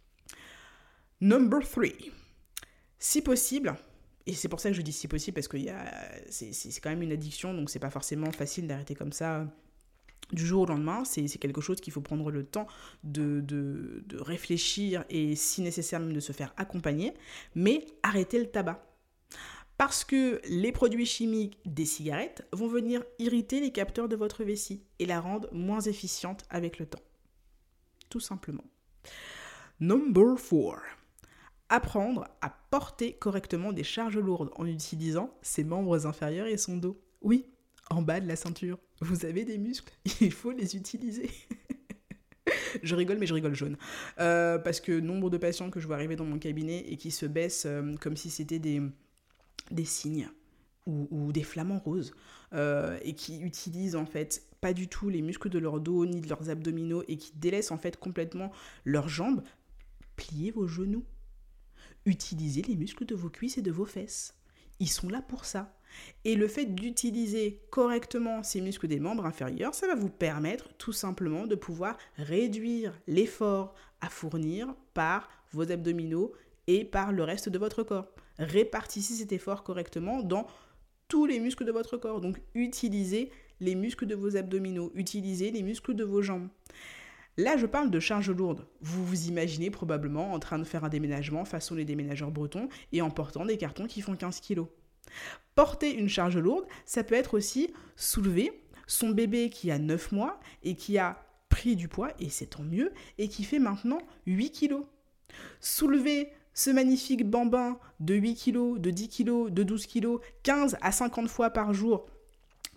Number 1.20 1.60
3. 1.66 1.84
Si 2.98 3.22
possible, 3.22 3.76
et 4.26 4.34
c'est 4.34 4.48
pour 4.48 4.60
ça 4.60 4.70
que 4.70 4.76
je 4.76 4.82
dis 4.82 4.92
si 4.92 5.08
possible, 5.08 5.34
parce 5.34 5.48
que 5.48 5.56
c'est 6.28 6.80
quand 6.82 6.90
même 6.90 7.02
une 7.02 7.12
addiction, 7.12 7.54
donc 7.54 7.70
c'est 7.70 7.78
pas 7.78 7.90
forcément 7.90 8.30
facile 8.32 8.66
d'arrêter 8.66 8.94
comme 8.94 9.12
ça 9.12 9.46
du 10.32 10.46
jour 10.46 10.62
au 10.62 10.66
lendemain. 10.66 11.04
C'est 11.04 11.26
quelque 11.38 11.60
chose 11.60 11.80
qu'il 11.80 11.92
faut 11.92 12.00
prendre 12.00 12.30
le 12.30 12.44
temps 12.44 12.66
de, 13.04 13.40
de, 13.40 14.02
réfléchir 14.18 15.04
et 15.10 15.36
si 15.36 15.62
nécessaire 15.62 16.00
même 16.00 16.12
de 16.12 16.20
se 16.20 16.32
faire 16.32 16.52
accompagner. 16.56 17.14
Mais 17.54 17.86
arrêtez 18.02 18.38
le 18.38 18.46
tabac. 18.46 18.84
Parce 19.76 20.04
que 20.04 20.40
les 20.48 20.72
produits 20.72 21.06
chimiques 21.06 21.58
des 21.64 21.84
cigarettes 21.84 22.46
vont 22.52 22.66
venir 22.66 23.04
irriter 23.20 23.60
les 23.60 23.70
capteurs 23.70 24.08
de 24.08 24.16
votre 24.16 24.42
vessie 24.42 24.82
et 24.98 25.06
la 25.06 25.20
rendre 25.20 25.48
moins 25.52 25.80
efficiente 25.80 26.44
avec 26.50 26.78
le 26.80 26.86
temps. 26.86 27.02
Tout 28.08 28.20
simplement. 28.20 28.64
Number 29.78 30.34
4 30.34 30.98
apprendre 31.68 32.26
à 32.40 32.50
porter 32.70 33.12
correctement 33.14 33.72
des 33.72 33.84
charges 33.84 34.18
lourdes 34.18 34.50
en 34.56 34.66
utilisant 34.66 35.34
ses 35.42 35.64
membres 35.64 36.06
inférieurs 36.06 36.46
et 36.46 36.56
son 36.56 36.76
dos. 36.76 37.00
Oui, 37.20 37.46
en 37.90 38.02
bas 38.02 38.20
de 38.20 38.28
la 38.28 38.36
ceinture. 38.36 38.78
Vous 39.00 39.24
avez 39.24 39.44
des 39.44 39.58
muscles, 39.58 39.92
il 40.20 40.32
faut 40.32 40.52
les 40.52 40.76
utiliser. 40.76 41.30
je 42.82 42.94
rigole, 42.94 43.18
mais 43.18 43.26
je 43.26 43.34
rigole 43.34 43.54
jaune. 43.54 43.76
Euh, 44.20 44.58
parce 44.58 44.80
que 44.80 44.98
nombre 44.98 45.30
de 45.30 45.38
patients 45.38 45.70
que 45.70 45.80
je 45.80 45.86
vois 45.86 45.96
arriver 45.96 46.16
dans 46.16 46.24
mon 46.24 46.38
cabinet 46.38 46.84
et 46.88 46.96
qui 46.96 47.10
se 47.10 47.26
baissent 47.26 47.66
euh, 47.66 47.94
comme 47.96 48.16
si 48.16 48.30
c'était 48.30 48.58
des, 48.58 48.82
des 49.70 49.84
signes 49.84 50.28
ou, 50.86 51.32
des 51.32 51.42
flamants 51.42 51.80
roses 51.80 52.14
euh, 52.54 52.98
et 53.02 53.14
qui 53.14 53.40
utilisent 53.40 53.94
en 53.94 54.06
fait 54.06 54.42
pas 54.62 54.72
du 54.72 54.88
tout 54.88 55.10
les 55.10 55.20
muscles 55.20 55.50
de 55.50 55.58
leur 55.58 55.80
dos 55.80 56.06
ni 56.06 56.22
de 56.22 56.28
leurs 56.30 56.48
abdominaux 56.48 57.04
et 57.08 57.18
qui 57.18 57.32
délaissent 57.34 57.72
en 57.72 57.76
fait 57.76 57.98
complètement 57.98 58.50
leurs 58.86 59.08
jambes, 59.08 59.42
pliez 60.16 60.50
vos 60.50 60.66
genoux. 60.66 61.04
Utilisez 62.06 62.62
les 62.62 62.74
muscles 62.74 63.04
de 63.04 63.14
vos 63.14 63.28
cuisses 63.28 63.58
et 63.58 63.62
de 63.62 63.70
vos 63.70 63.84
fesses. 63.84 64.34
Ils 64.80 64.88
sont 64.88 65.10
là 65.10 65.20
pour 65.20 65.44
ça. 65.44 65.77
Et 66.24 66.34
le 66.34 66.48
fait 66.48 66.66
d'utiliser 66.66 67.60
correctement 67.70 68.42
ces 68.42 68.60
muscles 68.60 68.88
des 68.88 69.00
membres 69.00 69.26
inférieurs, 69.26 69.74
ça 69.74 69.86
va 69.86 69.94
vous 69.94 70.10
permettre 70.10 70.68
tout 70.78 70.92
simplement 70.92 71.46
de 71.46 71.54
pouvoir 71.54 71.96
réduire 72.16 72.92
l'effort 73.06 73.74
à 74.00 74.08
fournir 74.08 74.74
par 74.94 75.28
vos 75.52 75.70
abdominaux 75.70 76.32
et 76.66 76.84
par 76.84 77.12
le 77.12 77.24
reste 77.24 77.48
de 77.48 77.58
votre 77.58 77.82
corps. 77.82 78.08
Répartissez 78.38 79.14
cet 79.14 79.32
effort 79.32 79.64
correctement 79.64 80.22
dans 80.22 80.46
tous 81.08 81.26
les 81.26 81.40
muscles 81.40 81.64
de 81.64 81.72
votre 81.72 81.96
corps. 81.96 82.20
Donc 82.20 82.40
utilisez 82.54 83.30
les 83.60 83.74
muscles 83.74 84.06
de 84.06 84.14
vos 84.14 84.36
abdominaux, 84.36 84.92
utilisez 84.94 85.50
les 85.50 85.62
muscles 85.62 85.94
de 85.94 86.04
vos 86.04 86.22
jambes. 86.22 86.48
Là, 87.38 87.56
je 87.56 87.66
parle 87.66 87.90
de 87.90 88.00
charges 88.00 88.30
lourdes. 88.30 88.66
Vous 88.80 89.04
vous 89.04 89.28
imaginez 89.28 89.70
probablement 89.70 90.32
en 90.32 90.40
train 90.40 90.58
de 90.58 90.64
faire 90.64 90.84
un 90.84 90.88
déménagement 90.88 91.44
façon 91.44 91.76
les 91.76 91.84
déménageurs 91.84 92.32
bretons 92.32 92.68
et 92.92 93.00
en 93.00 93.10
portant 93.10 93.44
des 93.44 93.56
cartons 93.56 93.86
qui 93.86 94.00
font 94.00 94.16
15 94.16 94.40
kg. 94.40 94.64
Porter 95.54 95.94
une 95.94 96.08
charge 96.08 96.36
lourde, 96.36 96.66
ça 96.84 97.04
peut 97.04 97.14
être 97.14 97.34
aussi 97.34 97.72
soulever 97.96 98.62
son 98.86 99.10
bébé 99.10 99.50
qui 99.50 99.70
a 99.70 99.78
9 99.78 100.12
mois 100.12 100.40
et 100.62 100.74
qui 100.74 100.98
a 100.98 101.24
pris 101.48 101.76
du 101.76 101.88
poids, 101.88 102.10
et 102.20 102.28
c'est 102.28 102.46
tant 102.46 102.62
mieux, 102.62 102.92
et 103.16 103.28
qui 103.28 103.44
fait 103.44 103.58
maintenant 103.58 104.00
8 104.26 104.50
kg. 104.50 104.74
Soulever 105.60 106.28
ce 106.54 106.70
magnifique 106.70 107.28
bambin 107.28 107.78
de 108.00 108.14
8 108.14 108.34
kg, 108.34 108.78
de 108.78 108.90
10 108.90 109.08
kg, 109.08 109.50
de 109.50 109.62
12 109.62 109.86
kg, 109.86 110.18
15 110.42 110.76
à 110.80 110.92
50 110.92 111.28
fois 111.28 111.50
par 111.50 111.72
jour 111.72 112.06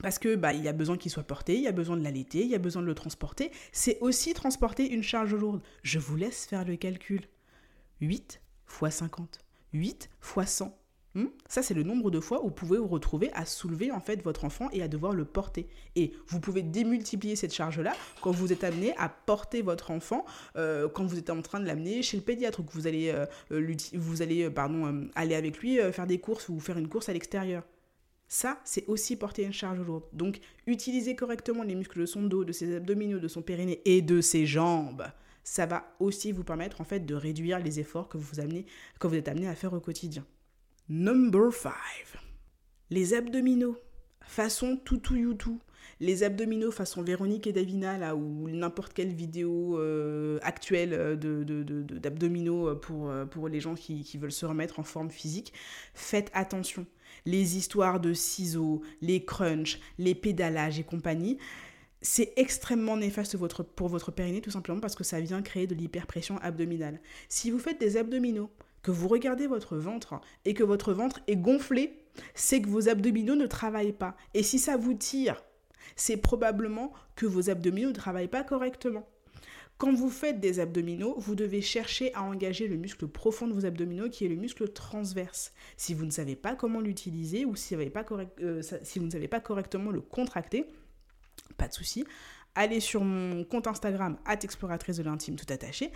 parce 0.01 0.17
que 0.17 0.35
bah, 0.35 0.53
il 0.53 0.63
y 0.63 0.67
a 0.67 0.73
besoin 0.73 0.97
qu'il 0.97 1.11
soit 1.11 1.23
porté, 1.23 1.55
il 1.55 1.61
y 1.61 1.67
a 1.67 1.71
besoin 1.71 1.95
de 1.95 2.03
l'allaiter, 2.03 2.41
il 2.41 2.47
y 2.47 2.55
a 2.55 2.59
besoin 2.59 2.81
de 2.81 2.87
le 2.87 2.95
transporter. 2.95 3.51
C'est 3.71 3.99
aussi 3.99 4.33
transporter 4.33 4.91
une 4.91 5.03
charge 5.03 5.35
lourde. 5.35 5.61
Je 5.83 5.99
vous 5.99 6.15
laisse 6.15 6.45
faire 6.45 6.65
le 6.65 6.75
calcul. 6.75 7.21
8 8.01 8.41
fois 8.65 8.89
50. 8.89 9.39
8 9.73 10.09
fois 10.19 10.45
100. 10.45 10.75
Hmm? 11.13 11.25
Ça, 11.47 11.61
c'est 11.61 11.73
le 11.73 11.83
nombre 11.83 12.09
de 12.09 12.21
fois 12.21 12.41
où 12.41 12.45
vous 12.45 12.53
pouvez 12.53 12.77
vous 12.77 12.87
retrouver 12.87 13.31
à 13.33 13.45
soulever 13.45 13.91
en 13.91 13.99
fait 13.99 14.23
votre 14.23 14.45
enfant 14.45 14.69
et 14.71 14.81
à 14.81 14.87
devoir 14.87 15.13
le 15.13 15.25
porter. 15.25 15.67
Et 15.95 16.13
vous 16.27 16.39
pouvez 16.39 16.61
démultiplier 16.61 17.35
cette 17.35 17.53
charge-là 17.53 17.93
quand 18.21 18.31
vous 18.31 18.53
êtes 18.53 18.63
amené 18.63 18.95
à 18.97 19.09
porter 19.09 19.61
votre 19.61 19.91
enfant, 19.91 20.25
euh, 20.55 20.87
quand 20.87 21.05
vous 21.05 21.17
êtes 21.17 21.29
en 21.29 21.41
train 21.41 21.59
de 21.59 21.65
l'amener 21.65 22.01
chez 22.01 22.15
le 22.15 22.23
pédiatre 22.23 22.61
ou 22.61 22.63
que 22.63 22.71
vous 22.71 22.87
allez, 22.87 23.09
euh, 23.09 23.25
euh, 23.51 23.75
vous 23.93 24.21
allez 24.21 24.49
pardon, 24.49 25.09
aller 25.15 25.35
avec 25.35 25.57
lui 25.59 25.79
faire 25.91 26.07
des 26.07 26.19
courses 26.19 26.47
ou 26.47 26.59
faire 26.59 26.77
une 26.77 26.87
course 26.87 27.09
à 27.09 27.13
l'extérieur. 27.13 27.63
Ça, 28.29 28.61
c'est 28.63 28.87
aussi 28.87 29.17
porter 29.17 29.43
une 29.43 29.51
charge 29.51 29.79
lourde. 29.81 30.05
Donc, 30.13 30.39
utiliser 30.65 31.17
correctement 31.17 31.63
les 31.63 31.75
muscles 31.75 31.99
de 31.99 32.05
son 32.05 32.23
dos, 32.23 32.45
de 32.45 32.53
ses 32.53 32.77
abdominaux, 32.77 33.19
de 33.19 33.27
son 33.27 33.41
périnée 33.41 33.81
et 33.83 34.01
de 34.01 34.21
ses 34.21 34.45
jambes, 34.45 35.03
ça 35.43 35.65
va 35.65 35.93
aussi 35.99 36.31
vous 36.31 36.45
permettre 36.45 36.79
en 36.79 36.85
fait 36.85 37.01
de 37.01 37.13
réduire 37.13 37.59
les 37.59 37.81
efforts 37.81 38.07
que 38.07 38.17
vous, 38.17 38.39
amenez, 38.39 38.65
que 38.99 39.07
vous 39.07 39.15
êtes 39.15 39.27
amené 39.27 39.49
à 39.49 39.55
faire 39.55 39.73
au 39.73 39.81
quotidien. 39.81 40.25
Number 40.89 41.53
5. 41.53 41.71
Les 42.89 43.13
abdominaux. 43.13 43.77
Façon 44.21 44.77
toutou 44.77 45.15
youtou. 45.15 45.59
Les 45.99 46.23
abdominaux 46.23 46.71
façon 46.71 47.03
Véronique 47.03 47.47
et 47.47 47.53
Davina, 47.53 47.97
là, 47.97 48.15
ou 48.15 48.49
n'importe 48.49 48.93
quelle 48.93 49.13
vidéo 49.13 49.77
euh, 49.77 50.39
actuelle 50.41 50.93
euh, 50.93 51.15
d'abdominaux 51.15 52.69
de, 52.69 52.73
de, 52.73 52.79
pour, 52.79 53.09
euh, 53.09 53.25
pour 53.25 53.47
les 53.47 53.59
gens 53.59 53.75
qui, 53.75 54.03
qui 54.03 54.17
veulent 54.17 54.31
se 54.31 54.45
remettre 54.45 54.79
en 54.79 54.83
forme 54.83 55.11
physique. 55.11 55.53
Faites 55.93 56.31
attention 56.33 56.85
les 57.25 57.57
histoires 57.57 57.99
de 57.99 58.13
ciseaux, 58.13 58.81
les 59.01 59.23
crunchs, 59.23 59.79
les 59.97 60.15
pédalages 60.15 60.79
et 60.79 60.83
compagnie, 60.83 61.37
c'est 62.01 62.33
extrêmement 62.35 62.97
néfaste 62.97 63.37
pour 63.75 63.87
votre 63.87 64.11
périnée 64.11 64.41
tout 64.41 64.49
simplement 64.49 64.79
parce 64.79 64.95
que 64.95 65.03
ça 65.03 65.21
vient 65.21 65.41
créer 65.41 65.67
de 65.67 65.75
l'hyperpression 65.75 66.37
abdominale. 66.39 66.99
Si 67.29 67.51
vous 67.51 67.59
faites 67.59 67.79
des 67.79 67.97
abdominaux, 67.97 68.49
que 68.81 68.91
vous 68.91 69.07
regardez 69.07 69.47
votre 69.47 69.77
ventre 69.77 70.19
et 70.45 70.53
que 70.53 70.63
votre 70.63 70.93
ventre 70.93 71.19
est 71.27 71.35
gonflé, 71.35 72.03
c'est 72.33 72.61
que 72.61 72.69
vos 72.69 72.89
abdominaux 72.89 73.35
ne 73.35 73.47
travaillent 73.47 73.93
pas. 73.93 74.15
Et 74.33 74.43
si 74.43 74.59
ça 74.59 74.77
vous 74.77 74.93
tire, 74.93 75.43
c'est 75.95 76.17
probablement 76.17 76.93
que 77.15 77.25
vos 77.25 77.49
abdominaux 77.49 77.89
ne 77.89 77.93
travaillent 77.93 78.27
pas 78.27 78.43
correctement. 78.43 79.07
Quand 79.77 79.93
vous 79.93 80.11
faites 80.11 80.39
des 80.39 80.59
abdominaux, 80.59 81.15
vous 81.17 81.33
devez 81.33 81.61
chercher 81.61 82.13
à 82.13 82.21
engager 82.21 82.67
le 82.67 82.77
muscle 82.77 83.07
profond 83.07 83.47
de 83.47 83.53
vos 83.53 83.65
abdominaux 83.65 84.09
qui 84.09 84.25
est 84.25 84.27
le 84.27 84.35
muscle 84.35 84.69
transverse. 84.69 85.53
Si 85.75 85.95
vous 85.95 86.05
ne 86.05 86.11
savez 86.11 86.35
pas 86.35 86.55
comment 86.55 86.81
l'utiliser 86.81 87.45
ou 87.45 87.55
si 87.55 87.73
vous, 87.73 87.81
euh, 87.81 88.61
ne 88.61 89.09
savez 89.09 89.27
pas 89.27 89.39
correctement 89.39 89.89
le 89.89 90.01
contracter, 90.01 90.67
pas 91.57 91.67
de 91.67 91.73
souci. 91.73 92.05
Allez 92.53 92.79
sur 92.79 93.03
mon 93.03 93.43
compte 93.43 93.65
Instagram, 93.65 94.17
exploratrice 94.43 94.97
de 94.97 95.03
l'intime 95.03 95.35
tout 95.35 95.51
attaché, 95.51 95.91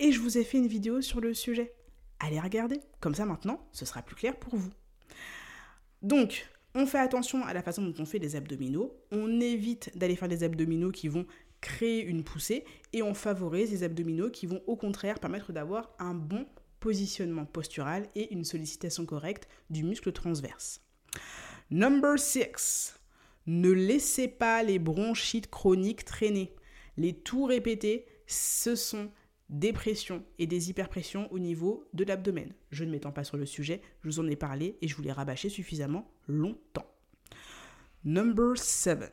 et 0.00 0.12
je 0.12 0.20
vous 0.20 0.36
ai 0.36 0.44
fait 0.44 0.58
une 0.58 0.66
vidéo 0.66 1.00
sur 1.00 1.20
le 1.20 1.32
sujet. 1.32 1.72
Allez 2.20 2.40
regarder, 2.40 2.80
comme 3.00 3.14
ça 3.14 3.26
maintenant, 3.26 3.66
ce 3.72 3.84
sera 3.84 4.02
plus 4.02 4.16
clair 4.16 4.36
pour 4.36 4.56
vous. 4.56 4.70
Donc, 6.02 6.46
on 6.74 6.86
fait 6.86 6.98
attention 6.98 7.44
à 7.44 7.52
la 7.52 7.62
façon 7.62 7.82
dont 7.82 8.02
on 8.02 8.06
fait 8.06 8.18
les 8.18 8.36
abdominaux. 8.36 8.94
On 9.10 9.40
évite 9.40 9.96
d'aller 9.96 10.16
faire 10.16 10.28
des 10.28 10.42
abdominaux 10.42 10.90
qui 10.90 11.08
vont 11.08 11.26
créer 11.60 12.02
une 12.04 12.24
poussée 12.24 12.64
et 12.92 13.02
on 13.02 13.14
favorise 13.14 13.70
les 13.70 13.84
abdominaux 13.84 14.30
qui 14.30 14.46
vont 14.46 14.62
au 14.66 14.76
contraire 14.76 15.18
permettre 15.18 15.52
d'avoir 15.52 15.94
un 15.98 16.14
bon 16.14 16.46
positionnement 16.80 17.46
postural 17.46 18.06
et 18.14 18.32
une 18.34 18.44
sollicitation 18.44 19.06
correcte 19.06 19.48
du 19.70 19.84
muscle 19.84 20.12
transverse. 20.12 20.82
Number 21.70 22.18
6. 22.18 23.00
Ne 23.46 23.70
laissez 23.70 24.28
pas 24.28 24.62
les 24.62 24.78
bronchites 24.78 25.50
chroniques 25.50 26.04
traîner. 26.04 26.54
Les 26.98 27.14
tours 27.14 27.48
répétés, 27.48 28.06
ce 28.26 28.74
sont 28.74 29.10
des 29.48 29.72
pressions 29.72 30.24
et 30.38 30.46
des 30.46 30.70
hyperpressions 30.70 31.30
au 31.32 31.38
niveau 31.38 31.86
de 31.92 32.04
l'abdomen. 32.04 32.52
Je 32.70 32.84
ne 32.84 32.90
m'étends 32.90 33.12
pas 33.12 33.24
sur 33.24 33.36
le 33.36 33.46
sujet, 33.46 33.82
je 34.02 34.08
vous 34.08 34.20
en 34.20 34.28
ai 34.28 34.36
parlé 34.36 34.78
et 34.80 34.88
je 34.88 34.96
vous 34.96 35.02
l'ai 35.02 35.12
rabâché 35.12 35.48
suffisamment 35.48 36.10
longtemps. 36.28 36.90
Number 38.04 38.56
7. 38.56 39.12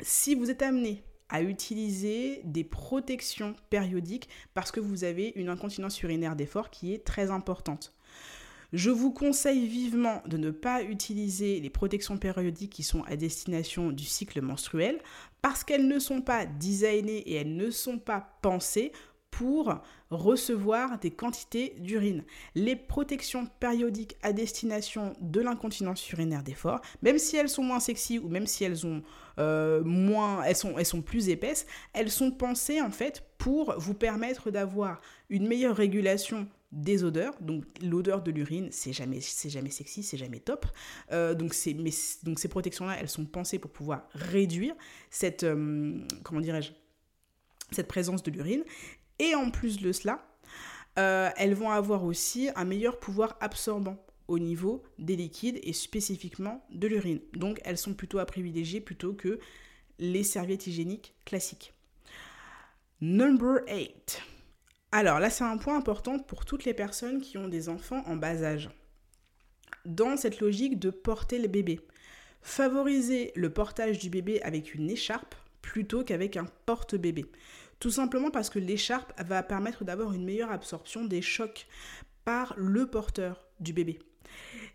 Si 0.00 0.34
vous 0.34 0.50
êtes 0.50 0.62
amené 0.62 1.04
à 1.28 1.42
utiliser 1.42 2.42
des 2.44 2.64
protections 2.64 3.54
périodiques 3.70 4.28
parce 4.52 4.70
que 4.70 4.80
vous 4.80 5.04
avez 5.04 5.32
une 5.36 5.48
incontinence 5.48 6.00
urinaire 6.02 6.36
d'effort 6.36 6.70
qui 6.70 6.92
est 6.92 7.04
très 7.04 7.30
importante. 7.30 7.94
Je 8.74 8.90
vous 8.90 9.12
conseille 9.12 9.68
vivement 9.68 10.20
de 10.26 10.36
ne 10.36 10.50
pas 10.50 10.82
utiliser 10.82 11.60
les 11.60 11.70
protections 11.70 12.18
périodiques 12.18 12.72
qui 12.72 12.82
sont 12.82 13.04
à 13.04 13.14
destination 13.14 13.92
du 13.92 14.02
cycle 14.02 14.42
menstruel 14.42 14.98
parce 15.42 15.62
qu'elles 15.62 15.86
ne 15.86 16.00
sont 16.00 16.20
pas 16.20 16.44
designées 16.44 17.18
et 17.18 17.34
elles 17.34 17.54
ne 17.54 17.70
sont 17.70 17.98
pas 17.98 18.36
pensées 18.42 18.90
pour 19.30 19.76
recevoir 20.10 20.98
des 20.98 21.12
quantités 21.12 21.76
d'urine. 21.78 22.24
Les 22.56 22.74
protections 22.74 23.46
périodiques 23.60 24.16
à 24.22 24.32
destination 24.32 25.12
de 25.20 25.40
l'incontinence 25.40 26.10
urinaire 26.10 26.42
d'effort, 26.42 26.80
même 27.00 27.18
si 27.18 27.36
elles 27.36 27.48
sont 27.48 27.62
moins 27.62 27.80
sexy 27.80 28.18
ou 28.18 28.28
même 28.28 28.48
si 28.48 28.64
elles 28.64 28.86
ont 28.88 29.02
euh, 29.38 29.84
moins, 29.84 30.42
elles 30.42 30.56
sont, 30.56 31.02
plus 31.02 31.28
épaisses, 31.28 31.66
elles 31.92 32.10
sont 32.10 32.32
pensées 32.32 32.80
en 32.80 32.90
fait 32.90 33.22
pour 33.38 33.74
vous 33.78 33.94
permettre 33.94 34.50
d'avoir 34.50 35.00
une 35.30 35.46
meilleure 35.46 35.76
régulation 35.76 36.48
des 36.74 37.04
odeurs. 37.04 37.34
Donc 37.40 37.64
l'odeur 37.80 38.22
de 38.22 38.30
l'urine, 38.30 38.68
c'est 38.70 38.92
jamais, 38.92 39.20
c'est 39.20 39.48
jamais 39.48 39.70
sexy, 39.70 40.02
c'est 40.02 40.16
jamais 40.16 40.40
top. 40.40 40.66
Euh, 41.12 41.34
donc, 41.34 41.54
ces 41.54 42.48
protections-là, 42.50 42.96
elles 43.00 43.08
sont 43.08 43.24
pensées 43.24 43.58
pour 43.58 43.70
pouvoir 43.70 44.08
réduire 44.12 44.74
cette, 45.10 45.44
euh, 45.44 45.98
comment 46.24 46.40
dirais-je, 46.40 46.72
cette 47.70 47.88
présence 47.88 48.22
de 48.22 48.30
l'urine. 48.30 48.64
Et 49.18 49.34
en 49.34 49.50
plus 49.50 49.80
de 49.80 49.92
cela, 49.92 50.26
euh, 50.98 51.30
elles 51.36 51.54
vont 51.54 51.70
avoir 51.70 52.04
aussi 52.04 52.50
un 52.56 52.64
meilleur 52.64 52.98
pouvoir 52.98 53.36
absorbant 53.40 53.96
au 54.26 54.38
niveau 54.38 54.82
des 54.98 55.16
liquides 55.16 55.60
et 55.62 55.72
spécifiquement 55.72 56.66
de 56.70 56.88
l'urine. 56.88 57.20
Donc 57.34 57.60
elles 57.64 57.78
sont 57.78 57.94
plutôt 57.94 58.18
à 58.18 58.26
privilégier 58.26 58.80
plutôt 58.80 59.12
que 59.12 59.38
les 59.98 60.24
serviettes 60.24 60.66
hygiéniques 60.66 61.14
classiques. 61.24 61.72
Number 63.00 63.60
8. 63.68 64.33
Alors 64.96 65.18
là, 65.18 65.28
c'est 65.28 65.42
un 65.42 65.56
point 65.56 65.76
important 65.76 66.20
pour 66.20 66.44
toutes 66.44 66.64
les 66.64 66.72
personnes 66.72 67.20
qui 67.20 67.36
ont 67.36 67.48
des 67.48 67.68
enfants 67.68 68.04
en 68.06 68.14
bas 68.14 68.44
âge. 68.44 68.70
Dans 69.84 70.16
cette 70.16 70.38
logique 70.38 70.78
de 70.78 70.90
porter 70.90 71.40
le 71.40 71.48
bébé, 71.48 71.80
favoriser 72.42 73.32
le 73.34 73.50
portage 73.50 73.98
du 73.98 74.08
bébé 74.08 74.40
avec 74.42 74.72
une 74.72 74.88
écharpe 74.88 75.34
plutôt 75.62 76.04
qu'avec 76.04 76.36
un 76.36 76.46
porte-bébé. 76.64 77.26
Tout 77.80 77.90
simplement 77.90 78.30
parce 78.30 78.50
que 78.50 78.60
l'écharpe 78.60 79.12
va 79.20 79.42
permettre 79.42 79.82
d'avoir 79.82 80.12
une 80.12 80.24
meilleure 80.24 80.52
absorption 80.52 81.04
des 81.04 81.22
chocs 81.22 81.66
par 82.24 82.54
le 82.56 82.86
porteur 82.86 83.44
du 83.58 83.72
bébé. 83.72 83.98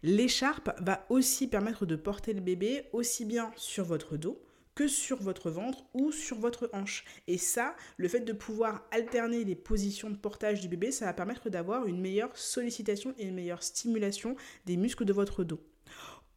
L'écharpe 0.04 0.70
va 0.82 1.06
aussi 1.08 1.48
permettre 1.48 1.86
de 1.86 1.96
porter 1.96 2.34
le 2.34 2.42
bébé 2.42 2.90
aussi 2.92 3.24
bien 3.24 3.54
sur 3.56 3.86
votre 3.86 4.18
dos 4.18 4.38
que 4.80 4.88
sur 4.88 5.22
votre 5.22 5.52
ventre 5.52 5.84
ou 5.94 6.10
sur 6.14 6.40
votre 6.40 6.70
hanche. 6.72 7.04
Et 7.28 7.38
ça, 7.38 7.76
le 7.98 8.08
fait 8.08 8.22
de 8.22 8.32
pouvoir 8.32 8.88
alterner 8.92 9.44
les 9.44 9.56
positions 9.56 10.10
de 10.10 10.16
portage 10.16 10.62
du 10.62 10.70
bébé, 10.70 10.94
ça 10.94 11.04
va 11.04 11.12
permettre 11.12 11.50
d'avoir 11.50 11.86
une 11.86 12.00
meilleure 12.00 12.38
sollicitation 12.38 13.14
et 13.18 13.26
une 13.26 13.36
meilleure 13.36 13.62
stimulation 13.62 14.38
des 14.66 14.78
muscles 14.78 15.04
de 15.04 15.12
votre 15.12 15.44
dos. 15.44 15.60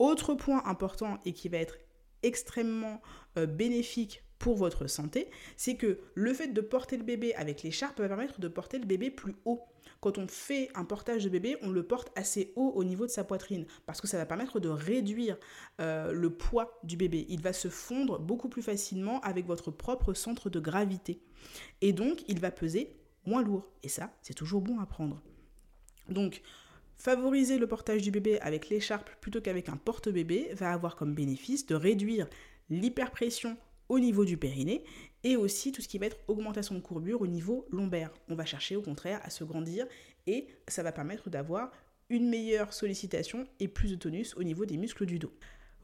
Autre 0.00 0.34
point 0.34 0.60
important 0.66 1.20
et 1.24 1.34
qui 1.34 1.48
va 1.48 1.58
être 1.58 1.76
extrêmement 2.24 3.00
euh, 3.38 3.46
bénéfique 3.46 4.24
pour 4.40 4.56
votre 4.56 4.88
santé, 4.88 5.30
c'est 5.56 5.76
que 5.76 6.00
le 6.16 6.34
fait 6.34 6.48
de 6.48 6.60
porter 6.60 6.96
le 6.96 7.04
bébé 7.04 7.36
avec 7.36 7.62
l'écharpe 7.62 8.00
va 8.00 8.08
permettre 8.08 8.40
de 8.40 8.48
porter 8.48 8.80
le 8.80 8.86
bébé 8.86 9.12
plus 9.12 9.36
haut. 9.44 9.62
Quand 10.00 10.18
on 10.18 10.26
fait 10.28 10.70
un 10.74 10.84
portage 10.84 11.24
de 11.24 11.28
bébé, 11.28 11.56
on 11.62 11.70
le 11.70 11.82
porte 11.82 12.10
assez 12.16 12.52
haut 12.56 12.72
au 12.74 12.84
niveau 12.84 13.06
de 13.06 13.10
sa 13.10 13.24
poitrine 13.24 13.66
parce 13.86 14.00
que 14.00 14.06
ça 14.06 14.18
va 14.18 14.26
permettre 14.26 14.60
de 14.60 14.68
réduire 14.68 15.38
euh, 15.80 16.12
le 16.12 16.30
poids 16.30 16.78
du 16.84 16.96
bébé. 16.96 17.26
Il 17.28 17.40
va 17.40 17.52
se 17.52 17.68
fondre 17.68 18.18
beaucoup 18.18 18.48
plus 18.48 18.62
facilement 18.62 19.20
avec 19.20 19.46
votre 19.46 19.70
propre 19.70 20.14
centre 20.14 20.50
de 20.50 20.60
gravité. 20.60 21.20
Et 21.80 21.92
donc, 21.92 22.24
il 22.28 22.40
va 22.40 22.50
peser 22.50 22.96
moins 23.26 23.42
lourd. 23.42 23.68
Et 23.82 23.88
ça, 23.88 24.12
c'est 24.22 24.34
toujours 24.34 24.60
bon 24.60 24.80
à 24.80 24.86
prendre. 24.86 25.22
Donc, 26.08 26.42
favoriser 26.96 27.58
le 27.58 27.66
portage 27.66 28.02
du 28.02 28.10
bébé 28.10 28.40
avec 28.40 28.68
l'écharpe 28.68 29.10
plutôt 29.20 29.40
qu'avec 29.40 29.68
un 29.68 29.76
porte-bébé 29.76 30.50
va 30.54 30.72
avoir 30.72 30.96
comme 30.96 31.14
bénéfice 31.14 31.66
de 31.66 31.74
réduire 31.74 32.28
l'hyperpression 32.70 33.56
au 33.88 33.98
niveau 33.98 34.24
du 34.24 34.36
périnée 34.36 34.84
et 35.24 35.36
aussi 35.36 35.72
tout 35.72 35.82
ce 35.82 35.88
qui 35.88 35.98
va 35.98 36.06
être 36.06 36.18
augmentation 36.28 36.74
de 36.74 36.80
courbure 36.80 37.20
au 37.20 37.26
niveau 37.26 37.66
lombaire. 37.70 38.10
On 38.28 38.34
va 38.34 38.44
chercher 38.44 38.76
au 38.76 38.82
contraire 38.82 39.20
à 39.22 39.30
se 39.30 39.44
grandir 39.44 39.86
et 40.26 40.48
ça 40.68 40.82
va 40.82 40.92
permettre 40.92 41.30
d'avoir 41.30 41.70
une 42.08 42.28
meilleure 42.28 42.72
sollicitation 42.72 43.46
et 43.60 43.68
plus 43.68 43.90
de 43.90 43.96
tonus 43.96 44.36
au 44.36 44.42
niveau 44.42 44.64
des 44.66 44.76
muscles 44.76 45.06
du 45.06 45.18
dos. 45.18 45.32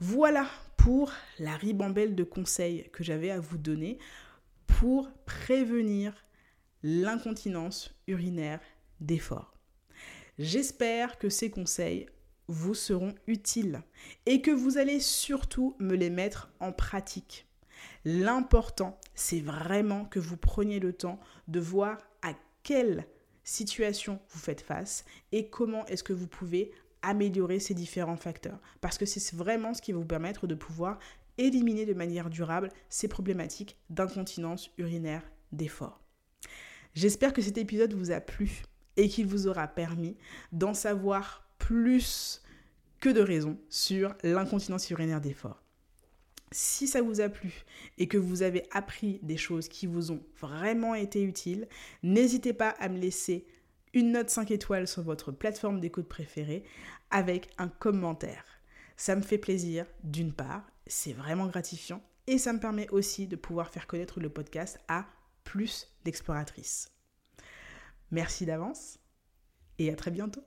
Voilà 0.00 0.46
pour 0.76 1.12
la 1.38 1.56
ribambelle 1.56 2.14
de 2.14 2.24
conseils 2.24 2.88
que 2.92 3.02
j'avais 3.02 3.30
à 3.30 3.40
vous 3.40 3.58
donner 3.58 3.98
pour 4.66 5.10
prévenir 5.24 6.24
l'incontinence 6.82 7.94
urinaire 8.06 8.60
d'effort. 9.00 9.54
J'espère 10.38 11.18
que 11.18 11.28
ces 11.28 11.50
conseils 11.50 12.06
vous 12.46 12.74
seront 12.74 13.14
utiles 13.26 13.82
et 14.26 14.40
que 14.40 14.52
vous 14.52 14.78
allez 14.78 15.00
surtout 15.00 15.74
me 15.80 15.96
les 15.96 16.10
mettre 16.10 16.50
en 16.60 16.72
pratique. 16.72 17.47
L'important, 18.10 18.98
c'est 19.14 19.40
vraiment 19.40 20.06
que 20.06 20.18
vous 20.18 20.38
preniez 20.38 20.80
le 20.80 20.94
temps 20.94 21.20
de 21.46 21.60
voir 21.60 21.98
à 22.22 22.32
quelle 22.62 23.06
situation 23.44 24.18
vous 24.30 24.38
faites 24.38 24.62
face 24.62 25.04
et 25.30 25.50
comment 25.50 25.84
est-ce 25.88 26.02
que 26.02 26.14
vous 26.14 26.26
pouvez 26.26 26.70
améliorer 27.02 27.60
ces 27.60 27.74
différents 27.74 28.16
facteurs. 28.16 28.58
Parce 28.80 28.96
que 28.96 29.04
c'est 29.04 29.36
vraiment 29.36 29.74
ce 29.74 29.82
qui 29.82 29.92
va 29.92 29.98
vous 29.98 30.06
permettre 30.06 30.46
de 30.46 30.54
pouvoir 30.54 30.98
éliminer 31.36 31.84
de 31.84 31.92
manière 31.92 32.30
durable 32.30 32.70
ces 32.88 33.08
problématiques 33.08 33.76
d'incontinence 33.90 34.70
urinaire 34.78 35.30
d'effort. 35.52 36.00
J'espère 36.94 37.34
que 37.34 37.42
cet 37.42 37.58
épisode 37.58 37.92
vous 37.92 38.10
a 38.10 38.22
plu 38.22 38.62
et 38.96 39.10
qu'il 39.10 39.26
vous 39.26 39.48
aura 39.48 39.68
permis 39.68 40.16
d'en 40.52 40.72
savoir 40.72 41.46
plus 41.58 42.42
que 43.00 43.10
de 43.10 43.20
raison 43.20 43.58
sur 43.68 44.14
l'incontinence 44.22 44.88
urinaire 44.88 45.20
d'effort. 45.20 45.62
Si 46.50 46.86
ça 46.86 47.02
vous 47.02 47.20
a 47.20 47.28
plu 47.28 47.64
et 47.98 48.08
que 48.08 48.18
vous 48.18 48.42
avez 48.42 48.64
appris 48.70 49.20
des 49.22 49.36
choses 49.36 49.68
qui 49.68 49.86
vous 49.86 50.12
ont 50.12 50.22
vraiment 50.40 50.94
été 50.94 51.22
utiles, 51.22 51.68
n'hésitez 52.02 52.52
pas 52.52 52.70
à 52.70 52.88
me 52.88 52.98
laisser 52.98 53.46
une 53.94 54.12
note 54.12 54.30
5 54.30 54.50
étoiles 54.50 54.88
sur 54.88 55.02
votre 55.02 55.32
plateforme 55.32 55.80
d'écoute 55.80 56.08
préférée 56.08 56.64
avec 57.10 57.50
un 57.58 57.68
commentaire. 57.68 58.44
Ça 58.96 59.14
me 59.16 59.22
fait 59.22 59.38
plaisir 59.38 59.86
d'une 60.02 60.32
part, 60.32 60.70
c'est 60.86 61.12
vraiment 61.12 61.46
gratifiant 61.46 62.02
et 62.26 62.38
ça 62.38 62.52
me 62.52 62.60
permet 62.60 62.88
aussi 62.90 63.26
de 63.26 63.36
pouvoir 63.36 63.70
faire 63.70 63.86
connaître 63.86 64.20
le 64.20 64.28
podcast 64.28 64.78
à 64.88 65.06
plus 65.44 65.88
d'exploratrices. 66.04 66.90
Merci 68.10 68.46
d'avance 68.46 68.98
et 69.78 69.90
à 69.90 69.96
très 69.96 70.10
bientôt. 70.10 70.44